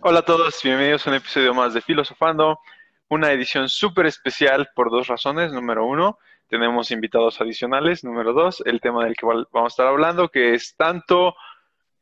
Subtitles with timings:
[0.00, 2.58] Hola a todos, bienvenidos a un episodio más de Filosofando,
[3.08, 5.52] una edición súper especial por dos razones.
[5.52, 8.02] Número uno, tenemos invitados adicionales.
[8.02, 11.36] Número dos, el tema del que vamos a estar hablando, que es tanto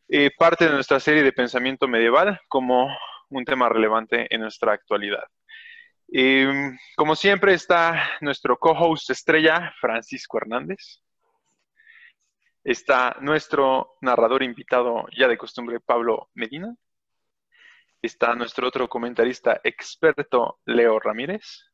[0.09, 2.89] eh, parte de nuestra serie de pensamiento medieval como
[3.29, 5.25] un tema relevante en nuestra actualidad.
[6.09, 11.03] Em, como siempre está nuestro co-host estrella, Francisco Hernández.
[12.65, 16.75] Está nuestro narrador invitado ya de costumbre, Pablo Medina.
[18.03, 21.71] Está nuestro otro comentarista experto, Leo Ramírez.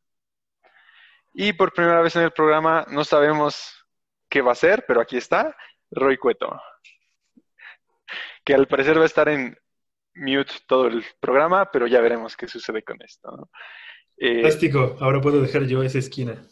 [1.32, 3.87] Y por primera vez en el programa, no sabemos
[4.28, 5.56] qué va a ser, pero aquí está,
[5.91, 6.60] Roy Cueto.
[8.45, 9.56] Que al parecer va a estar en
[10.14, 13.51] mute todo el programa, pero ya veremos qué sucede con esto.
[14.18, 16.46] Eh, Fantástico, ahora puedo dejar yo esa esquina.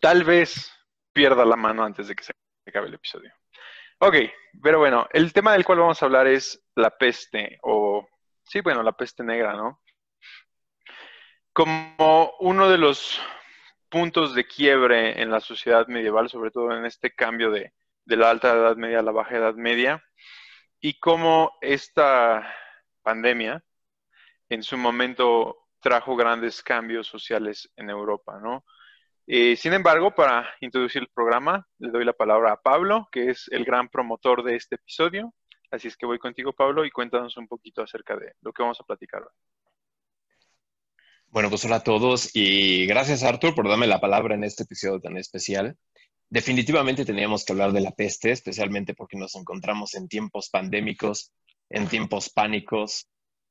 [0.00, 0.72] Tal vez
[1.12, 2.32] pierda la mano antes de que se
[2.66, 3.32] acabe el episodio.
[3.98, 4.16] Ok,
[4.62, 7.83] pero bueno, el tema del cual vamos a hablar es la peste, o
[8.44, 9.80] sí, bueno, la peste negra, ¿no?
[11.52, 13.20] Como uno de los
[13.88, 17.72] puntos de quiebre en la sociedad medieval, sobre todo en este cambio de,
[18.04, 20.02] de la alta edad media a la baja edad media,
[20.80, 22.52] y cómo esta
[23.02, 23.62] pandemia
[24.48, 28.64] en su momento trajo grandes cambios sociales en Europa, ¿no?
[29.26, 33.48] Eh, sin embargo, para introducir el programa, le doy la palabra a Pablo, que es
[33.50, 35.32] el gran promotor de este episodio.
[35.74, 38.80] Así es que voy contigo, Pablo, y cuéntanos un poquito acerca de lo que vamos
[38.80, 39.34] a platicar hoy.
[41.26, 45.00] Bueno, pues hola a todos y gracias Arthur por darme la palabra en este episodio
[45.00, 45.76] tan especial.
[46.30, 51.32] Definitivamente teníamos que hablar de la peste, especialmente porque nos encontramos en tiempos pandémicos,
[51.68, 53.08] en tiempos pánicos,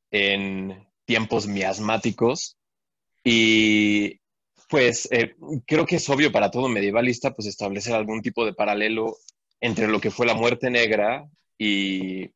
[0.10, 2.58] en tiempos miasmáticos
[3.22, 4.22] y
[4.70, 5.36] pues eh,
[5.68, 9.18] creo que es obvio para todo medievalista pues establecer algún tipo de paralelo
[9.60, 11.28] entre lo que fue la muerte negra
[11.58, 12.32] y,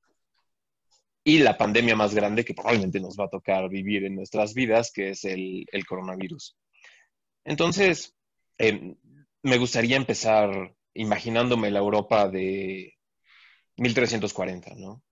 [1.24, 4.92] y la pandemia más grande que probablemente nos va a tocar vivir en nuestras vidas,
[4.94, 6.58] que es el, coronavirus.
[7.44, 8.16] Entonces,
[8.58, 8.96] eh,
[9.44, 12.94] me gustaría empezar imaginándome la Europa de
[13.78, 15.04] 1340, ¿no?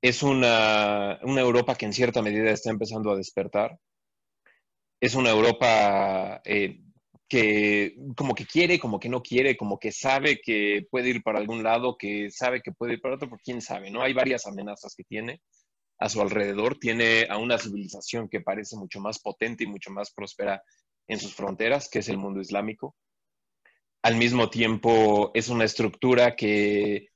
[0.00, 3.78] Es una, una Europa que en cierta medida está empezando a despertar,
[5.00, 6.80] es una Europa eh,
[7.28, 11.38] que como que quiere, como que no quiere, como que sabe que puede ir para
[11.38, 14.02] algún lado, que sabe que puede ir para otro, pero quién sabe, ¿no?
[14.02, 15.40] Hay varias amenazas que tiene
[15.98, 20.12] a su alrededor, tiene a una civilización que parece mucho más potente y mucho más
[20.12, 20.62] próspera
[21.06, 22.96] en sus fronteras, que es el mundo islámico.
[24.02, 27.08] Al mismo tiempo, es una estructura que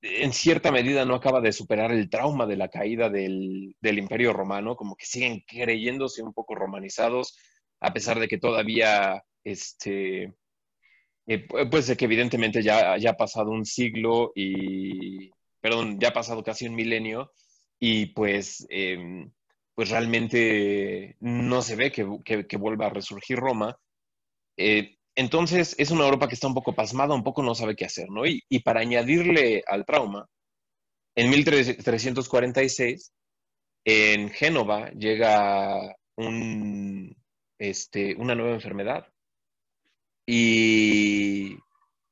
[0.00, 4.76] en cierta medida no acaba de superar el trauma de la caída del, imperio romano,
[4.76, 7.36] como que siguen creyéndose un poco romanizados,
[7.80, 10.34] a pesar de que todavía, este,
[11.26, 15.30] eh, pues de que evidentemente ya, ya ha pasado un siglo y,
[15.60, 17.32] perdón, ya ha pasado casi un milenio
[17.78, 19.30] y pues, em,
[19.74, 23.78] pues realmente no se ve que, que, vuelva a resurgir Roma.
[24.56, 27.84] Eh, entonces es una Europa que está un poco pasmada, un poco no sabe qué
[27.84, 28.22] hacer, ¿no?
[28.26, 30.28] Y, para añadirle al trauma,
[31.16, 33.12] en 1346,
[33.84, 35.96] en Génova llega
[37.58, 39.06] este, una nueva enfermedad
[40.26, 41.56] y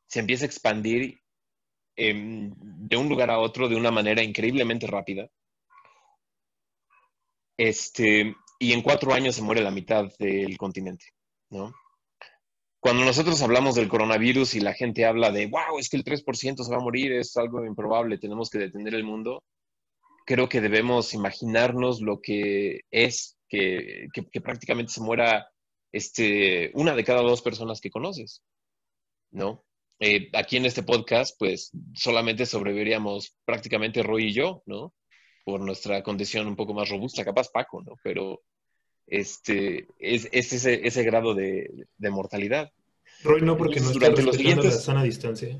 [0.06, 1.20] se empieza a expandir
[1.96, 5.28] de un lugar a otro de una manera increíblemente rápida.
[7.56, 11.06] Este, y en cuatro años se muere la mitad del continente,
[11.50, 11.74] ¿no?
[12.86, 16.62] cuando nosotros hablamos del coronavirus y la gente habla de, wow, es que el 3%
[16.62, 19.42] se va a morir, es algo improbable, tenemos que detener el mundo,
[20.24, 24.08] creo que debemos imaginarnos lo que es que,
[24.42, 25.48] prácticamente se muera
[25.92, 28.42] este, una de cada dos personas que conoces,
[29.30, 29.64] ¿no?
[29.98, 34.92] Eh, aquí en este podcast, pues solamente sobreviviríamos prácticamente Roy y yo, ¿no?
[35.44, 37.94] Por nuestra condición un poco más robusta, capaz Paco, ¿no?
[38.02, 38.42] Pero
[39.06, 42.72] este, es, ese, ese, grado de, mortalidad.
[43.22, 45.58] Roy no, porque no durante los siguientes, la sana distancia.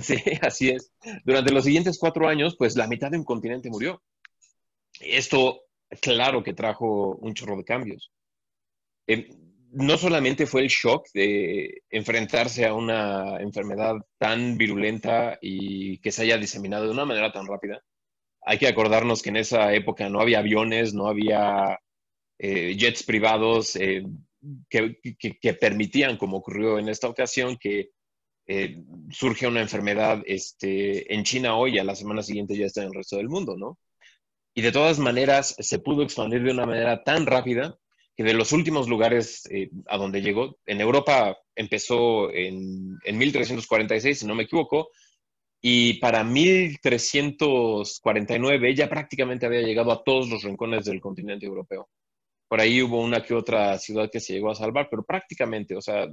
[0.00, 0.92] Sí, así es.
[1.24, 4.02] Durante los siguientes cuatro años, pues la mitad de un continente murió.
[5.00, 5.64] Esto,
[6.00, 8.12] claro que trajo un chorro de cambios.
[9.06, 9.26] Em,
[9.72, 16.22] no solamente fue el shock de enfrentarse a una enfermedad tan virulenta y que se
[16.22, 17.80] haya diseminado de una manera tan rápida.
[18.42, 21.78] Hay que acordarnos que en esa época no había aviones, no había
[22.38, 24.02] eh, jets privados eh,
[24.68, 27.90] que, permitían, como ocurrió en esta ocasión, que
[28.46, 32.88] eh, surge una enfermedad este, en China hoy a la semana siguiente ya está en
[32.88, 33.78] el resto del mundo, ¿no?
[34.54, 37.78] Y de todas maneras se pudo expandir de una manera tan rápida
[38.16, 39.48] que de los últimos lugares
[39.86, 44.90] a donde llegó, en Europa empezó en, en 1346, si no me equivoco,
[45.62, 51.88] y para 1349 ya prácticamente había llegado a todos los rincones del continente europeo.
[52.48, 55.80] Por ahí hubo una que otra ciudad que se llegó a salvar, pero prácticamente, o
[55.80, 56.08] sea,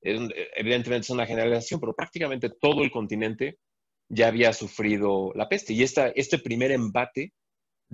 [0.00, 3.58] evidentemente es una generación, pero prácticamente todo el continente
[4.08, 5.72] ya había sufrido la peste.
[5.72, 7.32] Y esta, este primer embate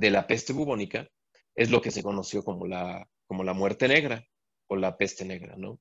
[0.00, 1.06] de la peste bubónica
[1.54, 4.24] es lo que se conoció como la, como la muerte negra
[4.66, 5.78] o la peste negra, ¿no?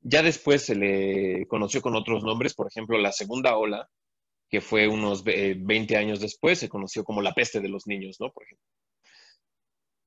[0.00, 3.88] Ya después se le conoció con otros nombres, por ejemplo, la segunda ola,
[4.48, 8.30] que fue unos 20 años después, se conoció como la peste de los niños, ¿no?
[8.32, 8.64] Por ejemplo.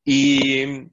[0.05, 0.89] Y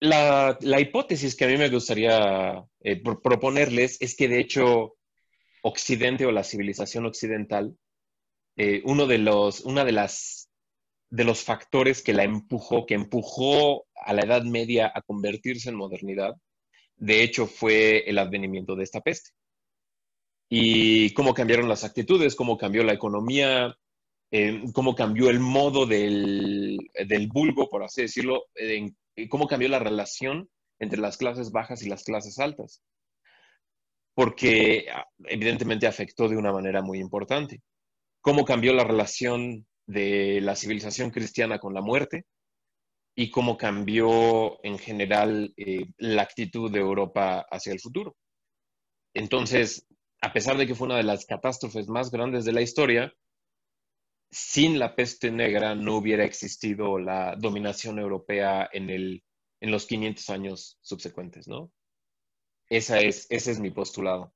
[0.00, 4.96] la, hipótesis que a mí me gustaría eh, proponerles es que de hecho
[5.62, 7.76] Occidente o la civilización occidental,
[8.56, 10.41] eh, uno de los, una de las
[11.12, 15.76] de los factores que la empujó, que empujó a la Edad Media a convertirse en
[15.76, 16.34] modernidad,
[16.96, 19.32] de hecho fue el advenimiento de esta peste.
[20.48, 23.76] Y cómo cambiaron las actitudes, cómo cambió la economía,
[24.30, 28.96] eh, cómo cambió el modo del, del vulgo, por así decirlo, en
[29.28, 30.48] cómo cambió la relación
[30.78, 32.82] entre las clases bajas y las clases altas.
[34.14, 37.60] Porque ah, evidentemente afectó de una manera muy importante.
[38.22, 42.24] Cómo cambió la relación de la civilización cristiana con la muerte
[43.14, 48.16] y cómo cambió en general eh, la actitud de Europa hacia el futuro.
[49.14, 49.86] Entonces,
[50.20, 53.12] a pesar de que fue una de las catástrofes más grandes de la historia,
[54.30, 59.22] sin la peste negra no hubiera existido la dominación europea en, el,
[59.60, 61.70] en los 500 años subsecuentes, ¿no?
[62.70, 64.32] Esa es, ese es mi postulado.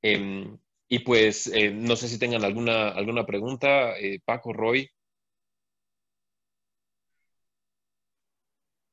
[0.00, 0.56] Em,
[0.88, 4.88] y pues, eh, no sé si tengan alguna, alguna pregunta, eh, Paco, Roy.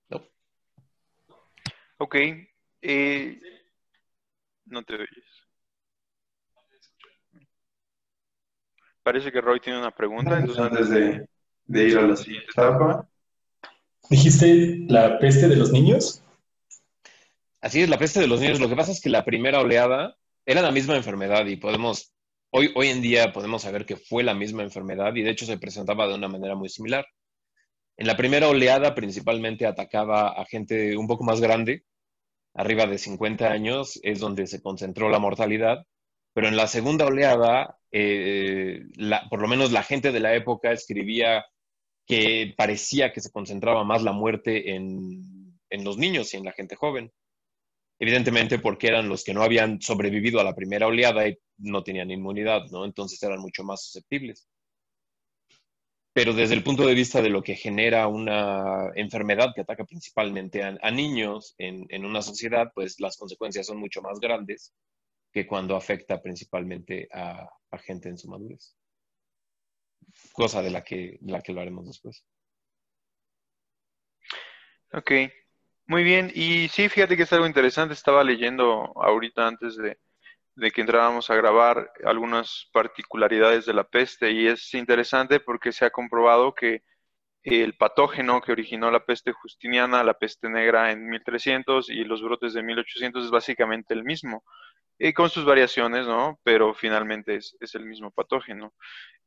[0.10, 0.22] No.
[1.98, 2.16] Ok.
[2.82, 3.40] Eh,
[4.66, 5.44] no te oyes.
[9.04, 11.28] Parece que Roy tiene una pregunta, entonces antes de,
[11.68, 13.08] ir a la siguiente etapa.
[14.10, 16.24] ¿Dijiste la peste de los niños?
[17.62, 18.60] Así es, la peste de los niños.
[18.60, 22.14] Lo que pasa es que la primera oleada era la misma enfermedad y podemos,
[22.52, 25.58] hoy, hoy en día podemos saber que fue la misma enfermedad y de hecho se
[25.58, 27.06] presentaba de una manera muy similar.
[27.98, 31.84] En la primera oleada principalmente atacaba a gente un poco más grande,
[32.54, 35.86] arriba de 50 años, es donde se concentró la mortalidad,
[36.34, 38.82] pero en la segunda oleada eh,
[39.30, 41.46] por lo menos la gente de la época escribía
[42.08, 46.52] que parecía que se concentraba más la muerte en, en los niños y en la
[46.52, 47.12] gente joven.
[48.00, 52.12] Evidentemente porque eran los que no habían sobrevivido a la primera oleada y no tenían
[52.12, 52.86] inmunidad, ¿no?
[52.86, 54.48] Entonces eran mucho más susceptibles.
[56.14, 60.62] Pero desde el punto de vista de lo que genera una enfermedad que ataca principalmente
[60.62, 64.76] a, niños en, una sociedad, pues las consecuencias son mucho más grandes
[65.32, 67.50] que cuando afecta principalmente a,
[67.80, 68.76] gente en su madurez.
[70.34, 72.24] Cosa de la que, la que lo haremos después.
[74.92, 75.12] Ok,
[75.86, 76.32] muy bien.
[76.34, 77.94] Y sí, fíjate que es algo interesante.
[77.94, 79.98] Estaba leyendo ahorita antes de,
[80.72, 85.90] que entráramos a grabar algunas particularidades de la peste y es interesante porque se ha
[85.90, 86.84] comprobado que
[87.44, 92.54] el patógeno que originó la peste justiniana, la peste negra en 1300 y los brotes
[92.54, 94.44] de 1800 es básicamente el mismo
[95.12, 96.40] con sus variaciones, ¿no?
[96.44, 98.74] Pero finalmente es, el mismo patógeno.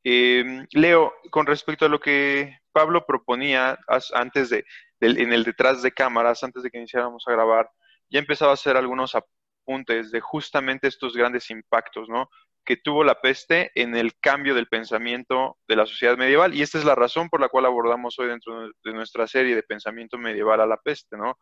[0.02, 3.78] Em, Leo, con respecto a lo que Pablo proponía
[4.14, 4.64] antes de,
[5.00, 7.71] en el detrás de cámaras, antes de que iniciáramos a grabar,
[8.09, 12.29] ya empezaba a hacer algunos apuntes de justamente estos grandes impactos, ¿no?
[12.67, 16.53] que tuvo la peste en el cambio del pensamiento de la sociedad medieval.
[16.53, 19.62] Y esta es la razón por la cual abordamos hoy dentro de nuestra serie de
[19.62, 21.38] pensamiento medieval a la peste, ¿no?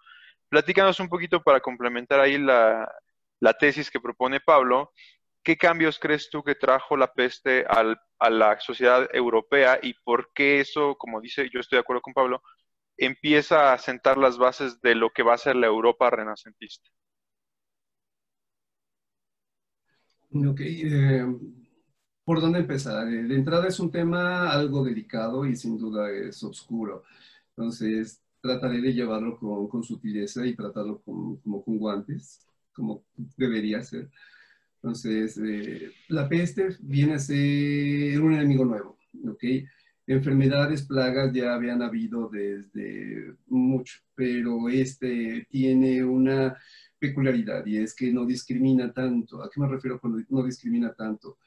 [0.50, 2.87] Platícanos un poquito para complementar ahí la,
[3.40, 4.92] la tesis que propone Pablo,
[5.42, 10.61] ¿qué cambios crees tú que trajo la peste a la sociedad europea y por qué
[10.61, 12.42] eso, como dice, yo estoy de acuerdo con Pablo,
[12.96, 16.88] empieza a sentar las bases de lo que va a ser la Europa renacentista?
[20.30, 21.24] Ok, eh,
[22.24, 23.06] ¿por dónde empezar?
[23.08, 27.04] Eh, de entrada es un tema algo delicado y sin duda es oscuro.
[27.50, 32.40] Entonces, trataré de llevarlo con, sutileza y tratarlo como con guantes
[32.74, 33.04] como
[33.36, 34.10] debería ser.
[34.76, 38.98] Entonces, eh, la peste viene a ser un enemigo nuevo,
[39.28, 39.44] ¿ok?
[40.06, 46.56] Enfermedades, plagas ya habían habido desde mucho, pero este tiene una
[46.99, 49.42] peculiaridad y es que no discrimina tanto.
[49.42, 51.38] ¿A qué me refiero cuando no discrimina tanto?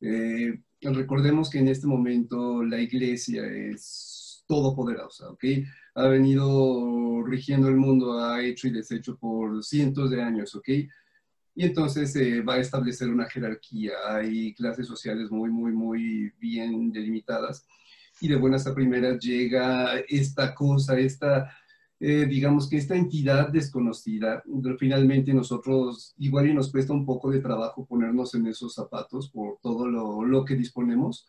[0.00, 5.44] Eh, recordemos que en este momento la iglesia es todopoderosa, ¿ok?
[5.94, 10.68] ha venido rigiendo el mundo, ha hecho y deshecho por cientos de años, ¿ok?
[11.54, 13.92] y entonces se va a establecer una jerarquía.
[14.08, 17.66] Hay clases sociales muy, muy, muy bien delimitadas
[18.20, 21.50] y de buenas a primeras llega esta cosa, esta,
[21.98, 24.42] eh, digamos que esta entidad desconocida.
[24.78, 29.58] Finalmente nosotros, igual y nos cuesta un poco de trabajo ponernos en esos zapatos por
[29.62, 31.26] todo lo, lo que disponemos.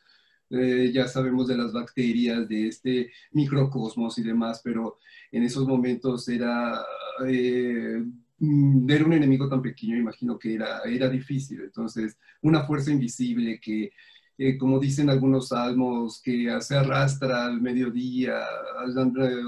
[0.50, 4.98] Eh, ya sabemos de las bacterias, de este microcosmos y demás, pero
[5.32, 6.78] en esos momentos era
[7.26, 8.04] eh,
[8.38, 11.62] ver un enemigo tan pequeño, imagino que era, era difícil.
[11.62, 13.92] Entonces, una fuerza invisible que
[14.60, 18.40] como dicen algunos salmos, que se arrastra al mediodía,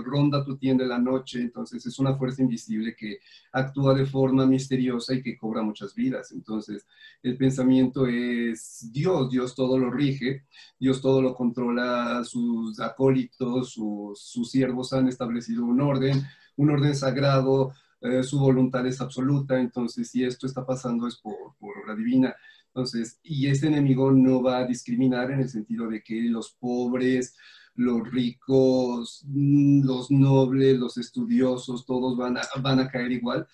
[0.04, 3.20] ronda tu tienda en la noche, entonces es una fuerza invisible que
[3.52, 6.32] actúa de forma misteriosa y que cobra muchas vidas.
[6.32, 6.86] Entonces,
[7.24, 10.44] el pensamiento es Dios, Dios todo lo rige,
[10.80, 16.22] Dios todo lo controla, sus acólitos, sus, siervos han establecido un orden,
[16.58, 21.56] un orden sagrado, eh, su voluntad es absoluta, entonces si esto está pasando es por,
[21.60, 22.36] por obra divina.
[22.76, 27.36] Entonces, y este enemigo no va a discriminar en el sentido de que los pobres,
[27.76, 33.48] los ricos, mm, los nobles, los estudiosos, todos van a, van a caer igual.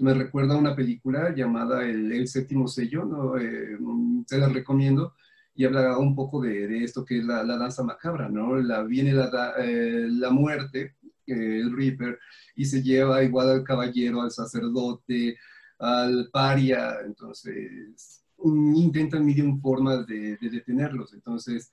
[0.00, 3.38] Me recuerda una película llamada El, séptimo sello, ¿no?
[3.38, 5.14] Eh, mm, se la recomiendo,
[5.54, 8.56] y habla un poco de, esto que es la, danza macabra, ¿no?
[8.56, 12.18] La, viene la, eh, la muerte, eh, el Reaper,
[12.56, 15.38] y se lleva igual al caballero, al sacerdote,
[15.78, 21.12] al paria, entonces intentan mil formas de, detenerlos.
[21.14, 21.72] Entonces,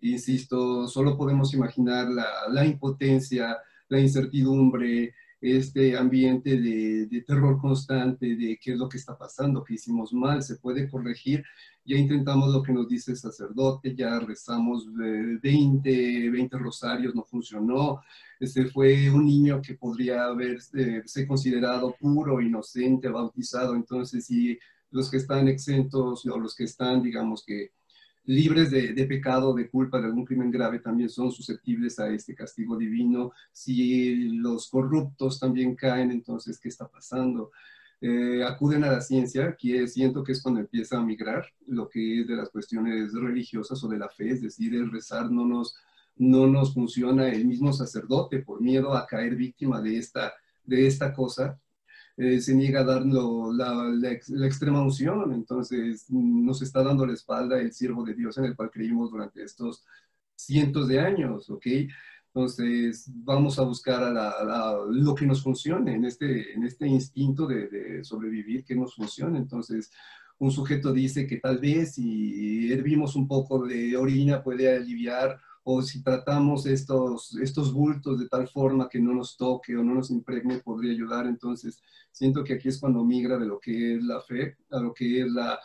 [0.00, 8.72] insisto, solo podemos imaginar la, impotencia, la incertidumbre, este ambiente de, terror constante de qué
[8.72, 11.44] es lo que está pasando, qué hicimos mal, se puede corregir.
[11.84, 17.24] Ya intentamos lo que nos dice el sacerdote, ya rezamos 20, eh, 20 rosarios, no
[17.24, 18.02] funcionó.
[18.38, 23.74] Este fue un niño que podría haberse considerado puro, inocente, bautizado.
[23.74, 24.58] Entonces, si
[24.90, 27.72] los que están exentos o los que están, digamos que,
[28.26, 32.76] libres de, pecado, de culpa, de algún crimen grave, también son susceptibles a este castigo
[32.76, 33.32] divino.
[33.52, 37.50] Si los corruptos también caen, entonces, ¿qué está pasando?
[38.00, 42.20] Eh, acuden a la ciencia, que siento que es cuando empieza a migrar lo que
[42.20, 45.74] es de las cuestiones religiosas o de la fe, es decir, rezar no nos,
[46.16, 50.32] no nos funciona el mismo sacerdote por miedo a caer víctima de esta,
[50.64, 51.58] de esta cosa,
[52.16, 57.72] eh, se niega a dar la, extrema unción, entonces nos está dando la espalda el
[57.72, 59.84] siervo de Dios en el cual creímos durante estos
[60.34, 61.66] cientos de años, ¿ok?
[62.32, 67.68] Entonces vamos a buscar a, lo que nos funcione en este, en este instinto de,
[67.68, 69.38] de sobrevivir, que nos funcione.
[69.38, 69.90] Entonces,
[70.38, 75.82] un sujeto dice que tal vez si hervimos un poco de orina puede aliviar o
[75.82, 80.10] si tratamos estos, estos bultos de tal forma que no nos toque o no nos
[80.10, 81.26] impregne, podría ayudar.
[81.26, 84.94] Entonces, siento que aquí es cuando migra de lo que es la fe a lo
[84.94, 85.58] que es la,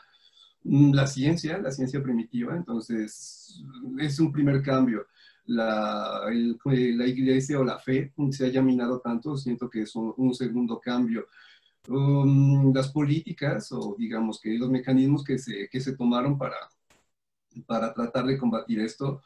[0.63, 2.55] la ciencia, la ciencia primitiva.
[2.55, 3.63] Entonces,
[3.99, 5.07] es un primer cambio.
[5.47, 10.79] La, la iglesia o la fe se haya minado tanto, siento que es un, segundo
[10.79, 11.27] cambio.
[11.87, 16.57] Um, las políticas o digamos que los mecanismos que se, que se tomaron para,
[17.67, 19.21] para tratar de combatir esto,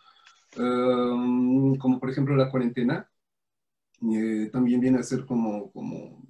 [0.57, 3.09] um, como por ejemplo la cuarentena,
[4.01, 6.23] eh, también viene a ser como, como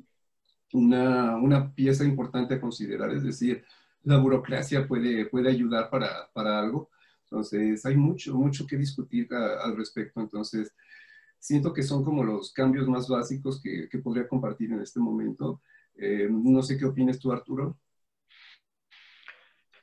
[0.73, 3.63] una, una, pieza importante a considerar, es decir,
[4.03, 6.89] la burocracia puede, puede ayudar para, para algo.
[7.23, 10.19] Entonces, hay mucho, mucho que discutir al respecto.
[10.19, 10.73] Entonces,
[11.37, 15.61] siento que son como los cambios más básicos que, que podría compartir en este momento.
[15.95, 17.77] Eh, no sé qué opinas tú, Arturo.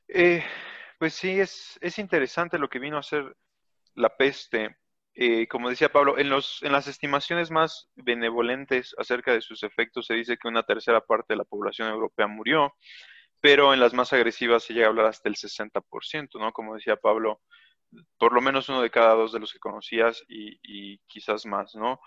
[0.08, 0.42] Eh,
[0.98, 3.36] pues sí, es, es interesante lo que vino a ser
[3.96, 4.76] la peste
[5.18, 10.06] eh, como decía Pablo, en, los, en las estimaciones más benevolentes acerca de sus efectos
[10.06, 12.74] se dice que una tercera parte de la población europea murió,
[13.40, 16.52] pero en las más agresivas se llega a hablar hasta el 60%, ¿no?
[16.52, 17.40] Como decía Pablo,
[18.18, 21.98] por lo menos uno de cada dos de los que conocías y, quizás más, ¿no?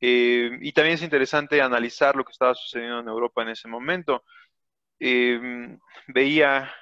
[0.00, 4.24] Eh, y también es interesante analizar lo que estaba sucediendo en Europa en ese momento.
[4.98, 5.78] Eh,
[6.08, 6.74] veía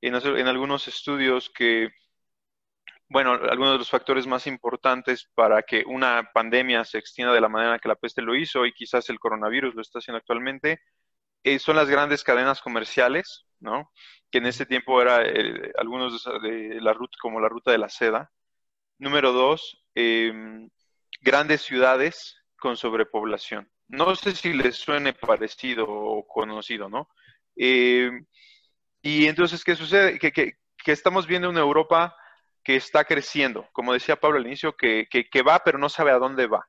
[0.00, 1.90] en, en algunos estudios que
[3.08, 7.48] bueno, algunos de los factores más importantes para que una pandemia se extienda de la
[7.48, 10.80] manera que la peste lo hizo y quizás el coronavirus lo está haciendo actualmente,
[11.44, 13.92] eh, son las grandes cadenas comerciales, ¿no?
[14.30, 17.90] Que en ese tiempo era eh, algunos de, la ruta, como la ruta de la
[17.90, 18.30] seda.
[18.98, 20.70] Número dos, em,
[21.20, 23.70] grandes ciudades con sobrepoblación.
[23.88, 27.08] No sé si les suene parecido o conocido, ¿no?
[27.56, 28.26] Em,
[29.02, 30.18] y entonces, ¿qué sucede?
[30.18, 32.16] Que, que, que estamos viendo una Europa
[32.64, 35.06] que está creciendo, como decía Pablo al inicio, que,
[35.46, 36.66] va pero no sabe a dónde va.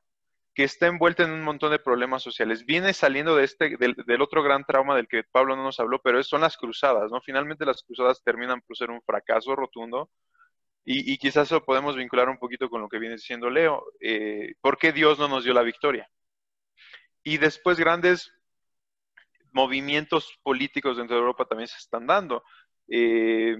[0.54, 2.64] que está envuelta en un montón de problemas sociales.
[2.64, 6.22] Viene saliendo de este, del, otro gran trauma del que Pablo no nos habló, pero
[6.22, 7.20] son las cruzadas, ¿no?
[7.20, 10.10] Finalmente las cruzadas terminan por ser un fracaso rotundo
[10.84, 13.84] y, quizás lo podemos vincular un poquito con lo que viene diciendo Leo.
[14.00, 16.08] Eh, ¿Por qué Dios no nos dio la victoria?
[17.24, 18.32] Y después grandes
[19.52, 22.44] movimientos políticos dentro de Europa también se están dando.
[22.88, 23.56] Eh,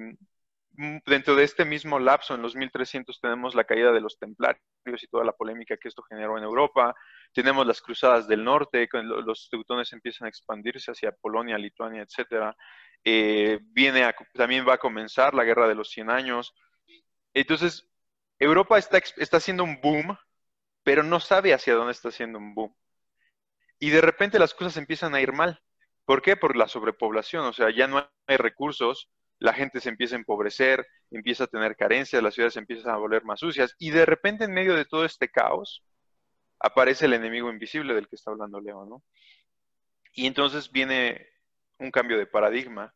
[1.07, 4.61] dentro de este mismo lapso, en los 1300, tenemos la caída de los templarios
[5.03, 6.95] y toda la polémica que esto generó en Europa.
[7.33, 12.55] Tenemos las cruzadas del norte, los teutones empiezan a expandirse hacia Polonia, Lituania, etc.
[13.05, 16.55] Eh, viene también va a comenzar la guerra de los 100 años.
[17.35, 17.89] Entonces,
[18.39, 20.17] Europa está, está haciendo un boom,
[20.83, 22.75] pero no sabe hacia dónde está haciendo un boom.
[23.79, 25.61] Y de repente las cosas empiezan a ir mal.
[26.05, 26.37] ¿Por qué?
[26.37, 30.87] Por la sobrepoblación, o sea, ya no hay recursos, la gente se empieza a empobrecer,
[31.11, 34.53] empieza a tener carencias, las ciudades empiezan a volver más sucias y de repente en
[34.53, 35.85] medio de todo este caos
[36.59, 39.03] aparece el enemigo invisible del que está hablando Leo, ¿no?
[40.13, 41.29] Y entonces viene
[41.79, 42.95] un cambio de paradigma.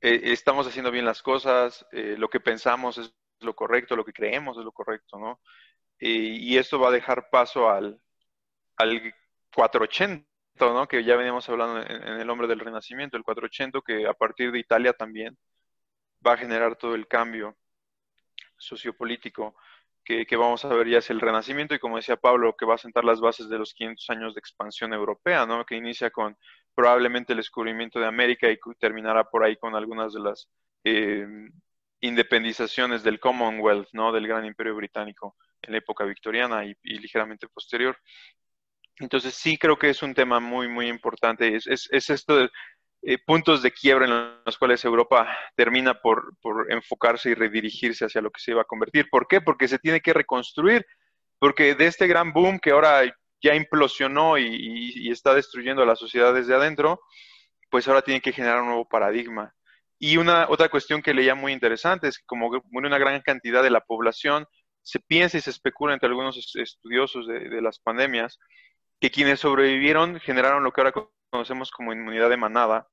[0.00, 4.12] Eh, estamos haciendo bien las cosas, eh, lo que pensamos es lo correcto, lo que
[4.12, 5.40] creemos es lo correcto, ¿no?
[6.06, 7.98] y esto va a dejar paso al,
[8.76, 9.14] al
[9.54, 10.28] 480,
[10.88, 14.58] que ya veníamos hablando en, el hombre del renacimiento, el 480, que a partir de
[14.58, 15.36] Italia también
[16.26, 17.56] va a generar todo el cambio
[18.56, 19.56] sociopolítico
[20.04, 22.74] que, que, vamos a ver ya es el renacimiento y como decía Pablo, que va
[22.74, 25.64] a sentar las bases de los 500 años de expansión europea, ¿no?
[25.64, 26.36] que inicia con
[26.74, 30.48] probablemente el descubrimiento de América y terminará por ahí con algunas de las
[30.84, 31.26] eh,
[32.00, 34.12] independizaciones del Commonwealth, ¿no?
[34.12, 37.96] del gran imperio británico en la época victoriana y ligeramente posterior.
[38.98, 41.56] Entonces sí creo que es un tema muy, muy importante.
[41.56, 42.50] Es, es, esto de
[43.02, 46.36] eh, puntos de quiebra en los cuales Europa termina por,
[46.68, 49.08] enfocarse y redirigirse hacia lo que se iba a convertir.
[49.10, 49.40] ¿Por qué?
[49.40, 50.86] Porque se tiene que reconstruir.
[51.38, 53.02] Porque de este gran boom que ahora
[53.42, 57.00] ya implosionó y, está destruyendo a la sociedad desde adentro,
[57.70, 59.52] pues ahora tiene que generar un nuevo paradigma.
[59.98, 63.70] Y una otra cuestión que leía muy interesante es que como una gran cantidad de
[63.70, 64.46] la población
[64.82, 68.38] se piensa y se especula entre algunos estudiosos de las pandemias
[69.00, 70.94] que quienes sobrevivieron generaron lo que ahora
[71.30, 72.88] conocemos como inmunidad de manada,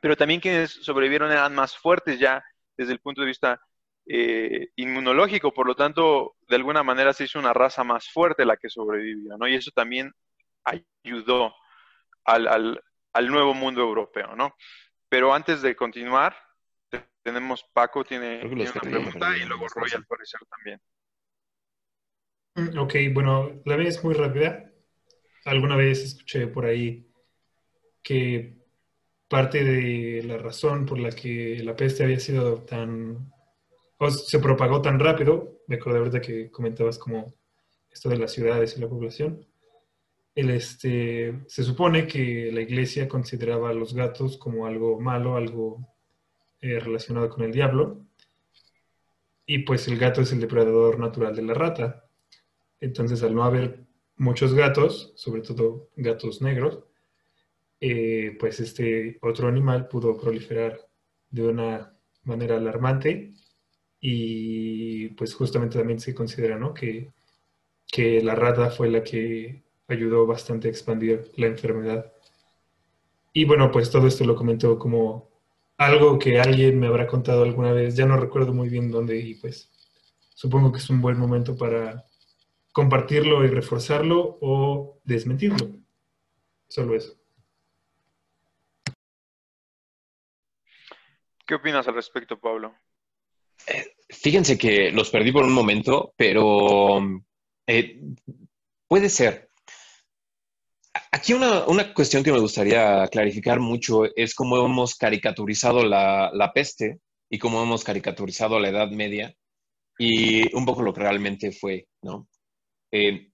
[0.00, 2.44] pero también quienes sobrevivieron eran más fuertes ya
[2.76, 3.60] desde el punto de vista
[4.06, 8.56] eh, inmunológico, por lo tanto, de alguna manera se hizo una raza más fuerte la
[8.56, 9.48] que sobrevivió, ¿no?
[9.48, 10.12] Y eso también
[10.64, 11.54] ayudó
[12.24, 12.80] al,
[13.28, 14.54] nuevo mundo europeo, ¿no?
[15.08, 16.36] Pero antes de continuar,
[17.22, 20.80] tenemos Paco, tiene, una pregunta y luego Roy al parecer también.
[22.78, 24.70] Ok, bueno, la vez es muy rápida
[25.44, 27.06] alguna vez escuché por ahí
[28.02, 28.56] que
[29.28, 33.32] parte de la razón por la que la peste había sido tan,
[33.98, 37.34] o se propagó tan rápido, me acuerdo ahorita que comentabas como
[37.90, 39.46] esto de las ciudades y la población,
[40.34, 45.86] el este, se supone que la iglesia consideraba a los gatos como algo malo, algo
[46.60, 48.04] eh, relacionado con el diablo,
[49.46, 52.04] y pues el gato es el depredador natural de la rata.
[52.80, 53.83] Entonces, al no haber
[54.16, 56.84] muchos gatos, sobre todo gatos negros,
[57.80, 60.80] eh, pues este otro animal pudo proliferar
[61.30, 63.34] de una manera alarmante
[64.00, 66.72] y pues justamente también se considera ¿no?
[66.74, 67.12] que,
[67.86, 72.12] que la rata fue la que ayudó bastante a expandir la enfermedad.
[73.32, 75.28] Y bueno, pues todo esto lo comentó como
[75.76, 79.34] algo que alguien me habrá contado alguna vez, ya no recuerdo muy bien dónde y
[79.34, 79.70] pues
[80.34, 82.04] supongo que es un buen momento para
[82.74, 85.70] compartirlo y reforzarlo o desmentirlo.
[86.66, 87.16] Solo eso.
[91.46, 92.74] ¿Qué opinas al respecto, Pablo?
[93.68, 97.00] Eh, fíjense que los perdí por un momento, pero
[97.68, 98.00] eh,
[98.88, 99.50] puede ser.
[101.12, 106.98] Aquí una, cuestión que me gustaría clarificar mucho es cómo hemos caricaturizado la, la peste
[107.30, 109.32] y cómo hemos caricaturizado la Edad Media
[109.96, 112.26] y un poco lo que realmente fue, ¿no?
[112.94, 113.32] Eh,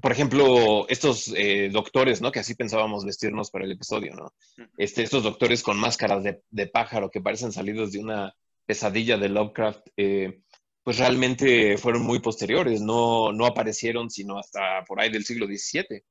[0.00, 2.30] por ejemplo, estos eh, doctores, ¿no?
[2.30, 4.32] Que así pensábamos vestirnos para el episodio, ¿no?
[4.76, 8.32] Este, estos doctores con máscaras de, pájaro que parecen salidos de una
[8.66, 10.42] pesadilla de Lovecraft, eh,
[10.84, 16.04] pues realmente fueron muy posteriores, no, no aparecieron sino hasta por ahí del siglo XVII.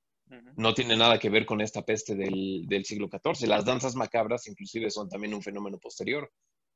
[0.57, 3.47] No tiene nada que ver con esta peste del, del, siglo XIV.
[3.47, 6.29] Las danzas macabras inclusive son también un fenómeno posterior.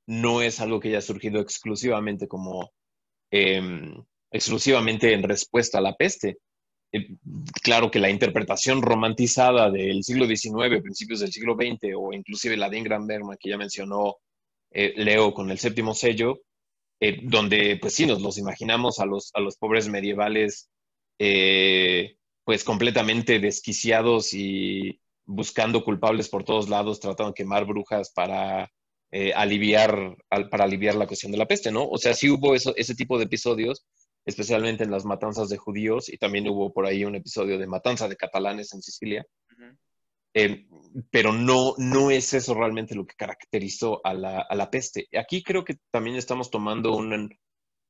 [0.08, 2.72] No es algo que haya surgido exclusivamente como...
[3.30, 4.02] Em,
[4.32, 6.38] exclusivamente en respuesta a la peste.
[6.94, 7.16] Eh,
[7.64, 12.70] claro que la interpretación romantizada del siglo XIX, principios del siglo XX, o inclusive la
[12.70, 14.18] de Ingram Bergman que ya mencionó
[14.72, 16.42] eh, Leo con el séptimo sello,
[17.00, 20.70] eh, donde pues sí, nos los imaginamos a los, a los pobres medievales
[22.44, 28.72] pues completamente desquiciados y buscando culpables por todos lados, tratando de quemar brujas para
[29.36, 30.18] aliviar,
[30.50, 31.88] para aliviar la cuestión de la peste, ¿no?
[31.88, 33.86] O sea, sí hubo ese tipo de episodios,
[34.26, 38.08] especialmente en las matanzas de judíos, y también hubo por ahí un episodio de matanza
[38.08, 39.26] de catalanes en Sicilia.
[40.34, 40.66] Eh,
[41.10, 45.08] pero no, no es eso realmente lo que caracterizó a la, a la, peste.
[45.18, 47.30] Aquí creo que también estamos tomando un,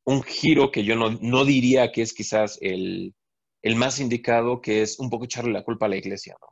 [0.05, 3.13] un giro que yo no, no, diría que es quizás el,
[3.61, 6.35] el, más indicado, que es un poco echarle la culpa a la iglesia.
[6.41, 6.47] ¿no?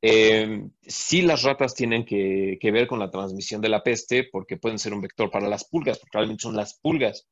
[0.00, 4.58] Eh, sí, las ratas tienen que, que, ver con la transmisión de la peste porque
[4.58, 7.26] pueden ser un vector para las pulgas, porque realmente son las pulgas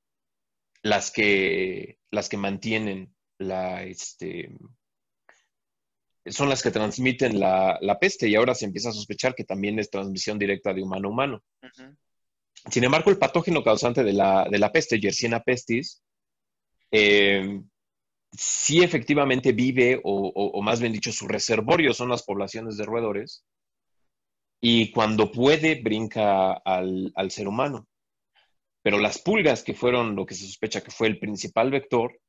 [0.85, 4.55] las que, las que mantienen la, este,
[6.27, 9.79] son las que transmiten la, la, peste y ahora se empieza a sospechar que también
[9.79, 11.42] es transmisión directa de humano a humano.
[11.62, 11.97] Uh -huh.
[12.70, 16.03] Sin embargo, el patógeno causante de la, de la peste, Yersinia pestis,
[16.90, 17.62] eh,
[18.33, 22.85] sí efectivamente vive, o, o, o, más bien dicho, su reservorio son las poblaciones de
[22.85, 23.44] roedores,
[24.61, 27.87] y cuando puede brinca al, al ser humano.
[28.85, 32.20] Pero las pulgas, que fueron lo que se sospecha que fue el principal vector,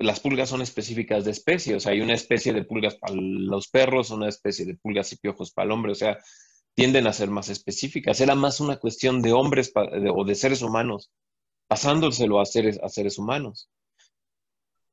[0.00, 3.68] las pulgas son específicas de especie, o sea, hay una especie de pulgas para los
[3.68, 6.18] perros, una especie de pulgas y piojos para el hombre, o sea,
[6.74, 8.20] tienden a ser más específicas.
[8.20, 11.12] Era más una cuestión de hombres o de seres humanos,
[11.68, 13.70] pasándoselo a seres, a seres humanos.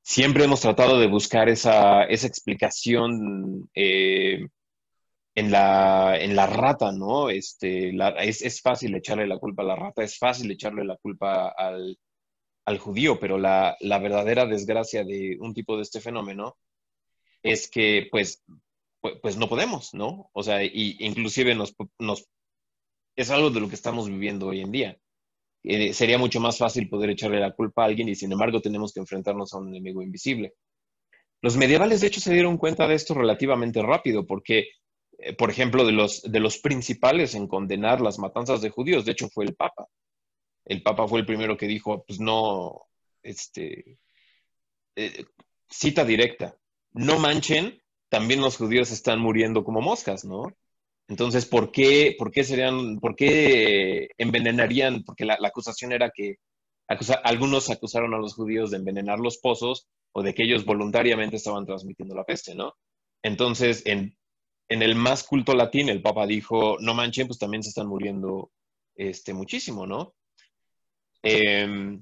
[0.04, 4.48] Siempre hemos tratado de buscar esa, esa explicación eh,
[5.36, 7.30] en, la, en la rata, ¿no?
[7.30, 10.98] Este, la, es, es fácil echarle la culpa a la rata, es fácil echarle la
[10.98, 11.98] culpa al,
[12.65, 16.58] al judío, pero la, la, verdadera desgracia de un tipo de este fenómeno
[17.43, 18.43] es que, pues,
[19.21, 20.30] pues, no podemos, ¿no?
[20.34, 22.28] O sea, y inclusive nos, nos,
[23.15, 24.98] es algo de lo que estamos viviendo hoy en día.
[25.63, 28.93] Eh, sería mucho más fácil poder echarle la culpa a alguien y sin embargo tenemos
[28.93, 30.54] que enfrentarnos a un enemigo invisible.
[31.41, 34.69] Los medievales, de hecho, se dieron cuenta de esto relativamente rápido porque,
[35.19, 39.12] eh, por ejemplo, de los, de los principales en condenar las matanzas de judíos, de
[39.13, 39.88] hecho, fue el Papa
[40.65, 42.88] el Papa fue el primero que dijo, pues no,
[43.23, 43.99] este,
[44.95, 45.25] eh,
[45.69, 46.58] cita directa,
[46.93, 50.47] no manchen, también los judíos están muriendo como moscas, ¿no?
[51.08, 55.04] Entonces, ¿por qué, por qué serían, por qué envenenarían?
[55.04, 56.38] Porque la, acusación era que
[57.23, 61.65] algunos acusaron a los judíos de envenenar los pozos o de que ellos voluntariamente estaban
[61.65, 62.73] transmitiendo la peste, ¿no?
[63.21, 64.17] Entonces, en,
[64.67, 68.51] en el más culto latín, el Papa dijo, no manchen, pues también se están muriendo
[68.95, 70.15] este, muchísimo, ¿no?
[71.21, 71.97] Eh,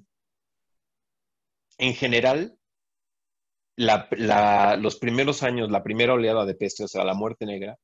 [1.78, 2.58] en general,
[3.76, 7.78] los primeros años, la primera oleada de peste, o sea, la muerte negra,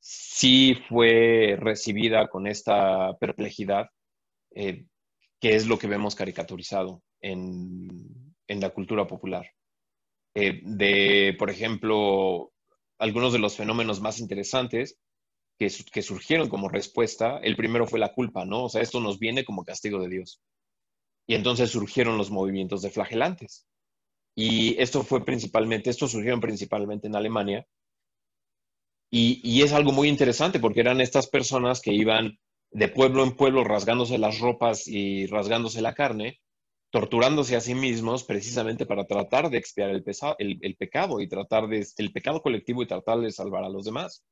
[0.00, 3.88] sí fue recibida con esta perplejidad,
[4.54, 4.86] eh,
[5.40, 9.50] que es lo que vemos caricaturizado en, en la cultura popular.
[10.34, 12.52] Eh, de, por ejemplo,
[12.98, 14.98] algunos de los fenómenos más interesantes
[15.58, 18.64] que, que, surgieron como respuesta, el primero fue la culpa, ¿no?
[18.64, 20.40] O sea, esto nos viene como castigo de Dios.
[21.26, 23.66] Y entonces surgieron los movimientos de flagelantes.
[24.36, 27.66] Y esto fue principalmente, estos surgieron principalmente en Alemania.
[29.10, 32.38] Y, y, es algo muy interesante porque eran estas personas que iban
[32.72, 36.40] de pueblo en pueblo rasgándose las ropas y rasgándose la carne,
[36.94, 41.26] torturándose a sí mismos precisamente para tratar de expiar el, pesa, el, el pecado y
[41.26, 44.24] tratar de, el pecado colectivo y tratar de salvar a los demás.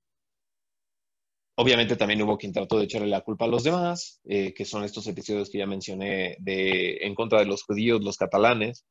[1.57, 4.85] Obviamente también hubo quien trató de echarle la culpa a los demás, eh, que son
[4.85, 8.87] estos episodios que ya mencioné de, en contra de los judíos, los catalanes.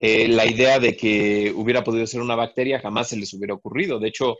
[0.00, 3.98] Eh, la idea de que hubiera podido ser una bacteria jamás se les hubiera ocurrido.
[3.98, 4.38] De hecho,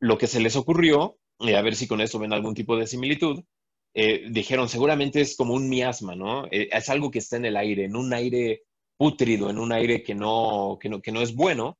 [0.00, 2.88] lo que se les ocurrió, y a ver si con esto ven algún tipo de
[2.88, 3.44] similitud,
[4.00, 6.46] eh, dijeron seguramente es como un miasma, ¿no?
[6.52, 8.62] Eh, es algo que está en el aire, en un aire
[8.96, 11.76] pútrido, en un aire que no, que no, que no es bueno.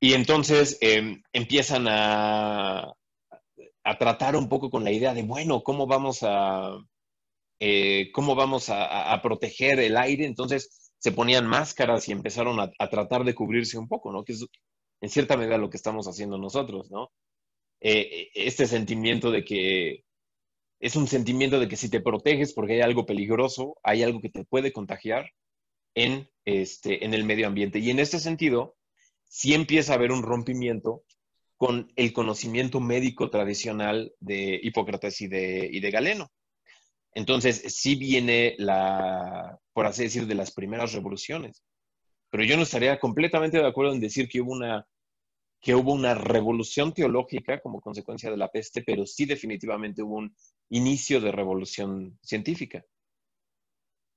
[0.00, 2.90] Y entonces em, empiezan a,
[3.84, 6.78] a tratar un poco con la idea de, bueno, ¿cómo vamos a,
[7.60, 10.24] eh, cómo vamos a, a, proteger el aire?
[10.24, 14.24] Entonces se ponían máscaras y empezaron a, a, tratar de cubrirse un poco, ¿no?
[14.24, 14.46] Que es
[15.02, 17.12] en cierta medida lo que estamos haciendo nosotros, ¿no?
[17.80, 20.04] Eh, este sentimiento de que
[20.82, 24.30] es un sentimiento de que si te proteges porque hay algo peligroso, hay algo que
[24.30, 25.30] te puede contagiar
[25.94, 27.78] en, este, en el medio ambiente.
[27.78, 28.74] Y en este sentido,
[29.22, 31.04] sí empieza a haber un rompimiento
[31.56, 36.32] con el conocimiento médico tradicional de Hipócrates y de, y de Galeno.
[37.14, 41.62] Entonces, sí viene la, por así decir, de las primeras revoluciones.
[42.28, 44.84] Pero yo no estaría completamente de acuerdo en decir que hubo una,
[45.62, 50.36] que hubo una revolución teológica como consecuencia de la peste, pero sí definitivamente hubo un
[50.70, 52.84] inicio de revolución científica.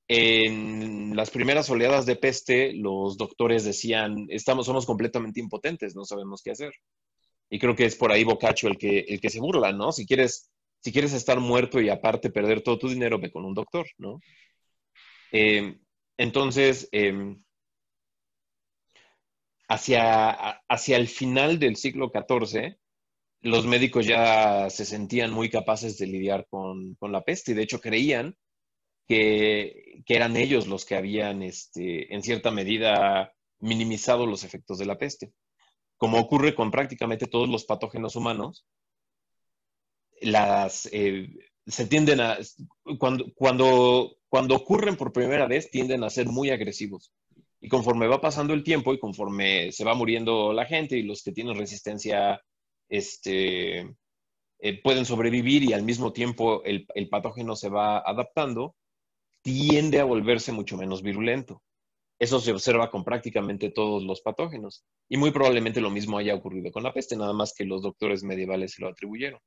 [0.08, 6.42] en las primeras oleadas de peste, los doctores decían, estamos, somos completamente impotentes, no sabemos
[6.44, 6.74] qué hacer.
[7.50, 9.92] Y creo que es por ahí Boccaccio el que, el que se burla, ¿no?
[9.92, 13.56] Si quieres, si quieres estar muerto y aparte perder todo tu dinero, ve con un
[13.56, 14.20] doctor, ¿no?
[15.32, 15.78] Eh,
[16.18, 17.44] entonces, em,
[19.68, 20.30] hacia,
[20.68, 22.78] hacia el final del siglo XIV,
[23.42, 27.80] los médicos ya se sentían muy capaces de lidiar con, la peste y de hecho
[27.80, 28.36] creían
[29.08, 34.98] que, eran ellos los que habían, este, en cierta medida, minimizado los efectos de la
[34.98, 35.32] peste.
[35.98, 38.66] Como ocurre con prácticamente todos los patógenos humanos,
[40.22, 41.30] las, eh,
[41.68, 42.38] se tienden a,
[42.98, 47.12] cuando, cuando, cuando ocurren por primera vez, tienden a ser muy agresivos.
[47.66, 51.24] Y conforme va pasando el tiempo y conforme se va muriendo la gente y los
[51.24, 52.40] que tienen resistencia
[52.88, 53.80] este,
[54.60, 58.76] eh, pueden sobrevivir y al mismo tiempo el, el, patógeno se va adaptando,
[59.42, 61.64] tiende a volverse mucho menos virulento.
[62.20, 64.86] Eso se observa con prácticamente todos los patógenos.
[65.10, 68.22] Y muy probablemente lo mismo haya ocurrido con la peste, nada más que los doctores
[68.22, 69.40] medievales se lo atribuyeron.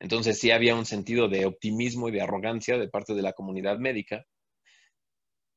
[0.00, 3.78] Entonces sí había un sentido de optimismo y de arrogancia de parte de la comunidad
[3.78, 4.26] médica,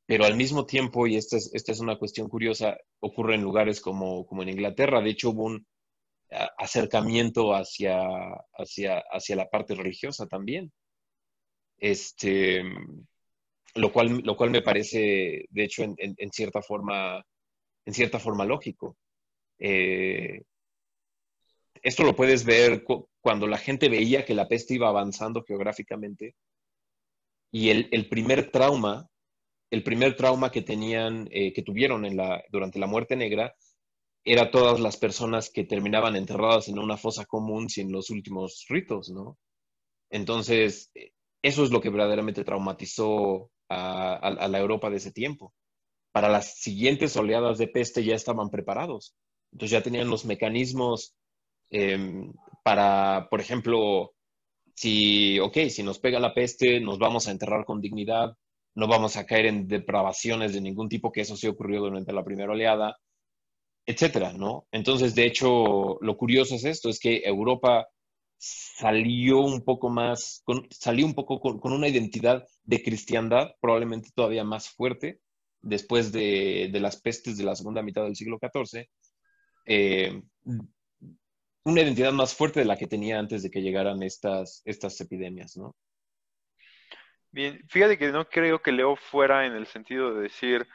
[0.07, 3.81] pero al mismo tiempo, y esta es, esta es una cuestión curiosa, ocurre en lugares
[3.81, 5.67] como, como en Inglaterra, de hecho hubo un
[6.57, 8.01] acercamiento hacia,
[8.57, 10.71] hacia, hacia la parte religiosa también.
[11.77, 12.63] Este,
[13.75, 17.23] lo cual, lo cual me parece, de hecho, en, cierta forma,
[17.85, 18.97] en cierta forma lógico.
[19.59, 20.41] Eh,
[21.81, 22.83] esto lo puedes ver
[23.21, 26.35] cuando la gente veía que la peste iba avanzando geográficamente
[27.51, 29.07] y el, el primer trauma,
[29.69, 32.05] el primer trauma que tenían, eh, que tuvieron
[32.49, 33.53] durante la muerte negra,
[34.23, 39.09] era todas las personas que terminaban enterradas en una fosa común sin los últimos ritos,
[39.09, 39.37] ¿no?
[40.09, 40.91] Entonces,
[41.41, 45.53] eso es lo que verdaderamente traumatizó a, la Europa de ese tiempo.
[46.11, 49.15] Para las siguientes oleadas de peste ya estaban preparados.
[49.51, 51.15] Entonces ya tenían los mecanismos
[51.69, 54.13] em, para, por ejemplo,
[54.75, 58.35] si, ok, si nos pega la peste, nos vamos a enterrar con dignidad,
[58.77, 62.23] no vamos a caer en depravaciones de ningún tipo, que eso sí ocurrió durante la
[62.23, 62.95] primera oleada,
[63.87, 64.67] etcétera, ¿no?
[64.71, 67.87] Entonces, de hecho, lo curioso es esto, es que Europa
[68.37, 74.69] salió un poco más, salió un poco con, una identidad de cristiandad probablemente todavía más
[74.69, 75.21] fuerte
[75.59, 78.85] después de, las pestes de la segunda mitad del siglo XIV,
[79.65, 80.21] eh,
[81.63, 85.57] una identidad más fuerte de la que tenía antes de que llegaran estas, estas epidemias,
[85.57, 85.75] ¿no?
[87.37, 90.67] Bien, fíjate que no creo que Leo fuera en el sentido de decir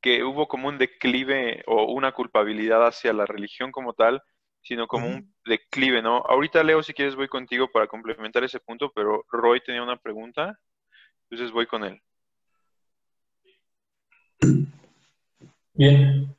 [0.00, 4.22] que hubo como un declive o una culpabilidad hacia la religión como tal,
[4.62, 6.22] sino como un declive, ¿no?
[6.26, 10.58] Ahorita, Leo, si quieres, voy contigo para complementar ese punto, pero Roy tenía una pregunta,
[11.28, 12.00] entonces voy con él.
[15.74, 16.34] Bien.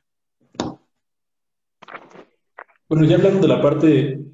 [2.88, 4.28] Bueno, ya hablando de la parte, de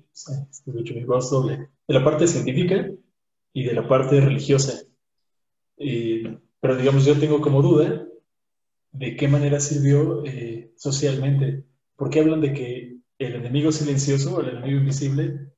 [1.88, 2.88] la parte científica
[3.52, 4.80] y de la parte religiosa.
[5.80, 8.06] Eh, pero digamos, yo tengo como duda
[8.92, 11.64] de qué manera sirvió eh, socialmente.
[11.96, 15.50] Porque hablan de que el enemigo silencioso el enemigo invisible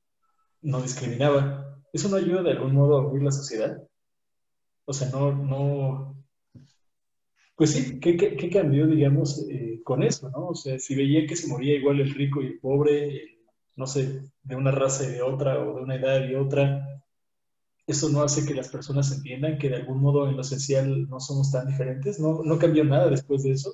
[0.61, 1.79] no discriminaba.
[1.91, 3.77] ¿Eso no ayuda de algún modo a unir la sociedad?
[4.85, 6.23] O sea, no, no...
[7.55, 10.47] Pues sí, ¿qué, cambió, digamos, eh, con eso, no?
[10.47, 13.37] O sea, si veía que se moría igual el rico y el pobre,
[13.75, 17.02] no sé, de una raza y de otra, o de una edad y otra,
[17.85, 21.19] ¿eso no hace que las personas entiendan que de algún modo en lo esencial no
[21.19, 22.19] somos tan diferentes?
[22.19, 23.73] ¿No, no cambió nada después de eso?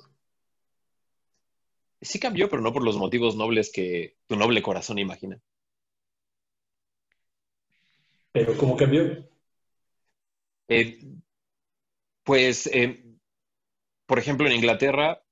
[2.00, 5.40] Sí cambió, pero no por los motivos nobles que tu noble corazón imagina.
[8.32, 9.28] ¿Pero cómo cambió?
[10.68, 10.98] Eh,
[12.22, 13.04] pues, eh,
[14.06, 15.22] por ejemplo, en Inglaterra,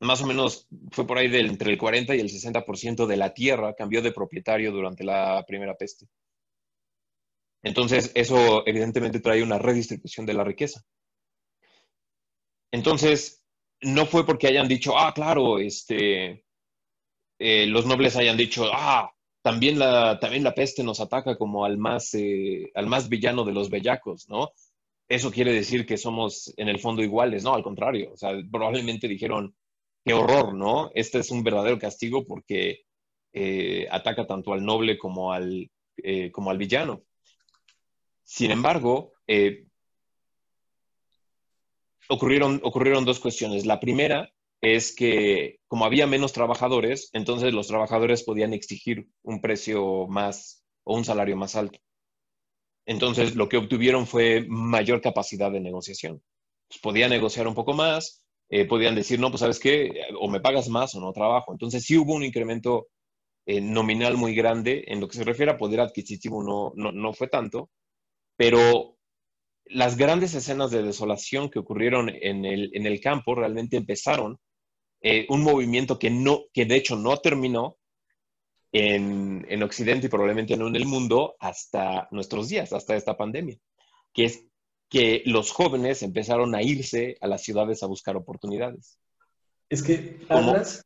[0.00, 3.34] más o menos fue por ahí del, entre el 40 y el 60% de la
[3.34, 6.06] tierra cambió de propietario durante la primera peste.
[7.64, 10.82] Entonces, eso evidentemente trae una redistribución de la riqueza.
[12.70, 13.42] Entonces,
[13.80, 16.44] no fue porque hayan dicho, ah, claro, este,
[17.38, 19.10] eh, los nobles hayan dicho, ah,
[19.42, 23.52] también la, también la peste nos ataca como al más, eh, al más villano de
[23.52, 24.52] los bellacos, ¿no?
[25.08, 29.08] Eso quiere decir que somos en el fondo iguales, no, al contrario, o sea, probablemente
[29.08, 29.54] dijeron,
[30.04, 30.90] qué horror, ¿no?
[30.94, 32.82] Este es un verdadero castigo porque
[33.32, 35.70] eh, ataca tanto al noble como al,
[36.32, 37.02] como al villano.
[38.24, 39.12] Sin embargo,
[42.08, 43.66] ocurrieron, ocurrieron dos cuestiones.
[43.66, 50.06] La primera es que como había menos trabajadores, entonces los trabajadores podían exigir un precio
[50.08, 51.78] más o un salario más alto.
[52.86, 56.22] Entonces lo que obtuvieron fue mayor capacidad de negociación.
[56.68, 60.40] pues, podía negociar un poco más, eh, podían decir, no, pues sabes qué, o me
[60.40, 61.52] pagas más o no trabajo.
[61.52, 62.88] Entonces sí hubo un incremento
[63.46, 64.84] eh, nominal muy grande.
[64.86, 67.70] En lo que se refiere a poder adquisitivo no, no, no fue tanto,
[68.36, 68.96] pero
[69.66, 74.38] las grandes escenas de desolación que ocurrieron en el, en el campo realmente empezaron
[75.00, 77.76] eh, un movimiento que, no, que de hecho no terminó
[78.72, 83.56] en, en, Occidente y probablemente no en el mundo hasta nuestros días, hasta esta pandemia,
[84.12, 84.46] que es
[84.88, 88.98] que los jóvenes empezaron a irse a las ciudades a buscar oportunidades.
[89.68, 90.84] Es que hablas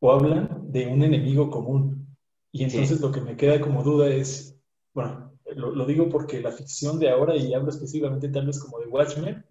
[0.00, 2.16] o hablan de un enemigo común.
[2.52, 4.56] Y entonces lo que me queda como duda es,
[4.94, 8.86] bueno, lo, digo porque la ficción de ahora, y hablo específicamente tal vez como de
[8.86, 9.44] Watchmen,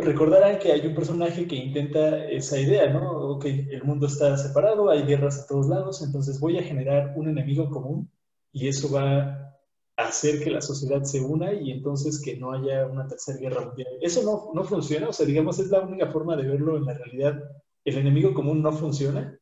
[0.00, 3.10] recordarán que hay un personaje que intenta esa idea, ¿no?
[3.30, 7.28] Ok, el mundo está separado, hay guerras a todos lados, entonces voy a generar un
[7.28, 8.10] enemigo común
[8.52, 9.52] y eso va
[9.96, 13.66] a hacer que la sociedad se una y entonces que no haya una tercera guerra
[13.66, 13.88] mundial.
[14.00, 16.94] Eso no, no funciona, o sea, digamos, es la única forma de verlo en la
[16.94, 17.42] realidad.
[17.84, 19.38] ¿El enemigo común no funciona?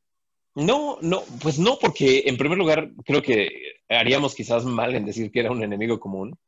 [0.54, 3.48] No, no, pues no, porque en primer lugar creo que
[3.88, 6.38] haríamos quizás mal en decir que era un enemigo común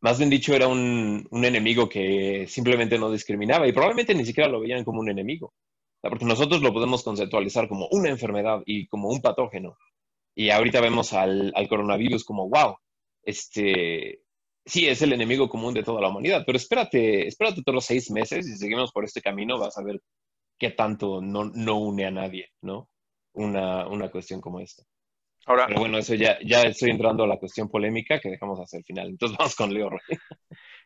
[0.00, 4.48] más bien dicho, era un, un, enemigo que simplemente no discriminaba y probablemente ni siquiera
[4.48, 5.54] lo veían como un enemigo.
[6.00, 9.76] Porque nosotros lo podemos conceptualizar como una enfermedad y como un patógeno.
[10.34, 12.76] Y ahorita vemos al, al coronavirus como, wow,
[13.24, 14.22] este,
[14.64, 18.10] sí, es el enemigo común de toda la humanidad, pero espérate, espérate todos los seis
[18.12, 20.00] meses y seguimos por este camino, vas a ver
[20.56, 22.88] qué tanto no, no une a nadie, ¿no?
[23.32, 24.84] Una, una cuestión como esta.
[25.46, 28.78] Ahora, Pero bueno, eso ya, ya estoy entrando a la cuestión polémica que dejamos hacia
[28.78, 29.08] el final.
[29.08, 29.90] Entonces vamos con Leo.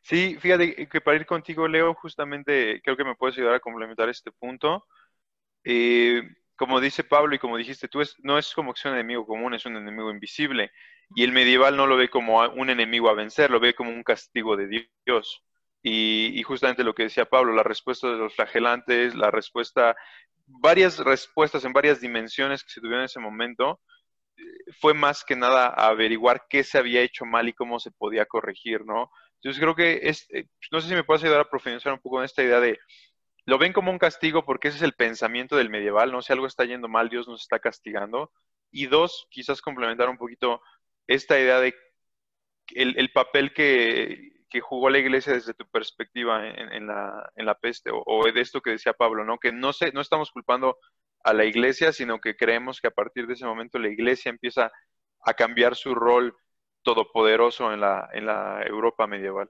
[0.02, 4.08] Sí, fíjate que para ir contigo, Leo, justamente creo que me puedes ayudar a complementar
[4.08, 4.86] este punto.
[5.64, 6.22] Eh,
[6.56, 9.26] como dice Pablo y como dijiste tú, es, no es como que sea un enemigo
[9.26, 10.70] común, es un enemigo invisible.
[11.14, 14.04] Y el medieval no lo ve como un enemigo a vencer, lo ve como un
[14.04, 15.44] castigo de Dios.
[15.82, 19.96] Y, y justamente lo que decía Pablo, la respuesta de los flagelantes, la respuesta,
[20.46, 23.80] varias respuestas en varias dimensiones que se tuvieron en ese momento,
[24.80, 28.84] fue más que nada averiguar qué se había hecho mal y cómo se podía corregir,
[28.84, 29.10] ¿no?
[29.36, 32.18] Entonces creo que es, eh, no sé si me puedes ayudar a profundizar un poco
[32.18, 32.78] en esta idea de,
[33.44, 36.22] lo ven como un castigo porque ese es el pensamiento del medieval, ¿no?
[36.22, 38.32] Si algo está yendo mal, Dios nos está castigando.
[38.70, 40.62] Y dos, quizás complementar un poquito
[41.06, 41.74] esta idea de
[42.74, 48.60] el, papel que, jugó la iglesia desde tu perspectiva en, la, peste, o, de esto
[48.60, 49.38] que decía Pablo, ¿no?
[49.38, 50.78] Que no, sé, no estamos culpando
[51.24, 54.70] a la iglesia, sino que creemos que a partir de ese momento la iglesia empieza
[55.24, 56.34] a cambiar su rol
[56.82, 59.48] todopoderoso en la, en la Europa medieval.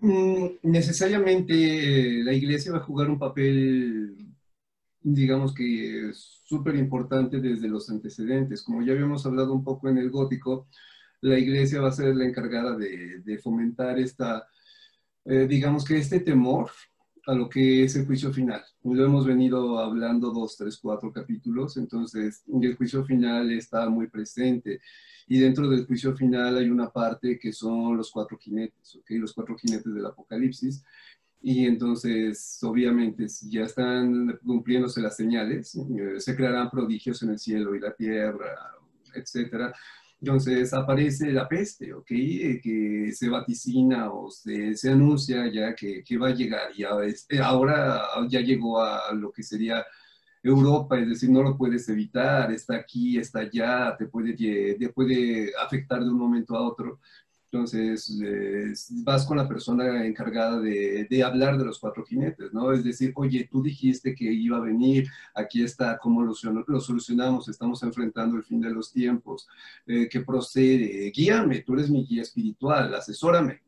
[0.00, 1.54] Mm, necesariamente
[2.20, 4.16] eh, la iglesia va a jugar un papel,
[5.00, 8.62] digamos que súper importante desde los antecedentes.
[8.62, 10.68] Como ya habíamos hablado un poco en el gótico,
[11.26, 14.46] la iglesia va a ser la encargada de, fomentar esta,
[15.24, 16.70] eh, digamos que este temor
[17.26, 18.62] a lo que es el juicio final.
[18.84, 24.80] Lo hemos venido hablando dos, tres, cuatro capítulos, entonces el juicio final está muy presente.
[25.26, 29.00] Y dentro del juicio final hay una parte que son los cuatro jinetes.
[29.08, 30.84] Los cuatro jinetes del Apocalipsis.
[31.42, 37.74] Y entonces, obviamente, ya están cumpliéndose las señales, eh, se crearán prodigios en el cielo
[37.74, 38.54] y la tierra,
[39.14, 39.74] etcétera.
[40.26, 42.10] Entonces aparece la peste, ¿ok?
[42.10, 46.72] Eh, que se vaticina o se, anuncia ya que, que, va a llegar.
[46.74, 49.86] Y eh, ahora ya llegó a lo que sería
[50.42, 55.52] Europa, es decir, no lo puedes evitar, está aquí, está allá, te puede, te puede
[55.64, 56.98] afectar de un momento a otro.
[57.56, 62.70] Entonces, vas con la persona encargada de, hablar de los cuatro jinetes, ¿no?
[62.70, 66.34] Es decir, oye, tú dijiste que iba a venir, aquí está, ¿cómo lo,
[66.66, 67.48] lo solucionamos?
[67.48, 69.48] Estamos enfrentando el fin de los tiempos,
[69.86, 71.10] eh, ¿qué procede?
[71.10, 73.62] Guíame, tú eres mi guía espiritual, asesórame.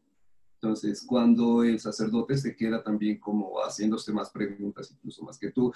[0.61, 5.73] Entonces, cuando el sacerdote se queda también como haciéndose más preguntas, incluso más que tú,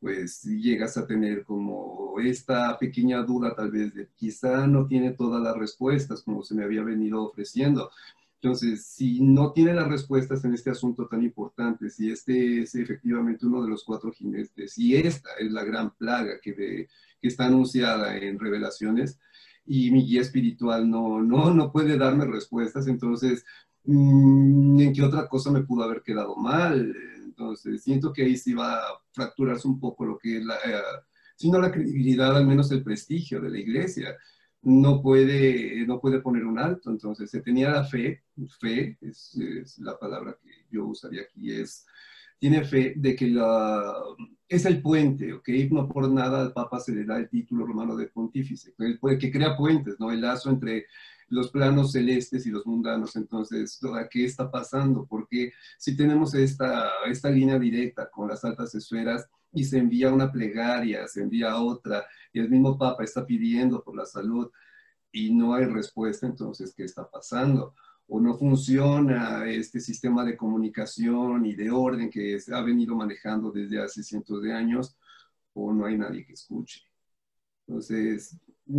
[0.00, 1.87] pues llegas a tener como
[2.20, 6.64] esta pequeña duda tal vez de quizá no tiene todas las respuestas como se me
[6.64, 7.90] había venido ofreciendo.
[8.40, 13.46] Entonces, si no tiene las respuestas en este asunto tan importante, si este es efectivamente
[13.46, 16.88] uno de los cuatro jinetes, si esta es la gran plaga que, que
[17.20, 19.18] está anunciada en Revelaciones,
[19.68, 23.44] y mi guía espiritual no, no, no puede darme respuestas, entonces,
[23.84, 26.94] mm, ¿en qué otra cosa me pudo haber quedado mal?
[27.24, 30.80] Entonces, siento que ahí sí va a fracturarse un poco lo que es la, eh,
[31.38, 34.16] si no la credibilidad, al menos el prestigio de la iglesia.
[34.60, 36.90] No puede, no puede poner un alto.
[36.90, 38.24] Entonces, se tenía la fe,
[38.60, 41.86] fe es, es la palabra que yo usaría aquí, es,
[42.40, 43.94] tiene fe de que la,
[44.48, 45.48] es el puente, ¿ok?
[45.70, 49.30] No por nada al Papa se le da el título romano de pontífice, el, que
[49.30, 50.10] crea puentes, ¿no?
[50.10, 50.86] El lazo entre
[51.28, 53.14] los planos celestes y los mundanos.
[53.14, 53.78] Entonces,
[54.10, 55.06] ¿qué está pasando?
[55.08, 60.30] Porque si tenemos esta, esta línea directa con las altas esferas y se envía una
[60.30, 64.50] plegaria, se envía otra, y el mismo Papa está pidiendo por la salud
[65.10, 67.74] y no hay respuesta, entonces, ¿qué está pasando?
[68.08, 73.50] o no funciona este sistema de comunicación y de orden que se ha venido manejando
[73.52, 74.96] desde hace cientos de años,
[75.52, 76.82] o no hay nadie que escuche.
[77.66, 78.34] Entonces,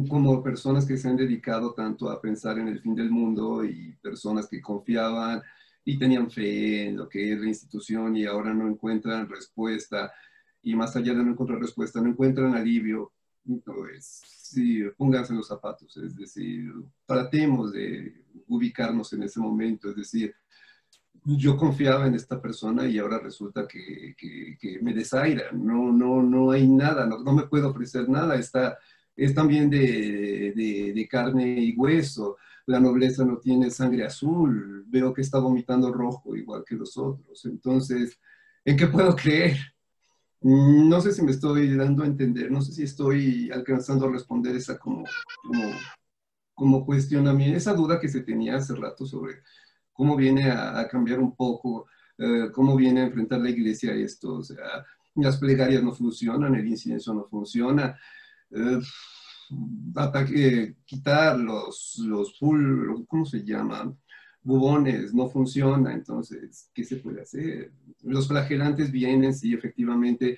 [0.07, 3.93] como personas que se han dedicado tanto a pensar en el fin del mundo y
[4.01, 5.41] personas que confiaban
[5.86, 10.11] y tenían fe en lo que es la institución y ahora no encuentran respuesta
[10.62, 13.12] y más allá de no encontrar respuesta, no encuentran alivio,
[13.66, 16.72] pues sí, pónganse los zapatos, es decir,
[17.05, 20.36] tratemos de ubicarnos en ese momento, es decir,
[21.26, 26.51] yo confiaba en esta persona y ahora resulta que, que, me desaira, no, no, no
[26.51, 28.78] hay nada, no, no, me puedo ofrecer nada, está,
[29.16, 35.14] es también de, de, de, carne y hueso, la nobleza no tiene sangre azul, veo
[35.14, 38.18] que está vomitando rojo igual que los otros, entonces,
[38.64, 39.57] ¿en qué puedo creer?
[40.42, 44.56] No sé si me estoy dando a entender, no sé si estoy alcanzando a responder
[44.56, 45.04] esa como,
[46.54, 49.42] como, cuestionamiento, esa duda que se tenía hace rato sobre
[49.92, 51.88] cómo viene a, cambiar un poco,
[52.18, 54.36] eh, cómo viene a enfrentar la iglesia esto.
[54.36, 54.86] O sea,
[55.16, 58.00] las plegarias no funcionan, el incienso no funciona.
[58.52, 58.80] Eh,
[59.96, 63.98] ataque, quitar los, los full, ¿cómo se llaman?
[64.50, 67.72] Bubones, no funciona, entonces, ¿qué se puede hacer?
[68.02, 70.38] Los flagelantes vienen, sí, efectivamente,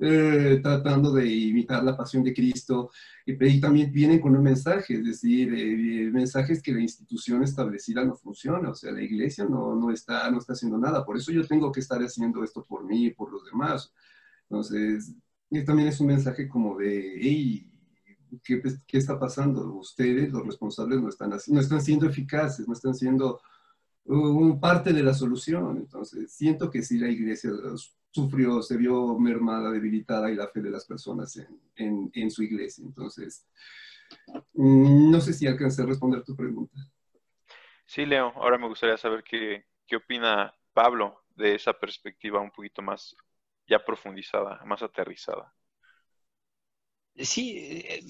[0.00, 2.90] eh, tratando de imitar la pasión de Cristo,
[3.26, 8.16] y, también vienen con un mensaje, es decir, eh, mensajes que la institución establecida no
[8.16, 11.46] funciona, o sea, la iglesia no, no, está, no está haciendo nada, por eso yo
[11.46, 13.92] tengo que estar haciendo esto por mí y por los demás.
[14.48, 15.14] Entonces,
[15.66, 17.16] también es un mensaje como de,
[18.42, 19.74] ¿qué, ¿qué, está pasando?
[19.74, 23.40] Ustedes, los responsables, no están, no están siendo eficaces, no están siendo
[24.60, 25.76] parte de la solución.
[25.76, 27.50] Entonces, siento que si la iglesia
[28.10, 31.36] sufrió, se vio mermada, debilitada y la fe de las personas
[31.76, 32.84] en, en, su iglesia.
[32.84, 33.46] Entonces,
[34.54, 36.76] mm, no sé si alcancé a responder tu pregunta.
[37.86, 42.82] Sí, Leo, ahora me gustaría saber qué, qué opina Pablo de esa perspectiva un poquito
[42.82, 43.16] más
[43.66, 45.54] ya profundizada, más aterrizada.
[47.22, 48.02] Sí, eh,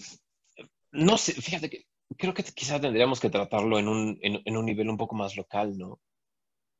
[0.92, 1.86] no sé, fíjate que
[2.16, 5.76] creo que quizás tendríamos que tratarlo en un, en, un nivel un poco más local,
[5.78, 6.00] ¿no?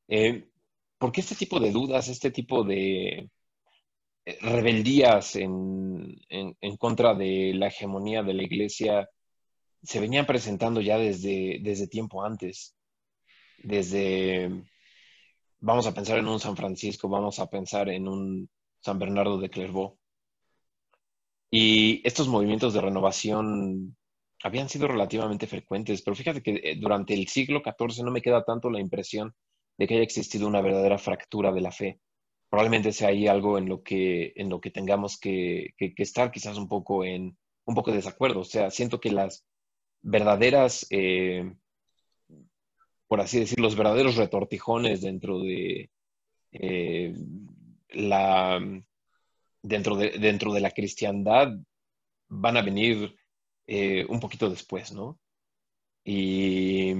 [0.09, 0.49] Eh,
[0.99, 3.31] porque este tipo de dudas, este tipo de
[4.24, 9.09] eh, rebeldías en, en, contra de la hegemonía de la iglesia
[9.83, 12.76] se venían presentando ya desde, desde tiempo antes.
[13.62, 14.64] Desde,
[15.61, 18.51] vamos a pensar en un San Francisco, vamos a pensar en un
[18.81, 20.00] San Bernardo de Clairvaux.
[21.51, 23.97] Y estos movimientos de renovación
[24.43, 28.45] habían sido relativamente frecuentes, pero fíjate que eh, durante el siglo XIV no me queda
[28.45, 29.35] tanto la impresión
[29.77, 32.01] de que haya existido una verdadera fractura de la fe.
[32.49, 36.69] Probablemente sea ahí algo en lo que, en lo que tengamos que, estar quizás un
[36.69, 38.41] poco en un poco de desacuerdo.
[38.41, 39.45] O sea, siento que las
[40.03, 41.53] verdaderas, eh,
[43.09, 45.91] por así decir, los verdaderos retortijones dentro de
[46.53, 47.15] eh,
[47.91, 48.61] la
[49.63, 51.53] dentro de, dentro de la cristiandad
[52.29, 53.15] van a venir
[53.67, 55.19] eh, un poquito después, ¿no?
[56.05, 56.93] Y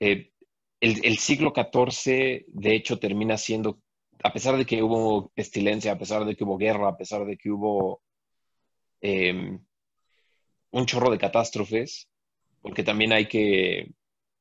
[0.00, 0.32] eh,
[0.80, 3.80] el, siglo XIV, de hecho, termina siendo,
[4.22, 7.36] a pesar de que hubo pestilencia, a pesar de que hubo guerra, a pesar de
[7.36, 8.02] que hubo
[9.00, 9.64] em,
[10.70, 12.08] un chorro de catástrofes,
[12.60, 13.92] porque también hay que,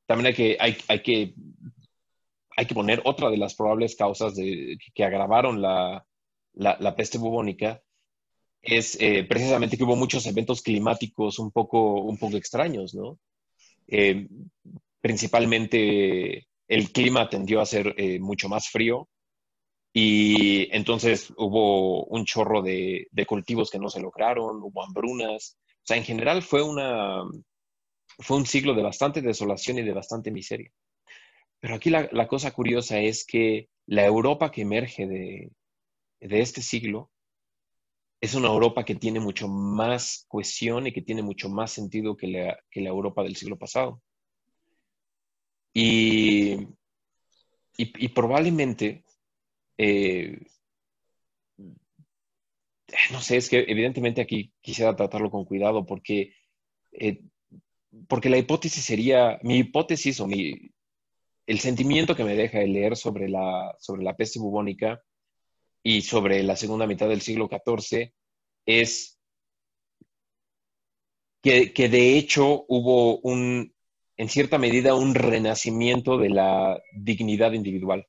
[0.05, 1.33] también hay que, hay, hay que,
[2.57, 6.05] hay que poner otra de las probables causas de, que agravaron la,
[6.53, 7.81] la peste bubónica,
[8.63, 13.19] es eh, precisamente que hubo muchos eventos climáticos un poco, un poco extraños, ¿no?
[13.87, 14.27] Eh,
[15.01, 19.09] principalmente el clima tendió a ser eh, mucho más frío
[19.91, 25.57] y entonces hubo un chorro de, cultivos que no se lograron, hubo hambrunas.
[25.59, 27.21] O sea, en general fue, una,
[28.19, 30.71] fue un siglo de bastante desolación y de bastante miseria.
[31.59, 35.51] Pero aquí la, cosa curiosa es que la Europa que emerge de,
[36.27, 37.11] de este siglo
[38.21, 42.27] es una Europa que tiene mucho más cohesión y que tiene mucho más sentido que
[42.27, 44.01] la, Europa del siglo pasado.
[45.73, 46.55] Y,
[47.75, 49.03] y, probablemente,
[49.77, 50.39] eh,
[53.11, 56.33] no sé, es que evidentemente aquí quisiera tratarlo con cuidado porque,
[56.93, 57.19] eh,
[58.07, 60.71] porque la hipótesis sería, mi hipótesis o mi,
[61.45, 65.03] el sentimiento que me deja el leer sobre la, sobre la peste bubónica
[65.83, 68.13] y sobre la segunda mitad del siglo XIV
[68.65, 69.19] es
[71.41, 73.75] que, que de hecho hubo un,
[74.15, 78.07] en cierta medida, un renacimiento de la dignidad individual.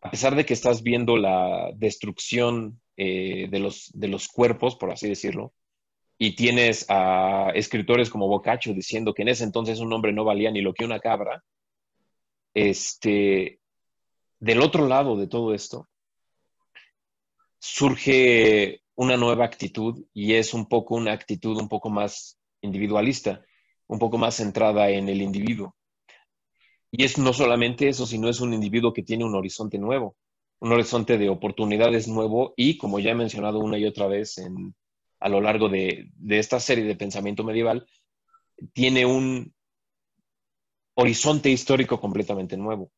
[0.00, 4.90] A pesar de que estás viendo la destrucción eh, de, los, de los cuerpos, por
[4.90, 5.54] así decirlo,
[6.18, 10.50] y tienes a escritores como Boccaccio diciendo que en ese entonces un hombre no valía
[10.50, 11.44] ni lo que una cabra,
[12.54, 13.60] este,
[14.40, 15.88] del otro lado de todo esto
[17.58, 23.44] surge una nueva actitud y es un poco una actitud un poco más individualista,
[23.86, 25.76] un poco más centrada en el individuo.
[26.90, 30.16] Y es no solamente eso, sino es un individuo que tiene un horizonte nuevo,
[30.60, 34.74] un horizonte de oportunidades nuevo y, como ya he mencionado una y otra vez en,
[35.20, 37.86] a lo largo de, esta serie de pensamiento medieval,
[38.72, 39.54] tiene un
[40.94, 42.90] horizonte histórico completamente nuevo.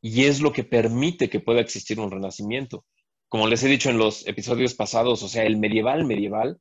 [0.00, 2.84] Y es lo que permite que pueda existir un renacimiento.
[3.32, 6.60] Como les he dicho en los episodios pasados, o sea, el medieval medieval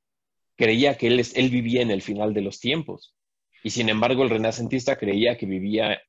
[0.55, 3.13] creía que él, él vivía en el final de los tiempos.
[3.61, 6.01] Y sin embargo, el renacentista creía que vivía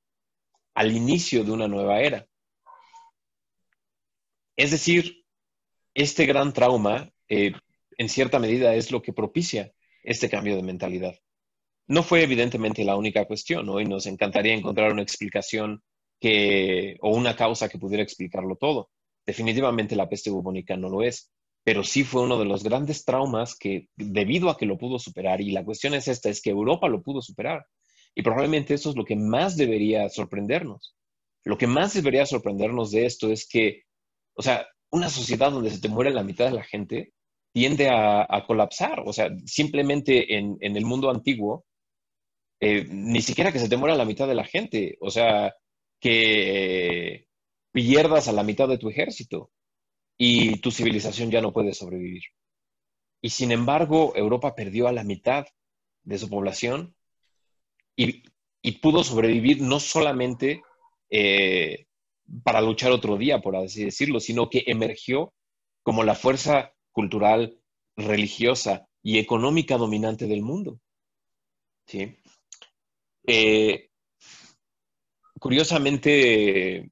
[0.74, 2.28] al inicio de una nueva era.
[4.54, 5.24] Es decir,
[5.94, 7.54] este gran trauma eh,
[7.98, 9.72] en cierta medida es lo que propicia
[10.04, 11.18] este cambio de mentalidad.
[11.88, 15.82] No fue evidentemente la única cuestión, hoy nos encantaría encontrar una explicación
[16.20, 18.92] que, o una causa que pudiera explicarlo todo.
[19.26, 21.30] Definitivamente la peste bubónica no lo es,
[21.64, 25.40] pero sí fue uno de los grandes traumas que, debido a que lo pudo superar,
[25.40, 27.64] y la cuestión es esta, es que Europa lo pudo superar.
[28.14, 30.94] Y probablemente eso es lo que más debería sorprendernos.
[31.44, 33.82] Lo que más debería sorprendernos de esto es que,
[34.34, 37.12] o sea, una sociedad donde se te muere la mitad de la gente
[37.52, 39.02] tiende a, colapsar.
[39.06, 41.64] O sea, simplemente en, el mundo antiguo,
[42.60, 44.96] eh, ni siquiera que se te muera la mitad de la gente.
[45.00, 45.54] O sea,
[46.00, 47.26] que
[47.72, 49.50] pierdas a la mitad de tu ejército
[50.16, 52.22] y tu civilización ya no puede sobrevivir.
[53.20, 55.46] Y sin embargo, Europa perdió a la mitad
[56.04, 56.94] de su población
[57.96, 58.22] y,
[58.80, 60.62] pudo sobrevivir no solamente
[61.10, 61.86] eh,
[62.42, 65.34] para luchar otro día, por así decirlo, sino que emergió
[65.82, 67.58] como la fuerza cultural,
[67.96, 70.80] religiosa y económica dominante del mundo.
[71.86, 72.16] ¿Sí?
[73.26, 73.90] Eh,
[75.38, 76.90] curiosamente,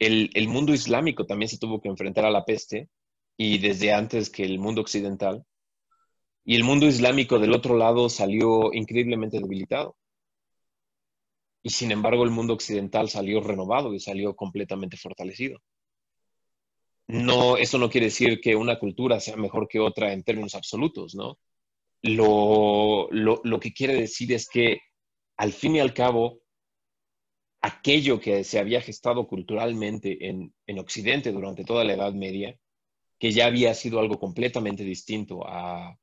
[0.00, 2.88] el, mundo islámico también se tuvo que enfrentar a la peste
[3.36, 5.44] y desde antes que el mundo occidental.
[6.44, 9.96] Y el mundo islámico del otro lado salió increíblemente debilitado.
[11.62, 15.60] Y sin embargo el mundo occidental salió renovado y salió completamente fortalecido
[17.10, 21.14] no, eso no quiere decir que una cultura sea mejor que otra en términos absolutos,
[21.14, 21.38] ¿no?
[22.02, 23.08] Lo,
[23.60, 24.78] que quiere decir es que
[25.36, 26.40] al fin y al cabo,
[27.60, 32.56] aquello que se había gestado culturalmente en, Occidente durante toda la Edad Media,
[33.18, 35.98] que ya había sido algo completamente distinto a,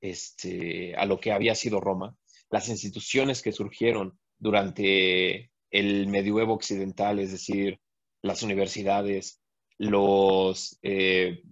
[0.00, 2.14] este, a lo que había sido Roma,
[2.50, 7.80] las instituciones que surgieron durante el medioevo occidental, es decir,
[8.22, 9.40] las universidades,
[9.78, 11.42] los, eh,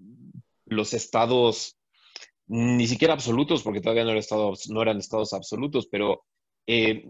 [0.67, 1.79] los estados,
[2.47, 4.13] ni siquiera absolutos, porque todavía no,
[4.69, 6.25] no eran estados absolutos, pero
[6.67, 7.05] eh,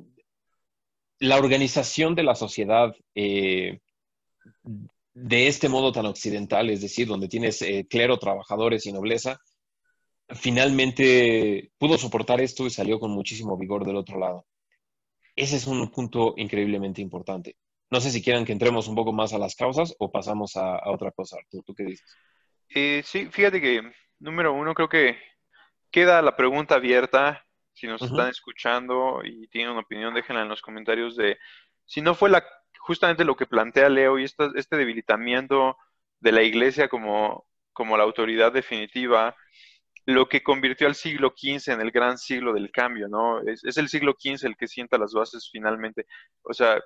[1.20, 3.80] la organización de la sociedad eh,
[5.14, 9.40] de este modo tan occidental, es decir, donde tienes clero, trabajadores y nobleza,
[10.28, 14.46] finalmente pudo soportar esto y salió con muchísimo vigor del otro lado.
[15.34, 17.56] Ese es un punto increíblemente importante.
[17.90, 20.80] No sé si quieran que entremos un poco más a las causas o pasamos a,
[20.90, 21.38] otra cosa.
[21.48, 22.16] ¿Tú qué dices?
[22.74, 23.80] Eh, sí, fíjate que,
[24.18, 25.16] número uno, creo que
[25.90, 27.46] queda la pregunta abierta.
[27.78, 31.38] Si nos están escuchando y tienen una opinión, déjenla en los comentarios de
[31.84, 32.44] si no fue la,
[32.80, 35.76] justamente lo que plantea Leo y este debilitamiento
[36.18, 39.36] de la iglesia como, como la autoridad definitiva,
[40.06, 43.42] lo que convirtió al siglo XV en el gran siglo del cambio, ¿no?
[43.42, 46.06] Es, es el siglo XV el que sienta las bases finalmente.
[46.42, 46.82] O sea,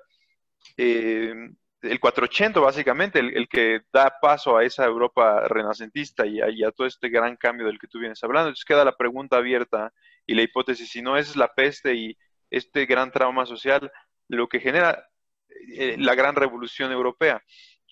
[0.77, 1.33] eh,
[1.81, 7.09] el 480 básicamente, el, que da paso a esa Europa renacentista y a, todo este
[7.09, 8.49] gran cambio del que tú vienes hablando.
[8.49, 9.91] Entonces queda la pregunta abierta
[10.25, 12.17] y la hipótesis, si no es la peste y
[12.49, 13.91] este gran trauma social
[14.27, 15.07] lo que genera
[15.75, 17.41] eh, la gran revolución europea.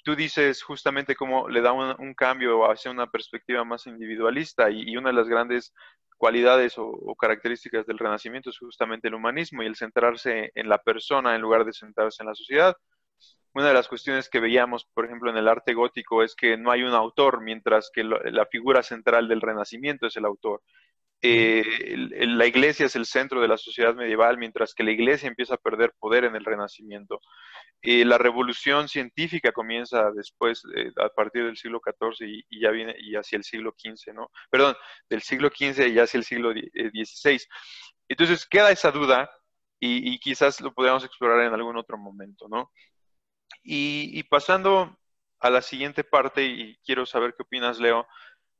[0.04, 5.10] Tú dices justamente cómo le da un, cambio hacia una perspectiva más individualista y, una
[5.10, 5.74] de las grandes
[6.18, 11.36] cualidades o, características del Renacimiento es justamente el humanismo y el centrarse en la persona
[11.36, 12.76] en lugar de centrarse en la sociedad.
[13.54, 16.72] Una de las cuestiones que veíamos, por ejemplo, en el arte gótico es que no
[16.72, 20.64] hay un autor, mientras que la figura central del Renacimiento es el autor.
[21.24, 21.64] Eh,
[22.28, 25.58] la iglesia es el centro de la sociedad medieval, mientras que la iglesia empieza a
[25.58, 27.22] perder poder en el Renacimiento.
[27.84, 32.96] Eh, la revolución científica comienza después, eh, a partir del siglo XIV y, ya viene
[33.00, 34.32] y hacia el siglo XV, ¿no?
[34.50, 34.76] Perdón,
[35.10, 37.40] del siglo XV y hacia el siglo XVI.
[38.08, 39.30] Entonces queda esa duda
[39.80, 42.72] y, quizás lo podríamos explorar en algún otro momento, ¿no?
[43.64, 44.98] Y, pasando
[45.40, 48.08] a la siguiente parte, y quiero saber qué opinas, Leo,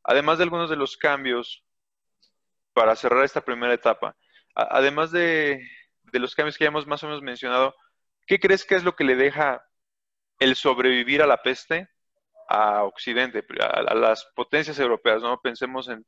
[0.04, 1.64] además de algunos de los cambios
[2.74, 4.16] para cerrar esta primera etapa,
[4.56, 5.62] además de,
[6.14, 7.76] los cambios que ya hemos más o menos mencionado,
[8.28, 9.64] ¿qué crees que es lo que le deja
[10.40, 11.90] el sobrevivir a la peste
[12.50, 15.40] a Occidente, a, las potencias europeas, ¿no?
[15.40, 16.06] Pensemos en,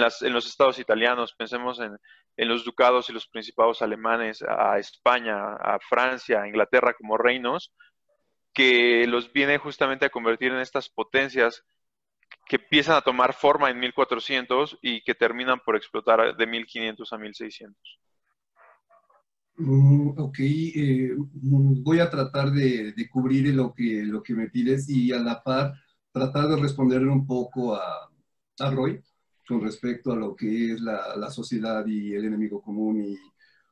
[0.00, 1.98] los estados italianos, pensemos en,
[2.36, 7.74] en, los ducados y los principados alemanes, a España, a Francia, a Inglaterra como reinos,
[8.54, 11.64] que los viene justamente a convertir en estas potencias
[12.46, 17.18] que empiezan a tomar forma en 1400 y que terminan por explotar de 1500 a
[17.18, 17.98] 1600.
[19.56, 24.88] Mm, ok, eh, mm, voy a tratar de, cubrir lo que, lo que me pides
[24.88, 25.74] y a la par
[26.12, 28.10] tratar de responderle un poco a,
[28.58, 29.00] a Roy
[29.46, 33.16] con respecto a lo que es la, la, sociedad y el enemigo común y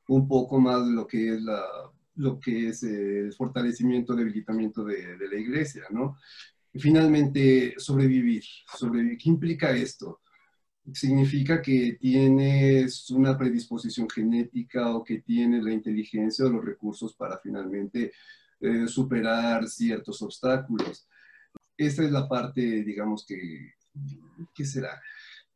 [0.08, 1.62] un poco más lo que es, la,
[2.16, 6.16] lo que es el fortalecimiento, debilitamiento de, de la iglesia, ¿no?
[6.74, 8.44] Finalmente, sobrevivir.
[8.76, 9.18] sobrevivir.
[9.18, 10.22] ¿Qué implica esto?
[10.92, 17.38] significa que tienes una predisposición genética o que tienes la inteligencia o los recursos para
[17.38, 18.12] finalmente
[18.60, 21.06] eh, superar ciertos obstáculos.
[21.76, 23.74] Esta es la parte, digamos, que,
[24.54, 25.00] ¿qué será?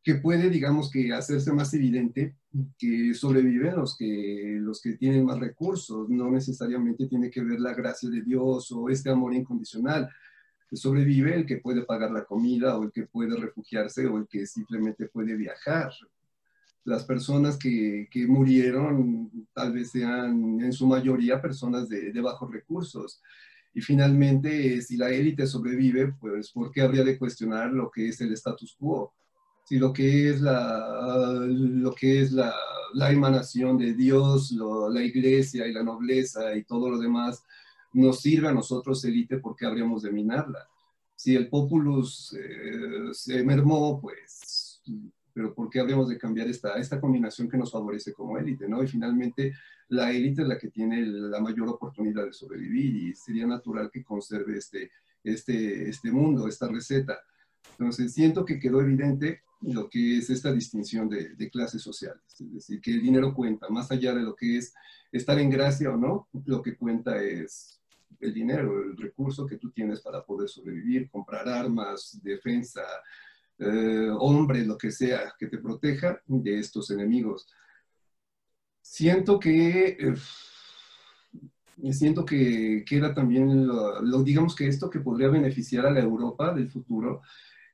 [0.01, 2.37] Que puede, digamos, que hacerse más evidente
[2.77, 6.09] que sobreviven los que, los que tienen más recursos.
[6.09, 10.09] No necesariamente tiene que ver la gracia de Dios o este amor incondicional
[10.73, 14.45] sobrevive el que puede pagar la comida o el que puede refugiarse o el que
[14.45, 15.91] simplemente puede viajar.
[16.83, 22.51] Las personas que, que murieron tal vez sean en su mayoría personas de, de bajos
[22.51, 23.21] recursos.
[23.73, 28.19] Y finalmente, si la élite sobrevive, pues ¿por qué habría de cuestionar lo que es
[28.21, 29.13] el status quo?
[29.65, 32.55] Si lo que es la, lo que es la,
[32.93, 37.43] la emanación de Dios, la iglesia y la nobleza y todo lo demás
[37.97, 40.67] nos sirve a nosotros élite porque habríamos de minarla.
[41.15, 44.83] Si el populus eh, se mermó, pues,
[45.33, 48.69] pero ¿por qué habríamos de cambiar esta, esta combinación que nos favorece como élite?
[48.69, 48.83] ¿no?
[48.83, 49.53] Y finalmente,
[49.89, 54.03] la élite es la que tiene la mayor oportunidad de sobrevivir y sería natural que
[54.03, 54.91] conserve este,
[55.23, 57.19] este, este mundo, esta receta.
[57.71, 62.53] Entonces, siento que quedó evidente lo que es esta distinción de, de, clases sociales, es
[62.53, 64.71] decir, que el dinero cuenta, más allá de lo que es
[65.11, 67.77] estar en gracia o no, lo que cuenta es
[68.19, 72.83] el dinero, el recurso que tú tienes para poder sobrevivir, comprar armas, defensa,
[73.59, 77.47] eh, hombre, lo que sea, que te proteja de estos enemigos.
[78.81, 79.97] Siento que...
[79.99, 80.15] Eh,
[81.91, 86.69] siento que queda también, lo, digamos que esto que podría beneficiar a la Europa del
[86.69, 87.21] futuro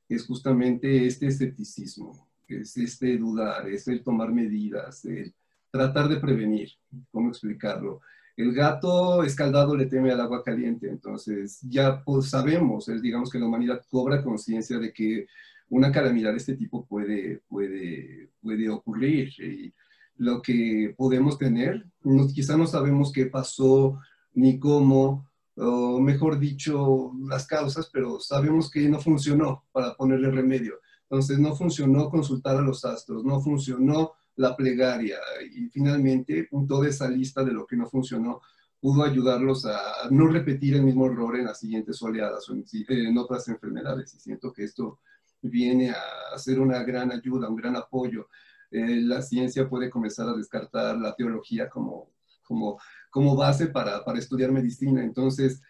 [0.09, 5.33] es justamente este escepticismo, es este dudar, es el tomar medidas, el
[5.71, 6.71] tratar de prevenir,
[7.11, 8.01] ¿cómo explicarlo?
[8.35, 13.45] El gato escaldado le teme al agua caliente, entonces ya pues, sabemos, digamos que la
[13.45, 15.27] humanidad cobra conciencia de que
[15.69, 19.29] una calamidad de este tipo puede, puede, puede ocurrir.
[19.39, 19.73] Y
[20.17, 21.85] lo que podemos tener,
[22.33, 23.99] quizá no sabemos qué pasó
[24.33, 30.79] ni cómo, o mejor dicho, las causas, pero sabemos que no funcionó para ponerle remedio.
[31.03, 35.17] Entonces no funcionó consultar a los astros, no funcionó la plegaria
[35.53, 38.41] y finalmente toda esa lista de lo que no funcionó
[38.79, 39.79] pudo ayudarlos a
[40.11, 44.13] no repetir el mismo error en las siguientes oleadas o en, otras enfermedades.
[44.13, 44.99] Y siento que esto
[45.41, 48.27] viene a ser una gran ayuda, un gran apoyo.
[48.69, 52.09] Eh, la ciencia puede comenzar a descartar la teología como,
[52.43, 52.77] como,
[53.09, 55.01] como base para, para estudiar medicina.
[55.01, 55.61] Entonces,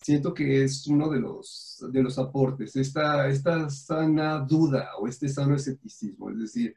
[0.00, 5.28] siento que es uno de los, de los aportes, esta, esta sana duda o este
[5.28, 6.76] sano escepticismo, es decir,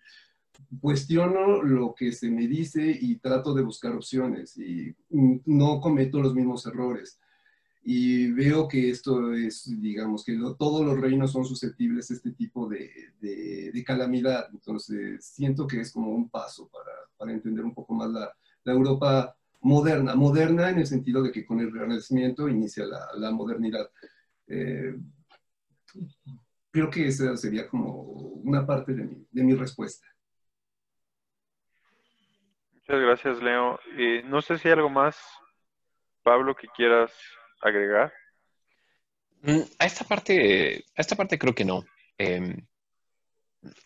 [0.81, 6.33] cuestiono lo que se me dice y trato de buscar opciones y no cometo los
[6.33, 7.19] mismos errores.
[7.89, 12.67] Y veo que esto es, digamos, que todos los reinos son susceptibles a este tipo
[12.67, 12.91] de,
[13.21, 14.49] de, calamidad.
[14.51, 18.29] Entonces, siento que es como un paso para, para entender un poco más la,
[18.65, 20.15] la, Europa moderna.
[20.15, 23.89] Moderna en el sentido de que con el Renacimiento inicia la, la modernidad.
[24.47, 24.97] Eh,
[26.69, 30.05] creo que esa sería como una parte de mi, de mi respuesta.
[32.87, 33.79] Muchas gracias, Leo.
[33.97, 35.17] Eh, no sé si hay algo más,
[36.23, 37.11] Pablo, que quieras
[37.61, 38.13] agregar.
[39.41, 41.83] Mm, a esta parte, a esta parte creo que no.
[42.17, 42.65] Em,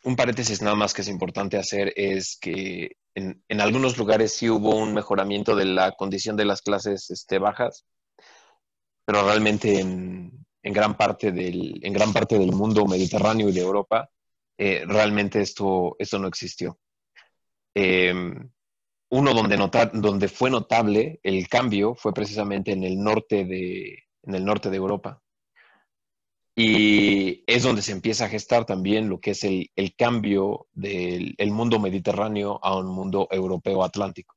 [0.04, 4.76] un paréntesis nada más que es importante hacer es que en, algunos lugares sí hubo
[4.76, 7.88] un mejoramiento de la condición de las clases este, bajas,
[9.04, 14.12] pero realmente en, gran parte del, en gran parte del mundo mediterráneo y de Europa,
[14.60, 16.78] eh, realmente esto, esto no existió.
[17.74, 18.52] Em,
[19.12, 24.70] uno donde, fue notable el cambio fue precisamente en el norte de, en el norte
[24.70, 25.22] de Europa.
[26.56, 31.80] Y es donde se empieza a gestar también lo que es el, cambio del mundo
[31.80, 34.36] mediterráneo a un mundo europeo atlántico.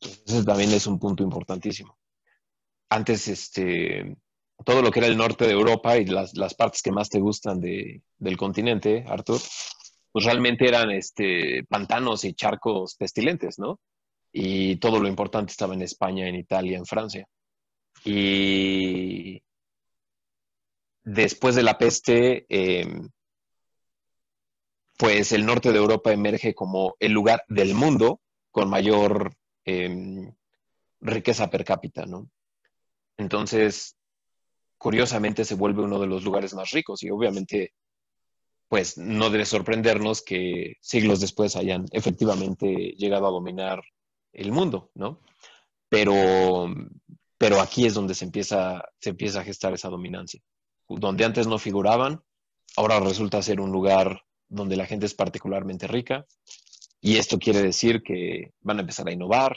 [0.00, 1.96] ese también es un punto importantísimo.
[2.90, 4.16] Antes, este,
[4.64, 7.60] todo lo que era el norte de Europa y las, partes que más te gustan
[7.60, 9.40] del continente, Arthur,
[10.12, 13.80] pues realmente eran este, pantanos y charcos pestilentes, ¿no?
[14.32, 17.26] Y todo lo importante estaba en España, en Italia, en Francia.
[18.04, 19.42] Y
[21.02, 23.08] después de la peste, em,
[24.98, 29.32] pues el norte de Europa emerge como el lugar del mundo con mayor
[29.64, 30.32] em,
[31.00, 32.28] riqueza per cápita, ¿no?
[33.16, 33.96] Entonces,
[34.78, 37.72] curiosamente se vuelve uno de los lugares más ricos y obviamente,
[38.68, 43.82] pues no debe sorprendernos que siglos después hayan efectivamente llegado a dominar
[44.32, 45.20] el mundo, ¿no?
[45.88, 46.66] Pero,
[47.38, 50.40] pero aquí es donde se empieza, se empieza a gestar esa dominancia
[50.88, 52.22] donde antes no figuraban,
[52.76, 56.24] ahora resulta ser un lugar donde la gente es particularmente rica.
[57.00, 59.56] Y esto quiere decir que van a empezar a innovar,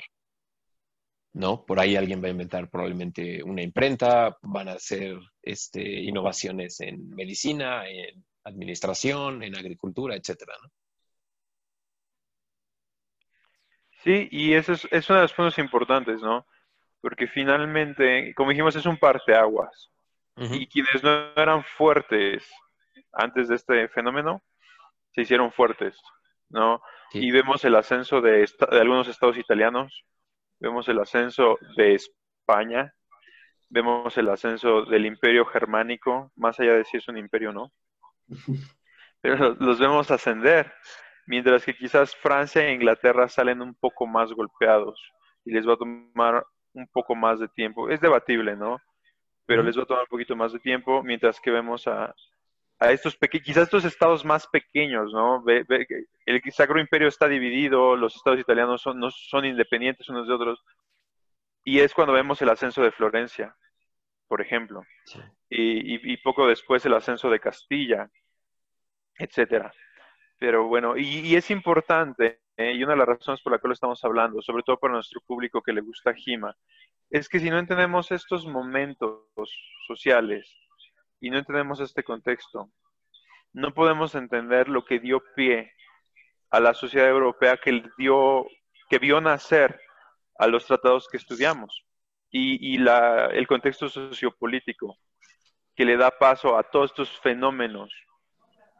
[1.34, 1.66] ¿no?
[1.66, 7.09] Por ahí alguien va a inventar probablemente una imprenta, van a hacer este, innovaciones en
[7.09, 10.69] medicina, en administración, en agricultura, etcétera, ¿no?
[14.03, 16.47] Sí, y eso es, es uno de los puntos importantes, ¿no?
[17.01, 19.91] Porque finalmente, como dijimos, es un parteaguas
[20.37, 22.49] y quienes no eran fuertes
[23.11, 24.41] antes de este fenómeno
[25.11, 25.99] se hicieron fuertes,
[26.49, 26.81] ¿no?
[27.13, 30.05] Y vemos el ascenso de, algunos estados italianos,
[30.59, 32.93] vemos el ascenso de España,
[33.69, 37.73] vemos el ascenso del imperio germánico, más allá de si es un imperio o no,
[39.21, 40.73] pero los vemos ascender,
[41.27, 44.99] mientras que quizás Francia e Inglaterra salen un poco más golpeados
[45.45, 47.89] y les va a tomar un poco más de tiempo.
[47.89, 48.77] Es debatible, ¿no?
[49.51, 52.15] pero les va a tomar un poquito más de tiempo, mientras que vemos a,
[52.79, 55.43] a estos pequeños, quizás estos estados más pequeños, ¿no?
[55.43, 55.65] Ve,
[56.25, 60.63] el Sacro Imperio está dividido, los estados italianos son, no, son independientes unos de otros,
[61.65, 63.53] y es cuando vemos el ascenso de Florencia,
[64.29, 64.84] por ejemplo,
[65.54, 68.10] y, poco después el ascenso de Castilla,
[69.18, 69.72] etcétera.
[70.39, 72.74] Pero bueno, y, es importante, ¿eh?
[72.74, 75.62] y una de las razones por la lo estamos hablando, sobre todo para nuestro público
[75.62, 76.56] que le gusta Jima,
[77.10, 79.28] es que si no entendemos estos momentos
[79.88, 80.56] sociales
[81.20, 82.72] y no entendemos este contexto,
[83.54, 85.74] no podemos entender lo que dio pie
[86.49, 88.47] a la sociedad europea que dio,
[88.89, 89.80] que vio nacer
[90.39, 91.86] a los tratados que estudiamos
[92.32, 94.97] y, el contexto sociopolítico
[95.76, 97.93] que le da paso a todos estos fenómenos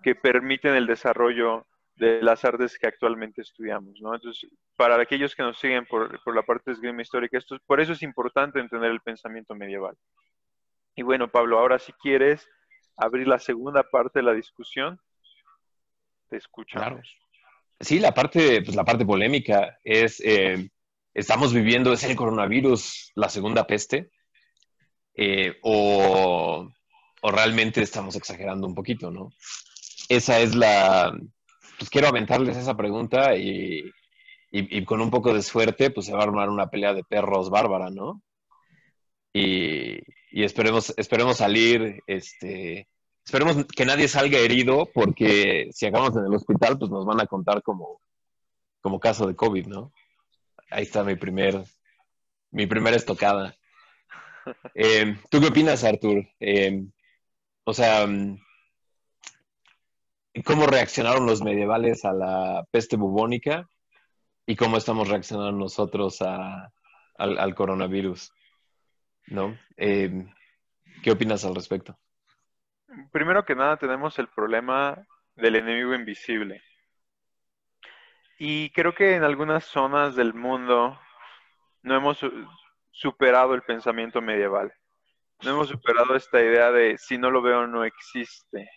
[0.04, 1.66] que permiten el desarrollo
[1.96, 4.16] de las artes que actualmente estudiamos, ¿no?
[4.16, 7.94] Entonces, para aquellos que nos siguen por, la parte de esgrima histórica, esto, por eso
[7.94, 9.96] es importante entender el pensamiento medieval.
[10.96, 12.50] Y bueno, Pablo, ahora si quieres
[12.98, 15.00] abrir la segunda parte de la discusión,
[16.30, 17.16] te escuchamos.
[17.80, 20.70] Sí, la parte, pues la parte polémica es, eh,
[21.14, 24.12] estamos viviendo, es el coronavirus, la segunda peste,
[25.16, 26.72] eh, o,
[27.22, 29.32] o realmente estamos exagerando un poquito, ¿no?
[30.10, 31.14] Esa es la,
[31.78, 33.92] pues quiero aventarles esa pregunta y,
[34.86, 37.90] con un poco de suerte, pues se va a armar una pelea de perros bárbara,
[37.90, 38.22] ¿no?
[39.34, 40.00] Y,
[40.32, 42.88] esperemos, esperemos salir, este,
[43.26, 47.28] esperemos que nadie salga herido, porque si acabamos en el hospital, pues nos van a
[47.28, 48.02] contar como,
[48.82, 49.92] como caso de COVID, ¿no?
[50.70, 51.64] Ahí está mi primer,
[52.52, 53.56] mi primera estocada.
[54.74, 56.28] Eh, ¿Tú qué opinas, Artur?
[56.40, 56.84] Eh,
[57.64, 58.08] o sea,
[60.46, 63.68] cómo reaccionaron los medievales a la peste bubónica
[64.46, 68.34] y cómo estamos reaccionando nosotros al, coronavirus.
[69.28, 69.58] ¿No?
[69.78, 70.26] Eh,
[71.04, 71.98] ¿Qué opinas al respecto?
[73.12, 75.06] Primero que nada tenemos el problema
[75.36, 76.62] del enemigo invisible.
[78.38, 81.00] Y creo que en algunas zonas del mundo
[81.84, 82.20] no hemos
[82.92, 84.74] superado el pensamiento medieval.
[85.44, 88.70] No hemos superado esta idea de si no lo veo no existe.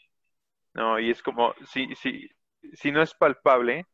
[0.75, 0.99] ¿no?
[0.99, 2.29] Y es como, si, si,
[2.75, 3.87] si no es palpable,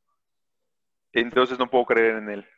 [1.12, 2.48] entonces no puedo creer en él.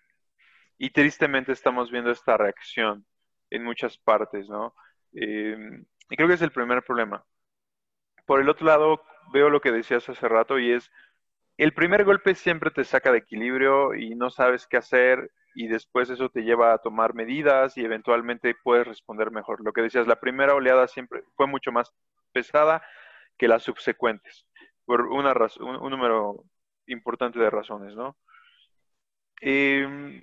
[0.79, 3.05] Y tristemente estamos viendo esta reacción
[3.51, 4.75] en muchas partes, ¿no?
[5.15, 5.57] Eh,
[6.09, 7.25] y creo que es el primer problema.
[8.27, 9.03] Por el otro lado,
[9.33, 10.91] veo lo que decías hace rato y es,
[11.59, 16.11] el primer golpe siempre te saca de equilibrio y no sabes qué hacer y después
[16.11, 19.65] eso te lleva a tomar medidas y eventualmente puedes responder mejor.
[19.65, 21.93] Lo que decías, la primera oleada siempre fue mucho más
[22.33, 22.83] pesada,
[23.39, 24.47] que las subsecuentes,
[24.85, 26.45] por una razón, un, número
[26.87, 28.17] importante de razones, ¿no?
[29.41, 30.23] Em,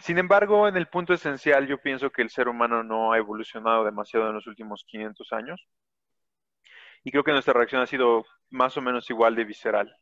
[0.00, 3.84] sin embargo, en el punto esencial, yo pienso que el ser humano no ha evolucionado
[3.84, 5.66] demasiado en los últimos 500 años.
[7.04, 9.96] Y creo que nuestra reacción ha sido más o menos igual de visceral.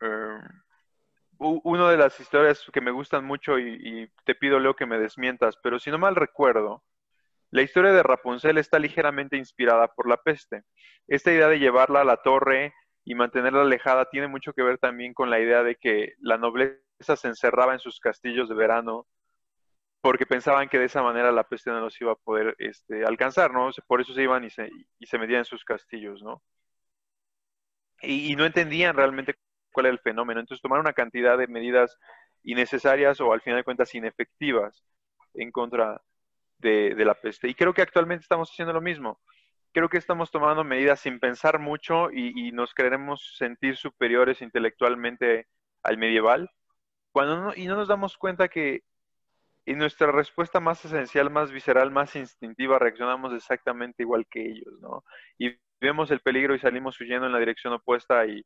[0.00, 0.40] Em,
[1.44, 5.56] una de las historias que me gustan mucho y, te pido, Leo, que me desmientas,
[5.62, 6.82] pero si no mal recuerdo,
[7.50, 10.62] la historia de Rapunzel está ligeramente inspirada por la peste.
[11.06, 12.74] Esta idea de llevarla a la torre
[13.04, 17.16] y mantenerla alejada tiene mucho que ver también con la idea de que la nobleza
[17.16, 19.06] se encerraba en sus castillos de verano
[20.00, 23.52] porque pensaban que de esa manera la peste no los iba a poder este, alcanzar,
[23.52, 23.70] ¿no?
[23.86, 24.68] Por eso se iban y se,
[24.98, 26.42] y se metían en sus castillos, ¿no?
[28.02, 29.34] Y, y no entendían realmente
[29.74, 30.40] cuál era el fenómeno.
[30.40, 31.98] Entonces tomaron una cantidad de medidas
[32.44, 34.82] innecesarias o al final de cuentas inefectivas
[35.34, 36.00] en contra
[36.58, 37.48] de, de, la peste.
[37.48, 39.20] Y creo que actualmente estamos haciendo lo mismo.
[39.72, 45.48] Creo que estamos tomando medidas sin pensar mucho y, y nos queremos sentir superiores intelectualmente
[45.82, 46.50] al medieval,
[47.12, 48.82] cuando no, y no nos damos cuenta que
[49.66, 55.04] en nuestra respuesta más esencial, más visceral, más instintiva, reaccionamos exactamente igual que ellos, ¿no?
[55.38, 58.44] Y vemos el peligro y salimos huyendo en la dirección opuesta y,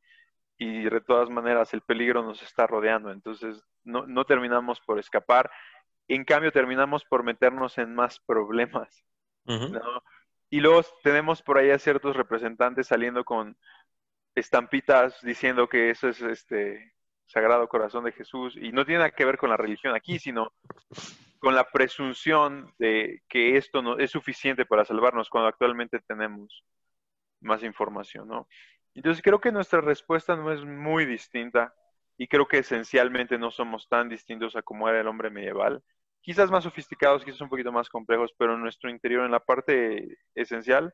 [0.59, 5.49] y de todas maneras el peligro nos está rodeando, entonces no, no, terminamos por escapar,
[6.07, 9.03] en cambio terminamos por meternos en más problemas.
[9.45, 9.71] Uh -huh.
[9.71, 10.03] ¿no?
[10.49, 13.57] Y luego tenemos por ahí a ciertos representantes saliendo con
[14.35, 16.93] estampitas diciendo que eso es este
[17.27, 20.51] Sagrado Corazón de Jesús y no tiene nada que ver con la religión aquí, sino
[21.39, 26.63] con la presunción de que esto no es suficiente para salvarnos cuando actualmente tenemos
[27.39, 28.47] más información, ¿no?
[28.93, 31.73] Entonces creo que nuestra respuesta no es muy distinta
[32.17, 35.81] y creo que esencialmente no somos tan distintos a como era el hombre medieval.
[36.21, 40.17] Quizás más sofisticados, quizás un poquito más complejos, pero en nuestro interior, en la parte
[40.35, 40.93] esencial,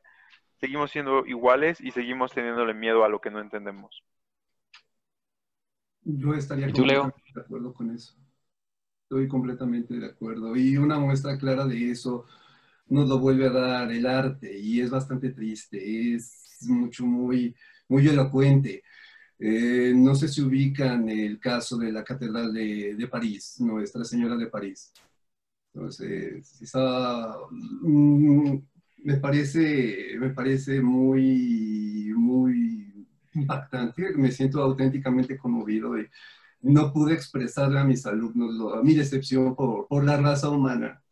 [0.60, 4.04] seguimos siendo iguales y seguimos teniéndole miedo a lo que no entendemos.
[6.02, 7.12] Yo estaría tú, Leo?
[7.34, 8.14] de acuerdo con eso.
[9.02, 10.54] Estoy completamente de acuerdo.
[10.54, 12.26] Y una muestra clara de eso
[12.86, 16.14] nos lo vuelve a dar el arte y es bastante triste.
[16.14, 17.54] Es mucho, muy
[17.88, 18.82] muy elocuente.
[19.38, 24.36] Eh, no sé si ubican el caso de la Catedral de, de París, Nuestra Señora
[24.36, 24.92] de París.
[25.74, 28.58] Entonces, esa, mm,
[29.04, 34.12] me, parece, me parece muy, muy impactante.
[34.16, 35.98] Me siento auténticamente conmovido.
[36.00, 36.08] Y
[36.62, 41.02] no pude expresarle a mis alumnos lo, a mi decepción por, por la raza humana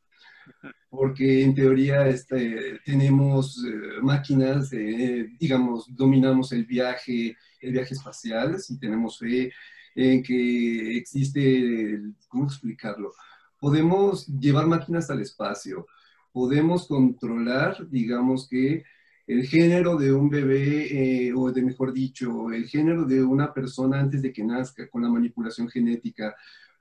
[0.96, 8.58] porque en teoría este, tenemos eh, máquinas, eh, digamos, dominamos el viaje, el viaje espacial,
[8.60, 9.52] si tenemos fe
[9.94, 13.12] en que existe, ¿cómo explicarlo?
[13.58, 15.86] Podemos llevar máquinas al espacio,
[16.32, 18.84] podemos controlar, digamos que
[19.26, 24.00] el género de un bebé, eh, o de mejor dicho, el género de una persona
[24.00, 26.34] antes de que nazca con la manipulación genética,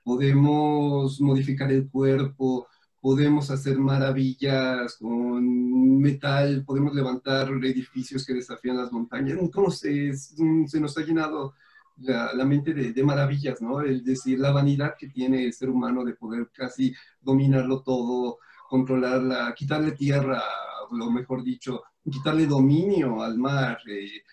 [0.04, 2.68] podemos modificar el cuerpo,
[3.04, 9.38] podemos hacer maravillas con metal, podemos levantar edificios que desafían las montañas.
[9.42, 10.34] Entonces,
[10.68, 11.54] se nos ha llenado
[11.98, 13.82] la, la mente de, de, maravillas, ¿no?
[13.82, 18.38] Es decir, la vanidad que tiene el ser humano de poder casi dominarlo todo,
[18.70, 20.42] controlarla, quitarle tierra,
[20.90, 23.80] lo mejor dicho, quitarle dominio al mar.
[23.86, 24.24] Eh,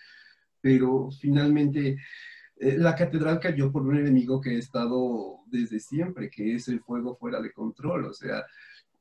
[0.61, 1.97] pero finalmente
[2.61, 7.15] la catedral cayó por un enemigo que ha estado desde siempre, que es el fuego
[7.15, 8.05] fuera de control.
[8.05, 8.43] O sea,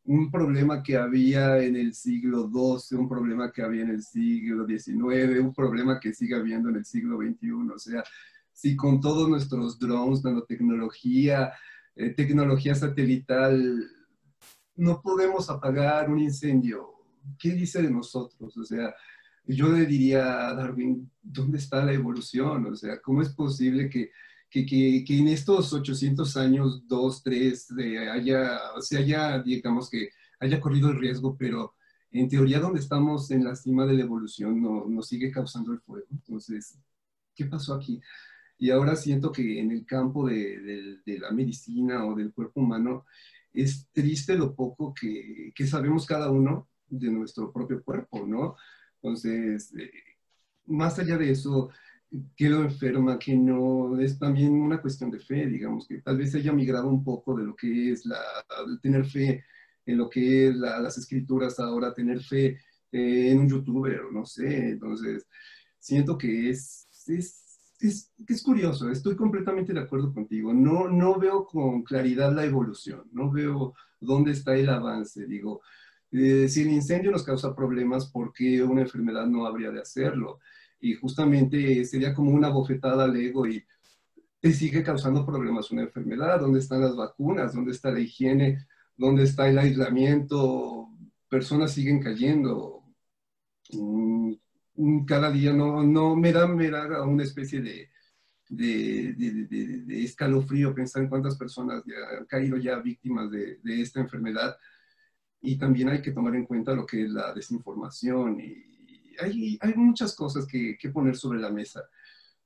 [0.05, 4.67] un problema que había en el siglo XII, un problema que había en el siglo
[4.67, 7.51] XIX, un problema que sigue habiendo en el siglo XXI.
[7.75, 8.03] O sea,
[8.53, 11.53] si con todos nuestros drones, nanotecnología,
[11.95, 13.89] eh, tecnología satelital,
[14.77, 16.89] no podemos apagar un incendio,
[17.39, 18.57] ¿qué dice de nosotros?
[18.57, 18.95] O sea,
[19.45, 22.67] yo le diría a Darwin, ¿dónde está la evolución?
[22.67, 24.11] O sea, ¿cómo es posible que,
[24.49, 27.69] que, que, que en estos 800 años, 2, 3,
[28.13, 30.11] haya, se haya, digamos que
[30.41, 31.75] haya corrido el riesgo, pero
[32.11, 35.81] en teoría donde estamos en la cima de la evolución no, nos sigue causando el
[35.81, 36.07] fuego?
[36.11, 36.79] Entonces,
[37.35, 38.01] ¿qué pasó aquí?
[38.59, 42.61] Y ahora siento que en el campo de, de, de la medicina o del cuerpo
[42.61, 43.07] humano
[43.53, 48.57] es triste lo poco que, que sabemos cada uno de nuestro propio cuerpo, ¿no?
[49.03, 49.91] Entonces, eh,
[50.67, 51.71] más allá de eso,
[52.37, 56.53] quedo enferma, que no es también una cuestión de fe, digamos, que tal vez haya
[56.53, 58.21] migrado un poco de lo que es la,
[58.83, 59.45] tener fe
[59.87, 62.59] en lo que es la, las escrituras ahora, tener fe
[62.93, 65.27] eh, en un youtuber, no sé, entonces
[65.79, 71.47] siento que es, es, es, es, curioso, estoy completamente de acuerdo contigo, no, no veo
[71.47, 75.63] con claridad la evolución, no veo dónde está el avance, digo,
[76.13, 80.41] eh, si el incendio nos causa problemas, ¿por qué una enfermedad no habría de hacerlo?
[80.81, 83.65] Y justamente sería como una bofetada al ego y
[84.41, 89.25] te sigue causando problemas una enfermedad, dónde están las vacunas, dónde está la higiene, dónde
[89.25, 90.89] está el aislamiento,
[91.29, 92.83] personas siguen cayendo.
[93.73, 94.33] Mm,
[94.77, 97.91] mm, cada día no, me da, una especie de,
[98.49, 101.83] de, de, escalofrío pensar en cuántas personas
[102.19, 104.57] han caído ya víctimas de, esta enfermedad.
[105.41, 108.71] Y también hay que tomar en cuenta lo que es la desinformación y
[109.19, 111.83] hay, hay muchas cosas que, que, poner sobre la mesa.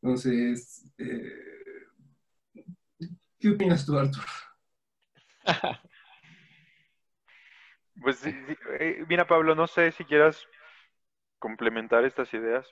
[0.01, 1.87] Entonces, eh,
[3.39, 4.25] ¿qué opinas tú, Arthur?
[8.03, 10.45] Pues eh, mira, Pablo, no sé si quieras
[11.39, 12.69] complementar estas ideas.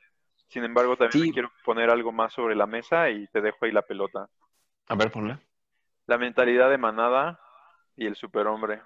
[0.48, 3.82] Sin embargo, también quiero poner algo más sobre la mesa y te dejo ahí la
[3.82, 4.28] pelota.
[4.88, 5.40] A ver, ponla.
[6.06, 7.40] La mentalidad de manada
[7.96, 8.82] y el superhombre.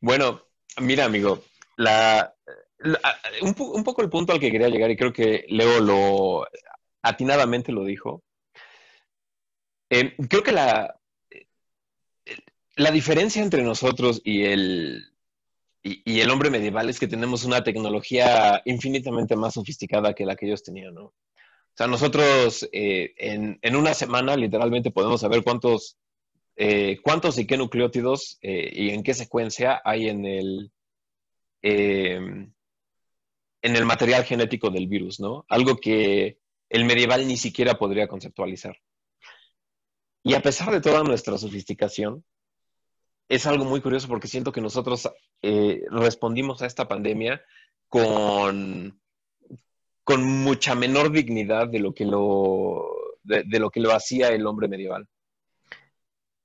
[0.00, 0.42] Bueno,
[0.78, 1.44] mira, amigo,
[3.42, 6.46] un, poco el punto al que quería llegar, y creo que Leo lo
[7.02, 8.22] atinadamente lo dijo.
[9.90, 10.98] Eh, creo que la,
[12.76, 15.14] la diferencia entre nosotros y el,
[15.84, 20.46] y, el hombre medieval es que tenemos una tecnología infinitamente más sofisticada que la que
[20.46, 21.04] ellos tenían, ¿no?
[21.04, 25.98] O sea, nosotros eh, en, una semana literalmente podemos saber cuántos,
[26.56, 30.70] eh, cuántos y qué nucleótidos eh, y en qué secuencia hay en el,
[31.62, 32.54] en
[33.62, 35.44] el material genético del virus, ¿no?
[35.48, 36.38] Algo que
[36.68, 38.76] el medieval ni siquiera podría conceptualizar.
[40.22, 42.24] Y a pesar de toda nuestra sofisticación,
[43.28, 45.08] es algo muy curioso porque siento que nosotros
[45.42, 47.42] eh, respondimos a esta pandemia
[47.88, 49.00] con,
[50.02, 52.86] con mucha menor dignidad de lo, que lo,
[53.22, 55.08] de, lo que lo hacía el hombre medieval.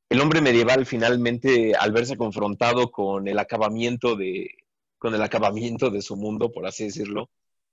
[0.09, 4.49] El hombre medieval finalmente, al verse confrontado con el acabamiento de,
[4.97, 7.29] con el acabamiento de su mundo, por así decirlo,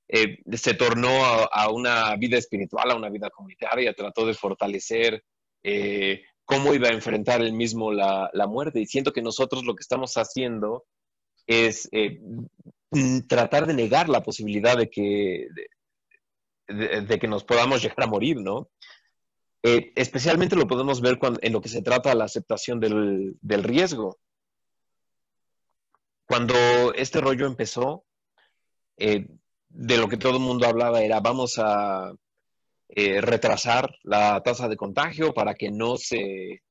[0.08, 5.24] eh, se tornó a, una vida espiritual, a una vida comunitaria, trató de fortalecer
[5.62, 8.80] eh, cómo iba a enfrentar él mismo la, muerte.
[8.80, 10.84] Y siento que nosotros lo que estamos haciendo
[11.46, 12.20] es eh,
[13.28, 15.48] tratar de negar la posibilidad de que,
[16.68, 18.68] de, que nos podamos llegar a morir, ¿no?
[19.68, 24.16] Eh, especialmente lo podemos ver en lo que se trata la aceptación del, riesgo.
[26.24, 26.54] Cuando
[26.94, 28.04] este rollo empezó,
[28.96, 29.26] eh,
[29.68, 32.12] de lo que todo el mundo hablaba era vamos a
[32.90, 36.62] eh, retrasar la tasa de contagio para que no se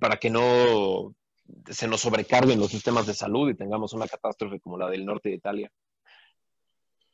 [0.00, 1.14] para que no
[1.70, 5.28] se nos sobrecarguen los sistemas de salud y tengamos una catástrofe como la del norte
[5.28, 5.70] de Italia.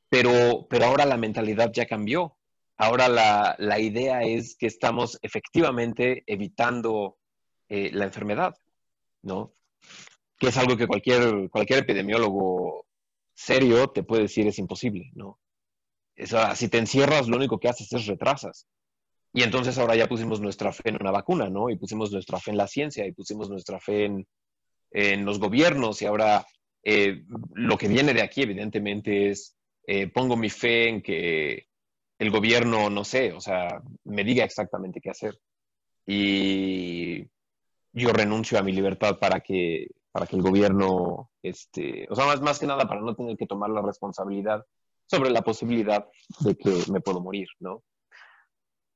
[0.08, 2.36] Pero, pero ahora la mentalidad ya cambió.
[2.82, 7.18] Ahora la, la idea es que estamos efectivamente evitando
[7.68, 8.56] eh, la enfermedad,
[9.20, 9.52] ¿no?
[10.38, 12.86] Que es algo que cualquier, cualquier epidemiólogo
[13.34, 15.38] serio te puede decir es imposible, ¿no?
[16.54, 18.66] si te encierras, lo único que haces es retrasas.
[19.32, 21.70] Y entonces ahora ya pusimos nuestra fe en una vacuna, ¿no?
[21.70, 24.04] Y pusimos nuestra fe en la ciencia, y pusimos nuestra fe
[24.90, 26.46] en, los gobiernos, y ahora
[26.82, 27.24] eh,
[27.54, 29.56] lo que viene de aquí, evidentemente, es
[29.86, 31.69] eh, pongo mi fe en que
[32.20, 35.40] el gobierno, no sé, o sea, me diga exactamente qué hacer.
[36.06, 37.22] Y
[37.92, 42.42] yo renuncio a mi libertad para que, para que el gobierno, este, o sea, más,
[42.42, 44.64] más que nada para no tener que tomar la responsabilidad
[45.06, 46.06] sobre la posibilidad
[46.40, 47.82] de que me puedo morir, ¿no?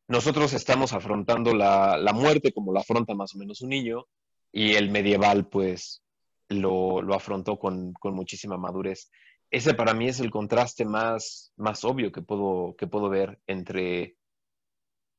[0.06, 4.04] Nosotros estamos afrontando la, muerte como la afronta más o menos un niño
[4.52, 6.02] y el medieval pues
[6.50, 9.10] lo, afrontó con, muchísima madurez.
[9.54, 14.16] Ese para mí es el contraste más, más obvio que puedo, que puedo ver entre,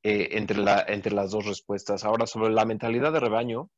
[0.02, 2.04] eh, entre, la, entre las dos respuestas.
[2.04, 3.70] Ahora, sobre la mentalidad de rebaño,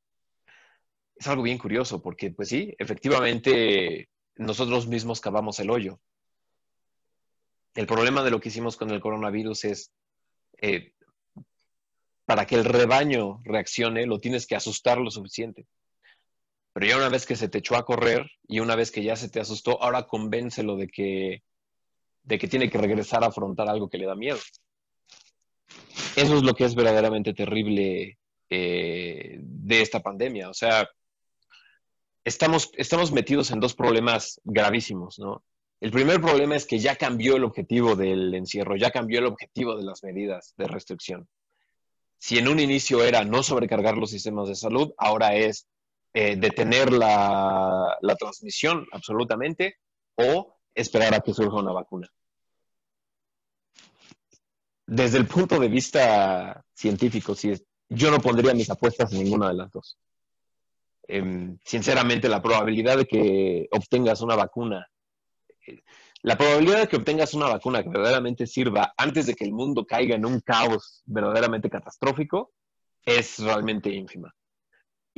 [1.14, 6.00] es algo bien curioso porque, pues sí, efectivamente nosotros mismos cavamos el hoyo.
[7.76, 9.92] El problema de lo que hicimos con el coronavirus es,
[10.60, 10.92] eh,
[12.24, 15.68] para que el rebaño reaccione, lo tienes que asustar lo suficiente.
[16.78, 19.16] Pero ya una vez que se te echó a correr y una vez que ya
[19.16, 21.42] se te asustó, ahora convéncelo de que,
[22.22, 24.38] de que tiene que regresar a afrontar algo que le da miedo.
[26.14, 28.16] Eso es lo que es verdaderamente terrible
[28.48, 30.50] eh, de esta pandemia.
[30.50, 30.88] O sea,
[32.22, 35.42] estamos, estamos metidos en dos problemas gravísimos, ¿no?
[35.80, 39.76] El primer problema es que ya cambió el objetivo del encierro, ya cambió el objetivo
[39.76, 41.28] de las medidas de restricción.
[42.18, 45.66] Si en un inicio era no sobrecargar los sistemas de salud, ahora es
[46.20, 49.76] eh, detener la, transmisión absolutamente
[50.16, 52.08] o esperar a que surja una vacuna.
[54.84, 57.34] Desde el punto de vista científico,
[57.88, 59.96] yo no pondría mis apuestas en ninguna de las dos.
[61.06, 64.88] Em, sinceramente, la probabilidad de que obtengas una vacuna
[66.22, 69.86] la probabilidad de que obtengas una vacuna que verdaderamente sirva antes de que el mundo
[69.86, 72.50] caiga en un caos verdaderamente catastrófico
[73.04, 74.34] es realmente ínfima.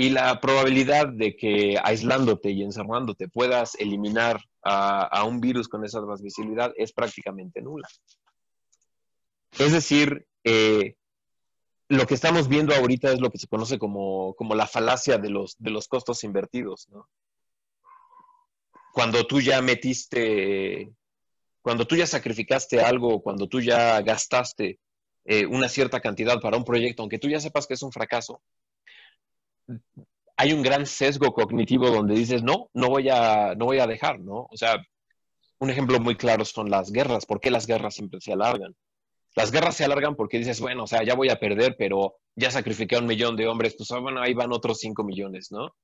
[0.01, 6.01] Y la probabilidad de que aislándote y encerrándote puedas eliminar a, un virus con esa
[6.03, 7.87] transmisibilidad es prácticamente nula.
[9.59, 10.95] Es decir, eh,
[11.89, 15.57] lo que estamos viendo ahorita es lo que se conoce como, la falacia de los,
[15.59, 16.89] de los costos invertidos.
[18.95, 20.95] Cuando tú ya metiste,
[21.61, 24.81] cuando tú ya sacrificaste algo, cuando tú ya gastaste
[25.27, 28.41] eh, una cierta cantidad para un proyecto, aunque tú ya sepas que es un fracaso,
[30.37, 34.21] hay un gran sesgo cognitivo donde dices, no, no voy a, no voy a dejar,
[34.21, 34.49] ¿no?
[34.51, 34.83] O sea,
[35.59, 37.27] un ejemplo muy claro son las guerras.
[37.27, 38.75] ¿Por qué las guerras siempre se alargan?
[39.37, 42.51] Las guerras se alargan porque dices, bueno, o sea, ya voy a perder, pero ya
[42.51, 45.75] sacrifiqué a un millón de hombres, pues ah, bueno, ahí van otros cinco millones, ¿no?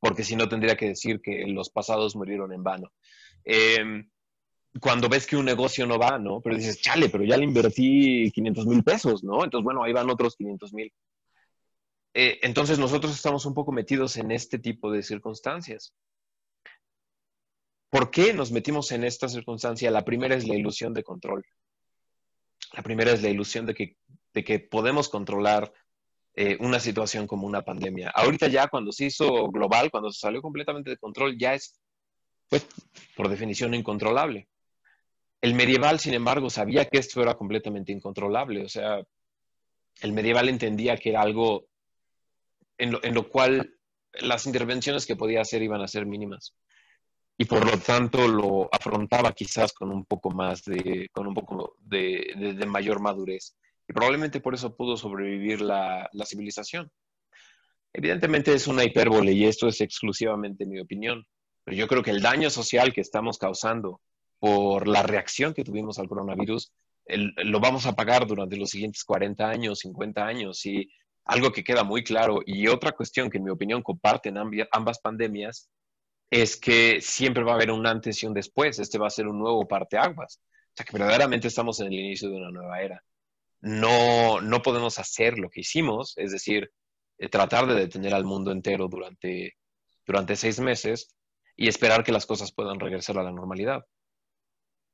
[0.00, 2.90] Porque si no tendría que decir que los pasados murieron en vano.
[3.44, 4.08] Em,
[4.80, 6.40] cuando ves que un negocio no va, ¿no?
[6.40, 9.44] Pero dices, chale, pero ya le invertí 500 mil pesos, ¿no?
[9.44, 10.92] Entonces, bueno, ahí van otros 500 mil.
[12.20, 15.94] Eh, entonces nosotros estamos un poco metidos en este tipo de circunstancias.
[17.90, 19.88] ¿Por qué nos metimos en esta circunstancia?
[19.92, 21.44] La primera es la ilusión de control.
[22.72, 23.96] La primera es la ilusión de que,
[24.34, 25.72] de que podemos controlar
[26.34, 28.10] eh, una situación como una pandemia.
[28.10, 31.78] Ahorita ya cuando se hizo global, cuando se salió completamente de control, ya es,
[32.48, 32.66] pues,
[33.14, 34.48] por definición, incontrolable.
[35.40, 38.64] El medieval, sin embargo, sabía que esto era completamente incontrolable.
[38.64, 39.06] O sea,
[40.00, 41.68] el medieval entendía que era algo
[42.78, 43.74] en lo, cual
[44.20, 46.54] las intervenciones que podía hacer iban a ser mínimas.
[47.36, 51.76] Y por lo tanto lo afrontaba quizás con un poco más de, con un poco
[51.80, 53.56] de, mayor madurez.
[53.88, 56.90] Y probablemente por eso pudo sobrevivir la, la civilización.
[57.92, 61.26] Evidentemente es una hipérbole y esto es exclusivamente mi opinión,
[61.64, 64.00] pero yo creo que el daño social que estamos causando
[64.38, 66.72] por la reacción que tuvimos al coronavirus,
[67.06, 70.90] lo vamos a pagar durante los siguientes 40 años, 50 años, y
[71.28, 74.36] algo que queda muy claro y otra cuestión que en mi opinión comparten
[74.72, 75.70] ambas pandemias
[76.30, 78.78] es que siempre va a haber un antes y un después.
[78.78, 80.40] Este va a ser un nuevo parteaguas.
[80.40, 83.04] O sea que verdaderamente estamos en el inicio de una nueva era.
[83.60, 86.70] No, no podemos hacer lo que hicimos, es decir,
[87.18, 89.54] eh, tratar de detener al mundo entero durante,
[90.06, 91.14] durante seis meses
[91.56, 93.84] y esperar que las cosas puedan regresar a la normalidad.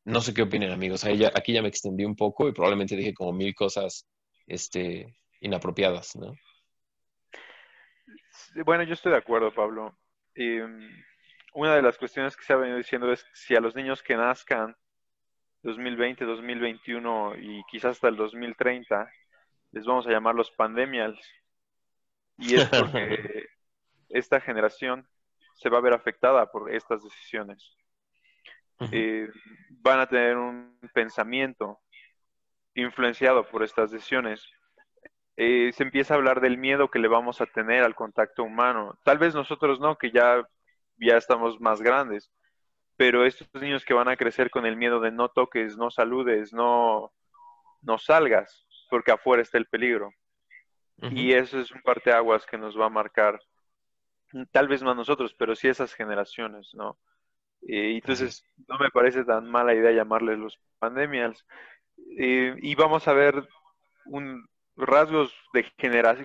[0.05, 1.05] No sé qué opinan, amigos.
[1.05, 4.07] aquí ya me extendí un poco y probablemente dije como mil cosas
[4.47, 6.35] este, inapropiadas, ¿no?
[8.65, 9.97] Bueno, yo estoy de acuerdo, Pablo.
[10.35, 10.89] Em,
[11.55, 14.17] una de las cuestiones que se ha venido diciendo es si a los niños que
[14.17, 14.77] nazcan
[15.63, 19.11] 2020, 2021 y quizás hasta el 2030
[19.73, 21.21] les vamos a llamar los pandemials.
[22.39, 23.47] Y es porque
[24.09, 25.09] esta generación
[25.55, 27.77] se va a ver afectada por estas decisiones.
[28.91, 29.29] Eh,
[29.71, 31.81] van a tener un pensamiento
[32.75, 34.45] influenciado por estas decisiones
[35.37, 38.99] eh, se empieza a hablar del miedo que le vamos a tener al contacto humano.
[39.05, 40.47] Tal vez nosotros no, que ya,
[40.97, 42.31] ya estamos más grandes,
[42.97, 46.53] pero estos niños que van a crecer con el miedo de no toques, no saludes,
[46.53, 47.13] no,
[47.83, 50.11] no salgas, porque afuera está el peligro.
[51.11, 53.39] Y eso es un parteaguas que nos va a marcar,
[54.53, 56.99] tal vez no a nosotros, pero sí a esas generaciones, ¿no?
[57.67, 61.45] Eh, entonces, no me parece tan mala idea llamarles los pandemias.
[62.19, 63.47] Eh, y vamos a ver
[64.07, 64.47] un,
[64.77, 65.65] rasgos de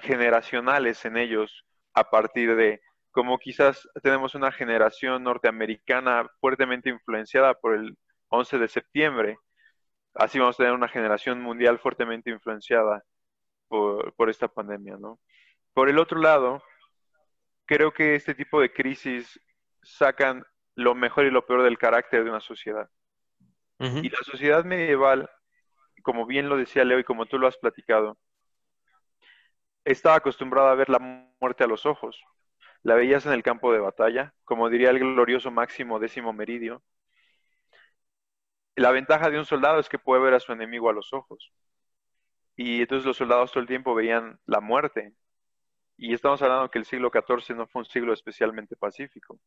[0.02, 2.82] generacionales en ellos a partir de
[3.12, 7.98] como quizás tenemos una generación norteamericana fuertemente influenciada por el
[8.30, 9.38] 11 de septiembre,
[10.14, 13.04] así vamos a tener una generación mundial fuertemente influenciada
[13.68, 15.20] por, por esta pandemia, ¿no?
[15.74, 16.62] Por el otro lado,
[17.66, 19.40] creo que este tipo de crisis
[19.84, 20.44] sacan
[20.76, 22.90] lo mejor y lo peor del carácter de una sociedad.
[23.80, 25.30] Y la sociedad medieval,
[26.04, 28.18] como bien lo decía Leo y como tú lo has platicado,
[29.92, 31.00] estaba acostumbrada a ver la
[31.40, 32.24] muerte a los ojos.
[32.84, 36.84] La veías en el campo de batalla, como diría el glorioso Máximo décimo Meridio.
[38.76, 41.52] La ventaja de un soldado es que puede ver a su enemigo a los ojos.
[42.56, 45.14] Y entonces los soldados todo el tiempo veían la muerte.
[45.98, 49.40] Y estamos hablando que el siglo XIV no fue un siglo especialmente pacífico.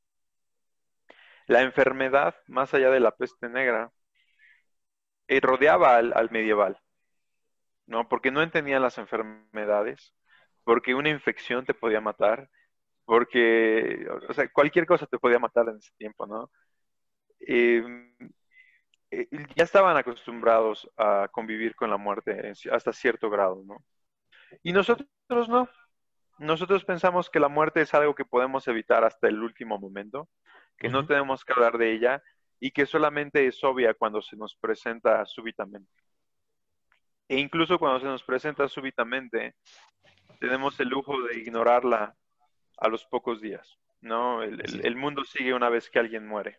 [1.46, 3.92] La enfermedad, más allá de la peste negra,
[5.28, 6.78] eh, rodeaba al, al medieval,
[7.86, 8.08] ¿no?
[8.08, 10.14] Porque no entendían las enfermedades,
[10.64, 12.48] porque una infección te podía matar,
[13.04, 16.50] porque, o sea, cualquier cosa te podía matar en ese tiempo, ¿no?
[17.40, 18.14] Em,
[19.10, 23.84] eh, ya estaban acostumbrados a convivir con la muerte hasta cierto grado, ¿no?
[24.62, 25.08] Y nosotros
[25.48, 25.68] no.
[26.38, 30.28] Nosotros pensamos que la muerte es algo que podemos evitar hasta el último momento,
[30.76, 32.22] que no tenemos que hablar de ella
[32.58, 35.92] y que solamente es obvia cuando se nos presenta súbitamente.
[37.28, 39.54] E incluso cuando se nos presenta súbitamente,
[40.42, 42.16] tenemos el lujo de ignorarla
[42.76, 44.42] a los pocos días, ¿no?
[44.42, 46.58] El, mundo sigue una vez que alguien muere.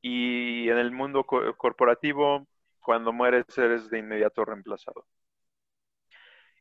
[0.00, 2.46] Y en el mundo corporativo,
[2.78, 5.04] cuando mueres, eres de inmediato reemplazado.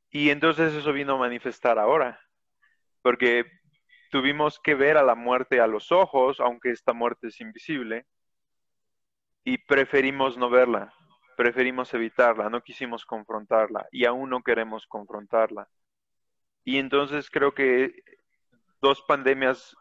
[0.10, 2.20] Y entonces eso vino a manifestar ahora,
[3.04, 3.46] porque
[4.10, 8.08] tuvimos que ver a la muerte a los ojos, aunque esta muerte es invisible,
[9.44, 10.92] y preferimos no verla,
[11.36, 15.70] preferimos evitarla, no quisimos confrontarla y aún no queremos confrontarla.
[16.68, 18.04] Y entonces creo que
[18.82, 19.74] dos pandemias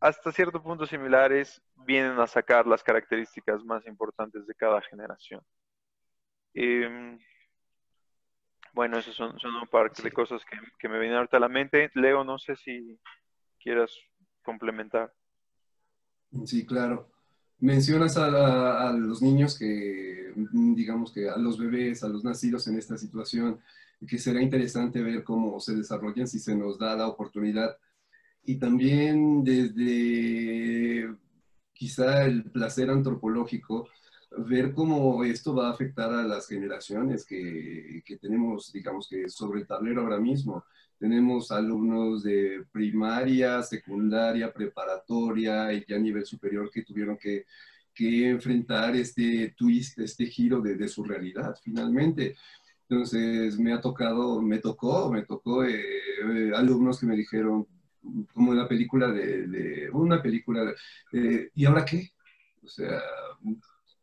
[0.00, 5.40] hasta cierto punto similares vienen a sacar las características más importantes de cada generación.
[6.52, 7.18] Em,
[8.74, 11.90] bueno, esas son, un par de cosas que, que me vienen ahorita a la mente.
[11.94, 13.00] Leo, no sé si
[13.58, 13.98] quieras
[14.42, 15.10] complementar.
[16.44, 17.08] Sí, claro
[17.58, 22.98] mencionas a, los niños que, digamos que a los bebés, a los nacidos en esta
[22.98, 23.60] situación,
[24.06, 27.76] que será interesante ver cómo se desarrollan si se nos da la oportunidad.
[28.44, 31.14] Y también desde
[31.72, 33.88] quizá el placer antropológico,
[34.38, 39.60] ver cómo esto va a afectar a las generaciones que, que tenemos, digamos que sobre
[39.60, 40.64] el tablero ahora mismo.
[40.98, 47.44] Tenemos alumnos de primaria, secundaria, preparatoria y ya nivel superior que tuvieron que,
[47.94, 52.36] que enfrentar este twist, este giro de, su realidad finalmente.
[52.88, 55.82] Entonces me ha tocado, me tocó, me tocó eh,
[56.22, 57.66] eh, alumnos que me dijeron,
[58.32, 60.72] como en la película de, una película,
[61.12, 62.12] eh, ¿y ahora qué?
[62.62, 63.00] O sea,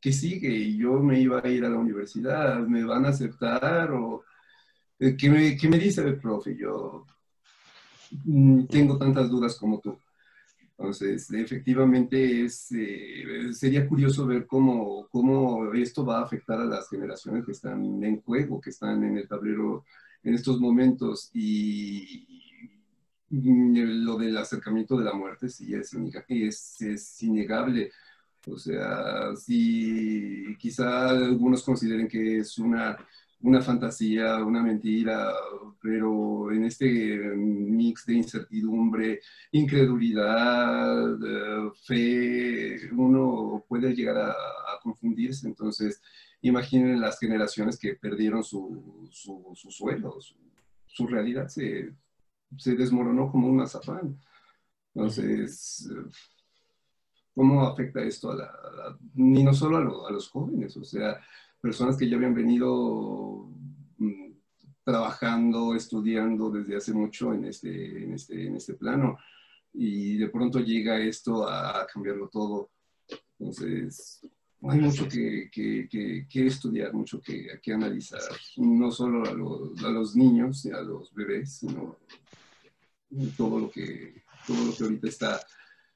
[0.02, 0.50] ¿qué sigue?
[0.50, 3.92] Y yo me iba a ir a la universidad, ¿me van a aceptar?
[3.92, 4.24] O,
[5.00, 6.56] ¿Qué me, qué me dice el profe?
[6.58, 7.06] Yo
[8.26, 9.98] mm, tengo tantas dudas como tú.
[10.78, 16.90] Entonces, efectivamente, es, eh, sería curioso ver cómo, cómo esto va a afectar a las
[16.90, 19.86] generaciones que están en juego, que están en el tablero
[20.24, 21.30] en estos momentos.
[21.34, 22.28] Y,
[23.36, 25.96] lo del acercamiento de la muerte sí es,
[26.28, 27.92] es, es innegable.
[28.48, 32.98] O sea, si quizá algunos consideren que es una
[33.44, 35.34] una fantasía, una mentira,
[35.82, 36.88] pero en este
[37.36, 39.20] mix de incertidumbre,
[39.52, 44.36] incredulidad, eh, fe, uno puede llegar a,
[44.82, 45.48] confundirse.
[45.48, 46.02] Entonces,
[46.42, 50.18] imaginen las generaciones que perdieron su, su, suelo,
[50.86, 51.94] su, realidad se,
[52.66, 54.20] desmoronó como un mazapán.
[54.94, 55.90] Entonces,
[57.34, 58.52] ¿cómo afecta esto a la,
[59.16, 60.76] ni no solo a los jóvenes?
[60.76, 61.20] O sea,
[61.64, 63.50] personas que ya habían venido
[63.98, 64.34] mm,
[64.84, 69.18] trabajando, estudiando desde hace mucho en este, en este, en este plano.
[69.72, 72.70] Y de pronto llega esto a cambiarlo todo.
[73.40, 74.28] Entonces,
[74.62, 75.88] hay mucho que, que,
[76.30, 78.20] que, estudiar, mucho que, que, analizar,
[78.58, 81.98] no solo a los, a los niños, a los bebés, sino
[83.38, 85.40] todo lo que, todo lo que ahorita está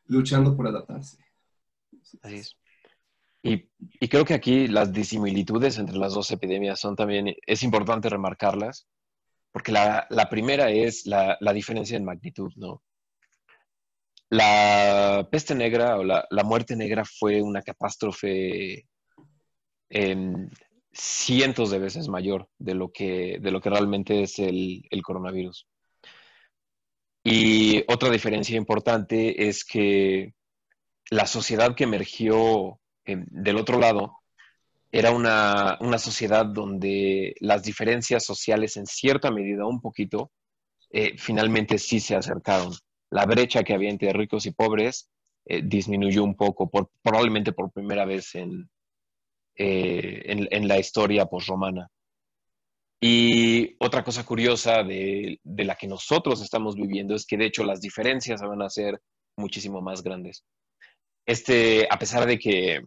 [0.07, 1.17] luchando por adaptarse.
[2.21, 2.57] Así es.
[3.47, 8.87] Y, creo que aquí las disimilitudes entre las dos epidemias son también, es importante remarcarlas,
[9.51, 12.83] porque la, primera es la, diferencia en magnitud, ¿no?
[14.29, 18.85] La peste negra o la, muerte negra fue una catástrofe
[20.91, 25.67] cientos de veces mayor de lo que, de lo que realmente es el, el coronavirus.
[27.23, 30.33] Y otra diferencia importante es que
[31.09, 32.79] la sociedad que emergió
[33.15, 34.17] del otro lado,
[34.91, 40.31] era una, sociedad donde las diferencias sociales en cierta medida, un poquito,
[40.89, 42.73] eh, finalmente sí se acercaron.
[43.09, 45.09] La brecha que había entre ricos y pobres
[45.45, 46.69] eh, disminuyó un poco,
[47.01, 48.69] probablemente por primera vez en,
[49.55, 51.89] eh, en, la historia posromana.
[52.99, 57.63] Y otra cosa curiosa de, de, la que nosotros estamos viviendo es que de hecho
[57.63, 58.99] las diferencias van a ser
[59.35, 60.43] muchísimo más grandes.
[61.25, 62.81] Este, a pesar de que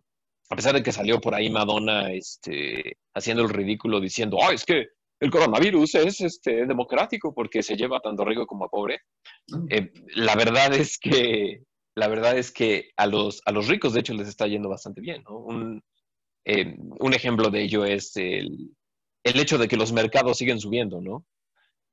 [0.51, 4.65] a pesar de que salió por ahí Madonna este, haciendo el ridículo diciendo, oh, es
[4.65, 4.89] que
[5.21, 9.03] el coronavirus es este, democrático porque se lleva tanto rico como a pobre.
[9.49, 9.67] Mm.
[9.71, 11.63] Eh, la verdad es que,
[11.95, 15.01] la verdad es que a los, a los ricos, de hecho, les está yendo bastante
[15.01, 15.23] bien.
[15.29, 15.83] Un,
[16.45, 18.75] eh, un ejemplo de ello es el,
[19.23, 21.27] el, hecho de que los mercados siguen subiendo, ¿no?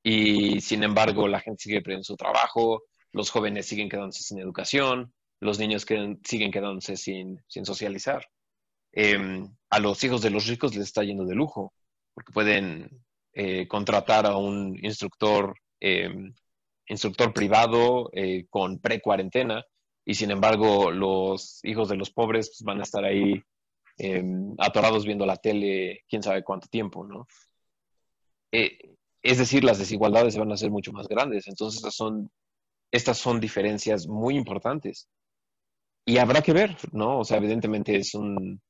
[0.02, 2.82] Y sin embargo, la gente sigue perdiendo su trabajo,
[3.12, 5.86] los jóvenes siguen quedándose sin educación, los niños
[6.24, 8.26] siguen quedándose sin, sin socializar.
[8.92, 11.72] Em, a los hijos de los ricos les está yendo de lujo,
[12.14, 12.90] porque pueden
[13.32, 16.34] eh, contratar a un instructor, em,
[16.88, 19.64] instructor privado eh, con pre-cuarentena,
[20.04, 23.42] y sin embargo los hijos de los pobres pues, van a estar ahí
[23.98, 27.26] em, atorados viendo la tele quién sabe cuánto tiempo, ¿no?
[28.52, 31.48] Eh, es decir, las desigualdades van a ser mucho más grandes.
[31.48, 32.30] Entonces, estas son,
[32.90, 35.08] estas son diferencias muy importantes.
[36.04, 37.18] Y habrá que ver, ¿no?
[37.18, 38.60] O sea, evidentemente es un...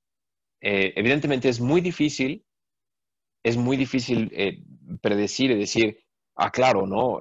[0.61, 2.45] Eh, evidentemente es muy difícil,
[3.43, 4.63] es muy difícil eh,
[5.01, 5.99] predecir y decir,
[6.37, 7.21] ah, claro, ¿no?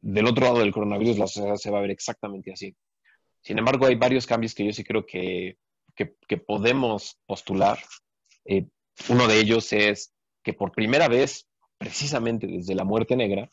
[0.00, 2.74] Del otro lado del coronavirus la sociedad se va a ver exactamente así.
[3.40, 5.58] Sin embargo, hay varios cambios que yo sí creo que,
[5.94, 7.78] que, podemos postular.
[8.44, 8.66] Eh,
[9.08, 10.12] uno de ellos es
[10.42, 11.46] que por primera vez,
[11.78, 13.48] precisamente desde la muerte negra,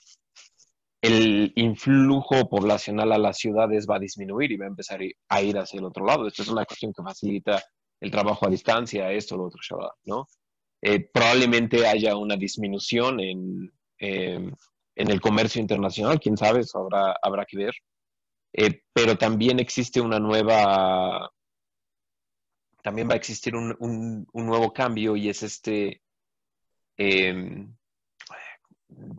[1.02, 5.58] el influjo poblacional a las ciudades va a disminuir y va a empezar a ir
[5.58, 6.28] hacia el otro lado.
[6.28, 7.64] Esto es una cuestión que facilita
[8.04, 9.62] el trabajo a distancia, esto, lo otro,
[10.04, 10.28] ¿no?
[10.82, 14.54] Eh, probablemente haya una disminución en, em,
[14.96, 17.74] en el comercio internacional, quién sabe, eso habrá, habrá que ver.
[18.52, 21.32] Eh, pero también existe una nueva,
[22.84, 26.02] también va a existir un, un, nuevo cambio y es este,
[26.98, 27.74] em,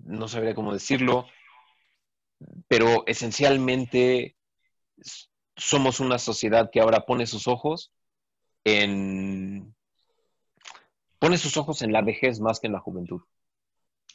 [0.05, 1.27] no sabría cómo decirlo,
[2.69, 4.37] pero esencialmente
[5.57, 7.91] somos una sociedad que ahora pone sus ojos
[8.65, 9.75] en
[11.19, 13.23] pone sus ojos en la vejez más que en la juventud.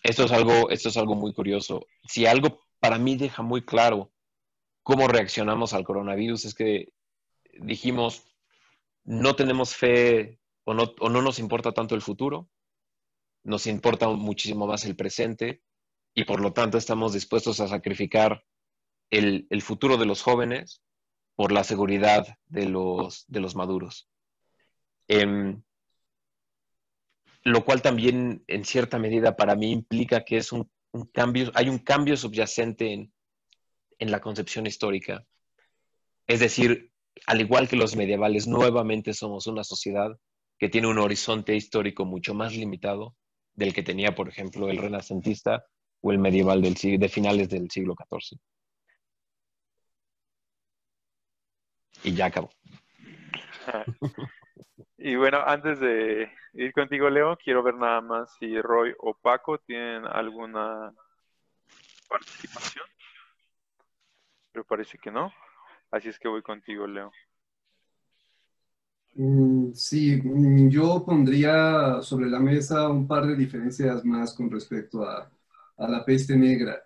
[0.03, 1.85] Esto es algo, esto es algo muy curioso.
[2.07, 4.11] Si algo para mí deja muy claro
[4.83, 6.93] cómo reaccionamos al coronavirus es que
[7.53, 8.23] dijimos
[9.03, 12.49] no tenemos fe o no, o no nos importa tanto el futuro,
[13.43, 15.63] nos importa muchísimo más el presente
[16.13, 18.43] y por lo tanto estamos dispuestos a sacrificar
[19.09, 20.83] el, futuro de los jóvenes
[21.35, 24.09] por la seguridad de los, de los maduros.
[25.09, 25.63] Em,
[27.43, 30.69] lo cual también en cierta medida para mí implica que es un,
[31.11, 33.11] cambio, hay un cambio subyacente en,
[33.97, 35.25] en la concepción histórica.
[36.27, 36.91] Es decir,
[37.25, 40.11] al igual que los medievales, nuevamente somos una sociedad
[40.59, 43.15] que tiene un horizonte histórico mucho más limitado
[43.55, 45.65] del que tenía, por ejemplo, el renacentista
[46.01, 48.39] o el medieval del, de finales del siglo XIV.
[52.03, 52.51] Y ya acabó.
[54.97, 59.57] Y bueno, antes de ir contigo, Leo, quiero ver nada más si Roy o Paco
[59.59, 60.93] tienen alguna
[62.09, 62.85] participación.
[64.51, 65.31] Pero parece que no.
[65.91, 67.11] Así es que voy contigo, Leo.
[69.15, 75.03] Mm, sí, mm, yo pondría sobre la mesa un par de diferencias más con respecto
[75.03, 75.29] a,
[75.77, 76.81] a la peste negra.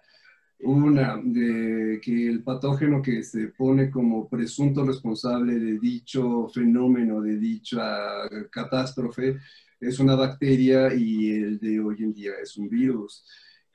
[0.66, 7.38] Una, de que el patógeno que se pone como presunto responsable de dicho fenómeno, de
[7.38, 9.40] dicha catástrofe,
[9.80, 13.26] es una bacteria y el de hoy en día es un virus.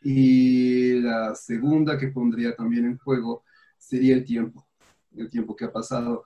[0.03, 3.45] Y la segunda que pondría también en juego
[3.77, 4.67] sería el tiempo,
[5.17, 6.25] el tiempo que ha pasado.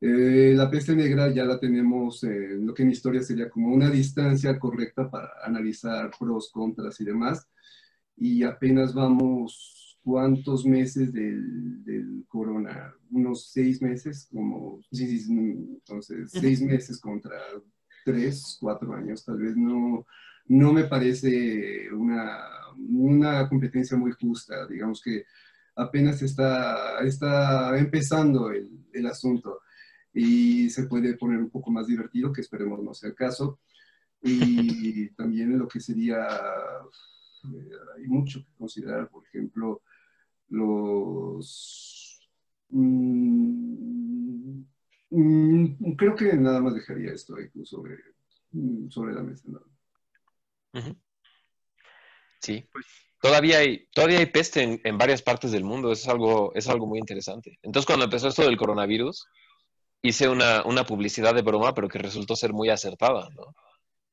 [0.00, 3.90] Eh, la peste negra ya la tenemos en lo que en historia sería como una
[3.90, 7.46] distancia correcta para analizar pros, contras y demás.
[8.16, 16.30] Y apenas vamos cuántos meses del, del, corona, unos seis meses, como, sí, sí, entonces,
[16.30, 17.36] seis meses contra
[18.04, 20.06] tres, cuatro años, tal vez no,
[20.46, 22.38] no me parece una,
[22.78, 25.24] una competencia muy justa, digamos que
[25.74, 29.60] apenas está, está empezando el, el asunto
[30.12, 33.60] y se puede poner un poco más divertido, que esperemos no sea el caso.
[34.22, 36.26] Y también lo que sería,
[37.44, 39.82] eh, hay mucho que considerar, por ejemplo,
[40.50, 42.20] los...
[42.68, 44.62] Mm,
[45.10, 47.96] mm, creo que nada más dejaría esto ahí sobre,
[48.52, 49.48] mm, sobre la mesa.
[52.40, 52.86] Sí, pues
[53.20, 56.98] todavía hay, todavía hay peste en, varias partes del mundo, es algo, es algo muy
[56.98, 57.58] interesante.
[57.62, 59.26] Entonces, cuando empezó esto del coronavirus,
[60.02, 63.54] hice una, una publicidad de broma, pero que resultó ser muy acertada, ¿no?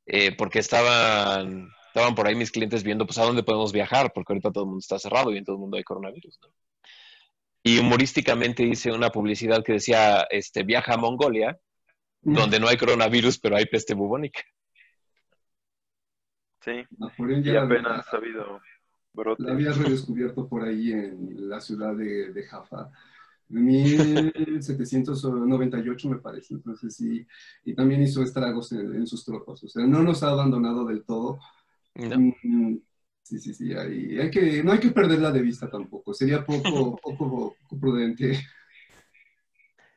[0.05, 4.33] Eh, porque estaban estaban por ahí mis clientes viendo, pues, a dónde podemos viajar, porque
[4.33, 6.49] ahorita todo el mundo está cerrado y en todo el mundo hay coronavirus, ¿no?
[7.63, 11.59] Y humorísticamente hice una publicidad que decía, este, viaja a Mongolia,
[12.21, 14.41] donde no hay coronavirus, pero hay peste bubónica.
[16.61, 16.83] Sí,
[17.43, 18.61] y apenas ha habido
[19.13, 19.45] brotes.
[19.45, 22.91] La había redescubierto por ahí en la ciudad de, de Jaffa.
[23.49, 27.25] 1798 me parece, entonces sí,
[27.63, 31.05] y también hizo estragos en, en, sus tropas, o sea, no nos ha abandonado del
[31.05, 31.39] todo,
[31.97, 32.77] Mm,
[33.23, 33.73] sí, sí, sí.
[33.73, 36.13] Hay, que, no hay que perderla de vista tampoco.
[36.13, 38.39] Sería poco, poco, prudente.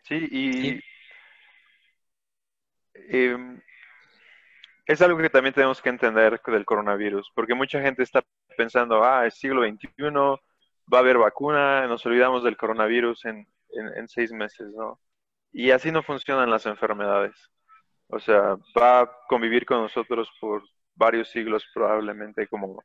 [0.03, 0.81] Sí, y
[2.95, 3.61] em,
[4.87, 8.25] es algo que también tenemos que entender del coronavirus, porque mucha gente está
[8.57, 9.89] pensando, ah, es siglo XXI,
[10.93, 15.01] va a haber vacuna, nos olvidamos del coronavirus en, en seis meses, ¿no?
[15.53, 17.37] Y así no funcionan las enfermedades.
[18.09, 20.65] O sea, va a convivir con nosotros por
[21.01, 22.85] varios siglos probablemente, como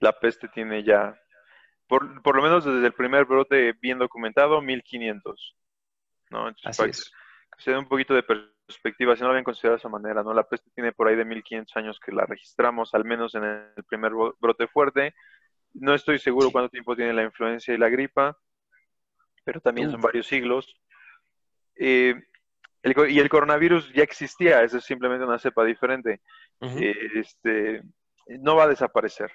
[0.00, 1.14] la peste tiene ya,
[1.86, 5.56] por, por lo menos desde el primer brote bien documentado, 1500.
[6.30, 6.48] ¿no?
[6.64, 7.12] Así es.
[7.56, 10.22] que se dé un poquito de perspectiva, si no lo habían considerado de esa manera,
[10.22, 10.32] ¿no?
[10.32, 13.84] La peste tiene por ahí de 1500 años que la registramos, al menos en el
[13.84, 15.14] primer brote fuerte.
[15.74, 18.38] No estoy seguro cuánto tiempo tiene la influencia y la gripa,
[19.44, 20.80] pero también son varios siglos.
[21.76, 22.14] Eh,
[23.08, 26.20] y el coronavirus ya existía, eso es simplemente una cepa diferente.
[26.60, 27.82] Este,
[28.40, 29.32] no va a desaparecer.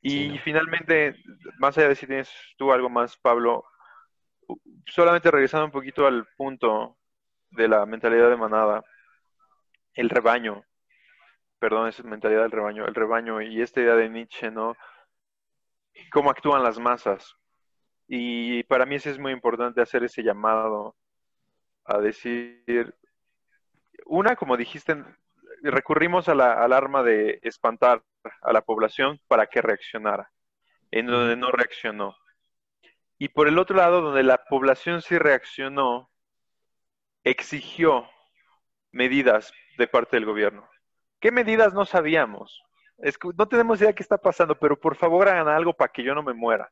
[0.00, 1.16] Y finalmente,
[1.58, 3.64] más allá de si tienes tú algo más, Pablo,
[4.86, 6.96] solamente regresando un poquito al punto
[7.50, 8.82] de la mentalidad de manada,
[9.94, 10.64] el rebaño,
[11.58, 14.74] perdón, esa mentalidad del rebaño, el rebaño y esta idea de Nietzsche, ¿no?
[16.10, 17.36] Cómo actúan las masas.
[18.08, 20.96] Y para mí es muy importante hacer ese llamado
[21.84, 22.94] a decir,
[24.06, 25.02] una, como dijiste,
[25.62, 28.02] recurrimos a la, al arma de espantar
[28.40, 30.30] a la población para que reaccionara,
[30.90, 32.16] en donde no reaccionó.
[33.18, 36.10] Y por el otro lado, donde la población sí reaccionó,
[37.24, 38.08] exigió
[38.90, 40.68] medidas de parte del gobierno.
[41.20, 42.62] ¿Qué medidas no sabíamos?
[42.98, 45.92] Es que no tenemos idea de qué está pasando, pero por favor hagan algo para
[45.92, 46.70] que yo no me muera.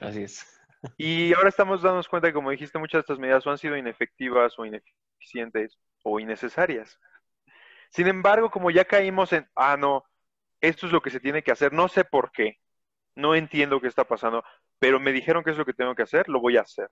[0.00, 0.55] Así es.
[0.96, 4.58] Y ahora estamos dándonos cuenta que, como dijiste, muchas de estas medidas han sido inefectivas
[4.58, 6.98] o ineficientes o innecesarias.
[7.90, 10.04] Sin embargo, como ya caímos en, ah, no,
[10.60, 12.58] esto es lo que se tiene que hacer, no sé por qué,
[13.14, 14.44] no entiendo qué está pasando,
[14.78, 16.90] pero me dijeron que es lo que tengo que hacer, lo voy a hacer.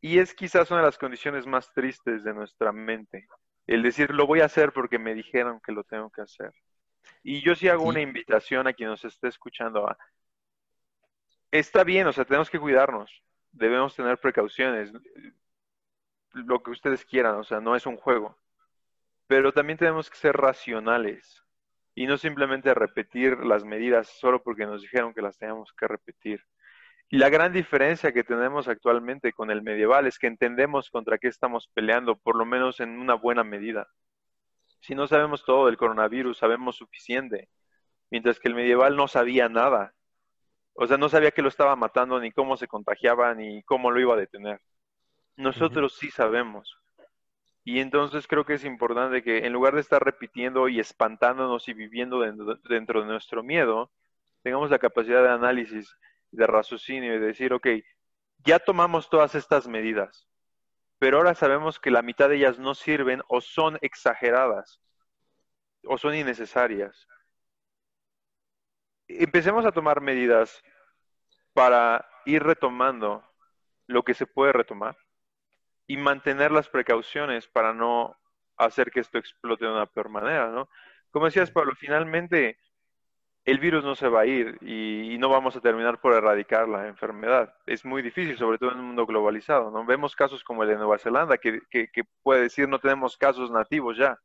[0.00, 3.26] Y es quizás una de las condiciones más tristes de nuestra mente,
[3.66, 6.52] el decir, lo voy a hacer porque me dijeron que lo tengo que hacer.
[7.22, 9.96] Y yo sí hago una invitación a quien nos esté escuchando a,
[11.50, 13.22] está bien, o sea, tenemos que cuidarnos,
[13.52, 14.92] debemos tener precauciones,
[16.32, 18.36] lo que ustedes quieran, o sea, no es un juego,
[19.26, 21.42] pero también tenemos que ser racionales
[21.94, 26.44] y no simplemente repetir las medidas solo porque nos dijeron que las teníamos que repetir.
[27.10, 31.28] Y la gran diferencia que tenemos actualmente con el medieval es que entendemos contra qué
[31.28, 33.88] estamos peleando, por lo menos en una buena medida.
[34.80, 37.48] Si no sabemos todo del coronavirus, sabemos suficiente,
[38.10, 39.94] mientras que el medieval no sabía nada
[40.80, 43.98] o sea, no sabía que lo estaba matando, ni cómo se contagiaba, ni cómo lo
[43.98, 44.60] iba a detener.
[45.34, 46.78] Nosotros sí sabemos.
[47.64, 51.72] Y entonces creo que es importante que en lugar de estar repitiendo y espantándonos y
[51.72, 53.90] viviendo dentro, de nuestro miedo,
[54.44, 55.96] tengamos la capacidad de análisis,
[56.30, 57.66] de raciocinio y de decir, ok,
[58.44, 60.28] ya tomamos todas estas medidas,
[61.00, 64.80] pero ahora sabemos que la mitad de ellas no sirven o son exageradas
[65.82, 67.08] o son innecesarias
[69.08, 70.62] empecemos a tomar medidas
[71.54, 73.24] para ir retomando
[73.86, 74.96] lo que se puede retomar
[75.86, 78.16] y mantener las precauciones para no
[78.56, 80.68] hacer que esto explote de una peor manera, ¿no?
[81.10, 82.58] Como decías, Pablo, finalmente
[83.44, 86.86] el virus no se va a ir y, no vamos a terminar por erradicar la
[86.86, 87.54] enfermedad.
[87.66, 89.84] Es muy difícil, sobre todo en un mundo globalizado, ¿no?
[89.84, 93.96] Vemos casos como el de Nueva Zelanda, que, que puede decir no tenemos casos nativos
[93.96, 94.18] ya,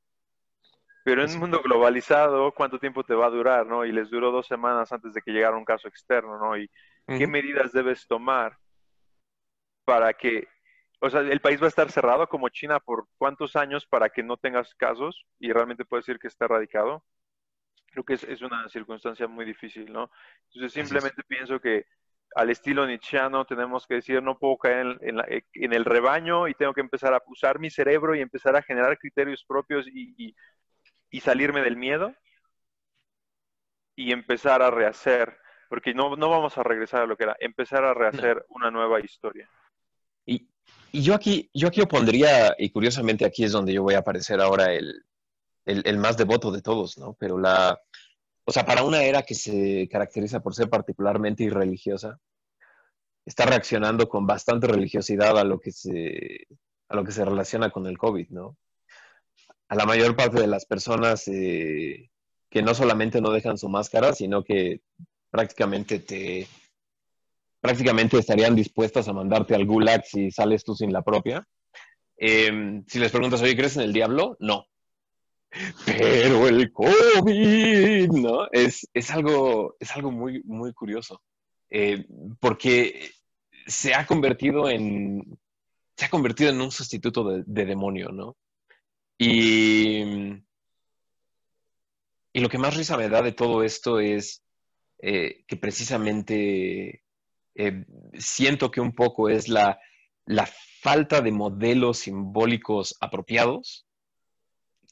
[1.03, 3.83] pero en un mundo globalizado, ¿cuánto tiempo te va a durar, no?
[3.83, 6.57] Y les duró dos semanas antes de que llegara un caso externo, ¿no?
[6.57, 6.69] Y
[7.05, 8.57] qué medidas debes tomar
[9.83, 10.47] para que,
[11.01, 14.23] o sea, el país va a estar cerrado como China por cuántos años para que
[14.23, 17.03] no tengas casos y realmente puedes decir que está erradicado.
[17.87, 20.09] Creo que es, una circunstancia muy difícil, ¿no?
[20.53, 21.85] Entonces simplemente pienso que
[22.33, 25.19] al estilo nietzscheano tenemos que decir, no puedo caer en,
[25.53, 28.97] en, el rebaño y tengo que empezar a usar mi cerebro y empezar a generar
[28.97, 30.35] criterios propios y y
[31.19, 32.13] salirme del miedo
[33.95, 35.37] y empezar a rehacer,
[35.69, 38.99] porque no, no vamos a regresar a lo que era, empezar a rehacer una nueva
[38.99, 39.49] historia.
[40.25, 40.47] Y,
[40.91, 44.41] y, yo, aquí, yo aquí opondría, y curiosamente aquí es donde yo voy a aparecer
[44.41, 45.03] ahora el,
[45.65, 47.15] el, el más devoto de todos, ¿no?
[47.19, 47.79] Pero la,
[48.45, 52.19] o sea, para una era que se caracteriza por ser particularmente irreligiosa,
[53.25, 56.47] está reaccionando con bastante religiosidad a lo que se,
[56.89, 58.57] a lo que se relaciona con el COVID, ¿no?
[59.73, 62.11] A la mayor parte de las personas eh,
[62.47, 64.81] que no solamente no dejan su máscara, sino que
[65.31, 66.47] prácticamente te
[67.59, 71.47] prácticamente estarían dispuestas a mandarte al gulag si sales tú sin la propia.
[72.17, 74.37] Em, si les preguntas, oye, ¿crees en el diablo?
[74.39, 74.67] No.
[75.87, 78.47] Pero el COVID, ¿no?
[78.51, 81.23] Es, algo, es algo muy, muy curioso.
[81.71, 82.05] Eh,
[82.39, 83.09] porque
[83.65, 85.39] se ha convertido en.
[85.97, 88.35] Se ha convertido en un sustituto de demonio, ¿no?
[89.17, 90.01] Y,
[92.33, 94.43] y lo que más risa me da de todo esto es
[94.99, 97.03] eh, que precisamente
[97.55, 97.85] eh,
[98.17, 99.79] siento que un poco es la,
[100.25, 100.49] la
[100.81, 103.85] falta de modelos simbólicos apropiados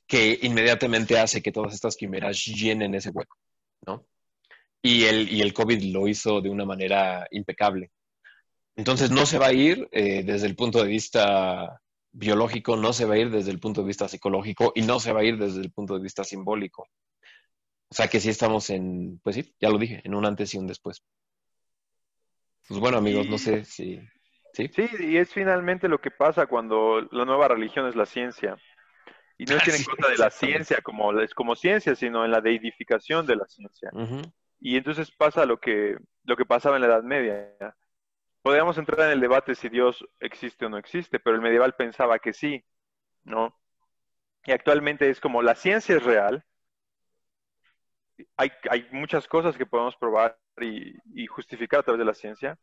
[0.08, 3.38] que inmediatamente hace que todas estas quimeras llenen ese hueco,
[3.88, 4.06] ¿no?
[4.82, 7.92] Y el, y el COVID lo hizo de una manera impecable.
[8.76, 11.81] Entonces no se va a ir eh, desde el punto de vista
[12.12, 15.14] biológico, no se va a ir desde el punto de vista psicológico y no se
[15.14, 16.88] va a ir desde el punto de vista simbólico.
[17.90, 20.58] O sea que sí estamos en, pues sí, ya lo dije, en un antes y
[20.58, 21.04] un después.
[22.68, 24.00] Pues bueno, amigos, no sé si...
[24.54, 24.70] ¿sí?
[24.74, 28.56] sí, y es finalmente lo que pasa cuando la nueva religión es la ciencia.
[29.38, 32.40] Y no es en contra de la ciencia como, es como ciencia, sino en la
[32.40, 33.92] deidificación de la ciencia.
[34.60, 37.76] Y entonces pasa lo que, lo que pasaba en la Edad Media.
[38.42, 42.20] Podríamos entrar en el debate si Dios existe o no existe, pero el medieval pensaba
[42.20, 42.64] que sí,
[43.24, 43.56] ¿no?
[44.46, 46.44] Y actualmente es como la ciencia es real,
[48.38, 52.58] hay, hay muchas cosas que podemos probar y, y, justificar a través de la ciencia,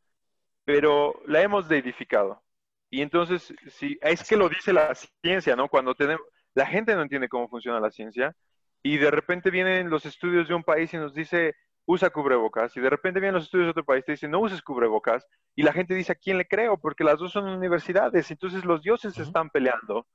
[0.64, 2.42] pero la hemos deidificado.
[2.90, 5.68] Y entonces, si es que lo dice la ciencia, ¿no?
[5.68, 6.22] Cuando tenemos,
[6.54, 8.34] la gente no entiende cómo funciona la ciencia
[8.82, 11.54] y de repente vienen los estudios de un país y nos dice,
[11.88, 14.40] usa cubrebocas, y de repente vienen los estudios de otro país y te dicen, no
[14.40, 16.76] uses cubrebocas, y la gente dice, ¿a quién le creo?
[16.76, 20.06] Porque las dos son universidades, entonces los dioses se están peleando,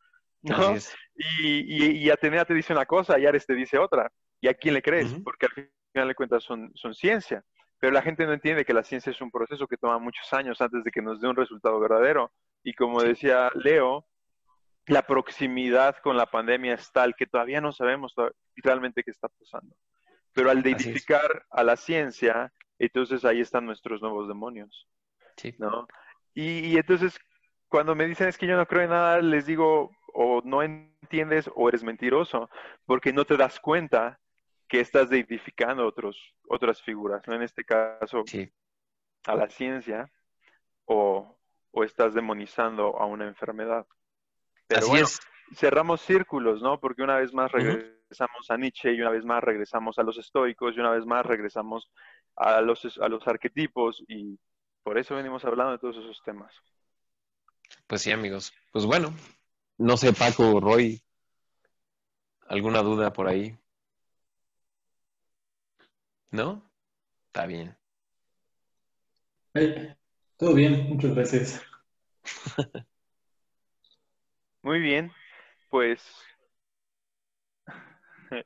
[0.44, 0.76] ¿no?
[1.16, 4.76] Y, y, Atenea te dice una cosa y Ares te dice otra, ¿y a quién
[4.76, 5.16] le crees?
[5.24, 7.44] Porque al final de cuentas son, son ciencia,
[7.80, 10.62] pero la gente no entiende que la ciencia es un proceso que toma muchos años
[10.62, 12.32] antes de que nos dé un resultado verdadero,
[12.64, 14.06] y como decía Leo,
[14.86, 18.14] la proximidad con la pandemia es tal que todavía no sabemos
[18.58, 19.76] realmente qué está pasando.
[20.34, 24.88] Pero al identificar a la ciencia, entonces ahí están nuestros nuevos demonios.
[25.38, 25.56] Sí.
[25.58, 25.88] ¿no?
[26.34, 27.20] Y, entonces,
[27.68, 31.50] cuando me dicen es que yo no creo en nada, les digo, o no entiendes
[31.56, 32.50] o eres mentiroso,
[32.86, 34.20] porque no te das cuenta
[34.68, 37.36] que estás deidificando otros, otras figuras, ¿no?
[37.36, 38.24] En este caso,
[39.26, 40.12] a la ciencia,
[40.86, 41.38] o,
[41.72, 43.86] o, estás demonizando a una enfermedad.
[44.68, 45.08] Pero bueno,
[45.56, 46.80] cerramos círculos, ¿no?
[46.80, 50.20] Porque una vez más regresamos regresamos a Nietzsche y una vez más regresamos a los
[50.20, 51.90] estoicos y una vez más regresamos
[52.36, 54.38] a los, a los arquetipos y
[54.84, 56.54] por eso venimos hablando de todos esos temas.
[57.88, 58.54] Pues sí, amigos.
[58.72, 59.16] Pues bueno,
[59.80, 61.02] no sé, Paco, Roy,
[62.48, 63.58] ¿alguna duda por ahí?
[66.30, 66.70] ¿No?
[67.28, 67.76] Está bien.
[70.38, 71.62] todo bien, muchas gracias.
[74.62, 75.12] Muy bien,
[75.70, 76.00] pues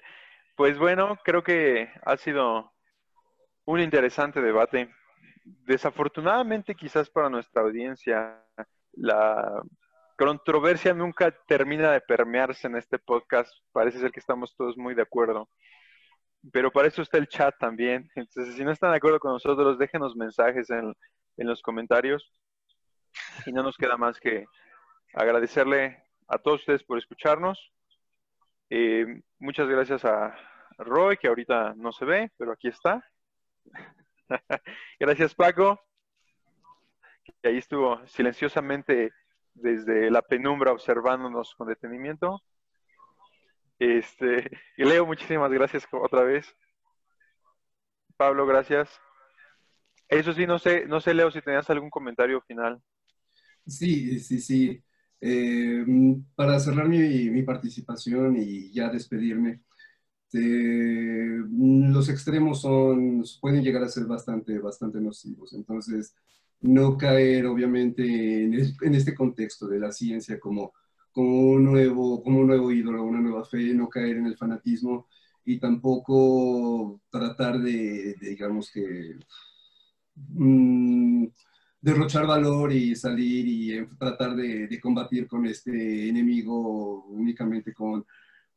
[0.57, 2.73] Pues bueno, creo que ha sido
[3.65, 4.91] un interesante debate.
[5.43, 8.43] Desafortunadamente, quizás para nuestra audiencia,
[8.93, 9.61] la
[10.17, 13.53] controversia nunca termina de permearse en este podcast.
[13.71, 15.47] Parece ser que estamos todos muy de acuerdo.
[16.51, 18.09] Pero para eso está el chat también.
[18.15, 20.91] Entonces, si no están de acuerdo con nosotros, déjenos mensajes en,
[21.37, 22.31] en los comentarios.
[23.45, 24.45] Y no nos queda más que
[25.13, 27.76] agradecerle a todos ustedes por escucharnos
[28.69, 30.35] eh, muchas gracias a
[30.77, 33.03] Roy, que ahorita no se ve, pero aquí está.
[34.99, 35.79] gracias, Paco,
[37.41, 39.11] que ahí estuvo silenciosamente
[39.53, 42.41] desde la penumbra observándonos con detenimiento.
[43.79, 46.55] Este, y Leo, muchísimas gracias otra vez.
[48.15, 48.89] Pablo, gracias.
[50.07, 52.81] Eso sí, no sé, no sé, Leo, si tenías algún comentario final.
[53.65, 54.83] Sí, sí, sí.
[55.19, 55.85] Eh,
[56.35, 59.61] para cerrar mi, participación y ya despedirme,
[60.33, 65.53] eh, los extremos son, pueden llegar a ser bastante, bastante nocivos.
[65.53, 66.15] Entonces,
[66.61, 68.53] no caer obviamente en,
[68.95, 70.73] este contexto de la ciencia como,
[71.11, 75.07] como, un nuevo, como un nuevo ídolo, una nueva fe, no caer en el fanatismo
[75.45, 79.17] y tampoco tratar de, digamos que...
[80.15, 81.27] Mm,
[81.81, 88.05] derrochar valor y salir y tratar de, combatir con este enemigo únicamente con,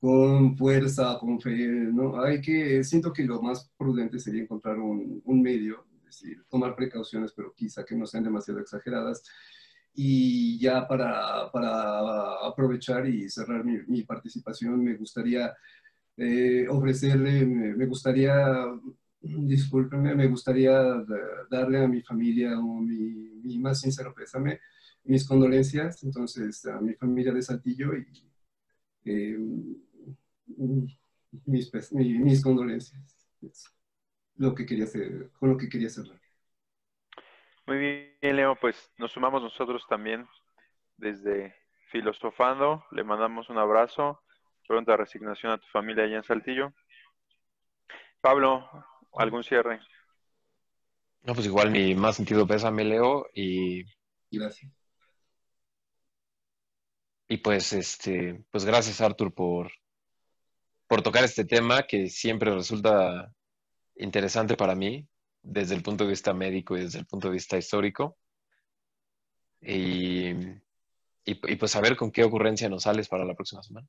[0.01, 2.23] con fuerza, con fe, ¿no?
[2.23, 6.75] Hay que, siento que lo más prudente sería encontrar un, un medio, es decir, tomar
[6.75, 9.23] precauciones, pero quizá que no sean demasiado exageradas.
[9.93, 15.53] Y ya para, para aprovechar y cerrar mi, mi participación, me gustaría
[16.17, 18.35] eh, ofrecerle, me gustaría
[19.21, 20.73] discúlpenme, me gustaría
[21.51, 24.61] darle a mi familia mi, más sincero pésame,
[25.05, 28.07] mis condolencias, entonces a mi familia de Saltillo y
[29.05, 29.39] eh,
[31.47, 33.17] mis, mis, condolencias.
[34.37, 36.21] lo que quería hacer, con lo que quería cerrar.
[37.67, 40.27] Muy bien, Leo, pues nos sumamos nosotros también
[40.97, 41.55] desde
[41.91, 44.23] Filosofando, le mandamos un abrazo,
[44.67, 46.73] pronta resignación a tu familia allá en Saltillo.
[48.21, 48.69] Pablo,
[49.13, 49.81] ¿Algún cierre?
[51.23, 53.85] No, pues igual mi más sentido pésame, Leo, y...
[54.31, 54.73] Gracias.
[57.29, 59.71] Y pues, este, pues gracias, Arthur, por,
[60.89, 63.33] por tocar este tema que siempre resulta
[63.95, 65.07] interesante para mí
[65.43, 68.17] desde el punto de vista médico y desde el punto de vista histórico.
[69.61, 70.31] Y,
[71.25, 73.87] y, pues a ver con qué ocurrencia nos sales para la próxima semana.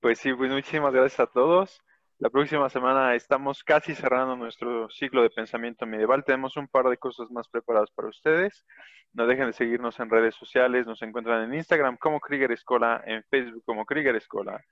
[0.00, 1.80] Pues sí, pues muchísimas gracias a todos.
[2.22, 6.22] La próxima semana estamos casi cerrando nuestro ciclo de pensamiento medieval.
[6.22, 8.64] Tenemos un par de cosas más preparadas para ustedes.
[9.12, 10.86] No dejen de seguirnos en redes sociales.
[10.86, 14.64] Nos encuentran en Instagram como Krieger Escola, en Facebook como Krieger Escola,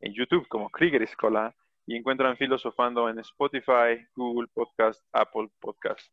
[0.00, 1.54] en YouTube como Krieger Escola
[1.86, 6.10] y encuentran Filosofando en Spotify, Google Podcast, Apple Podcast.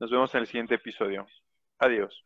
[0.00, 1.28] Nos vemos en el siguiente episodio.
[1.78, 2.24] Adiós.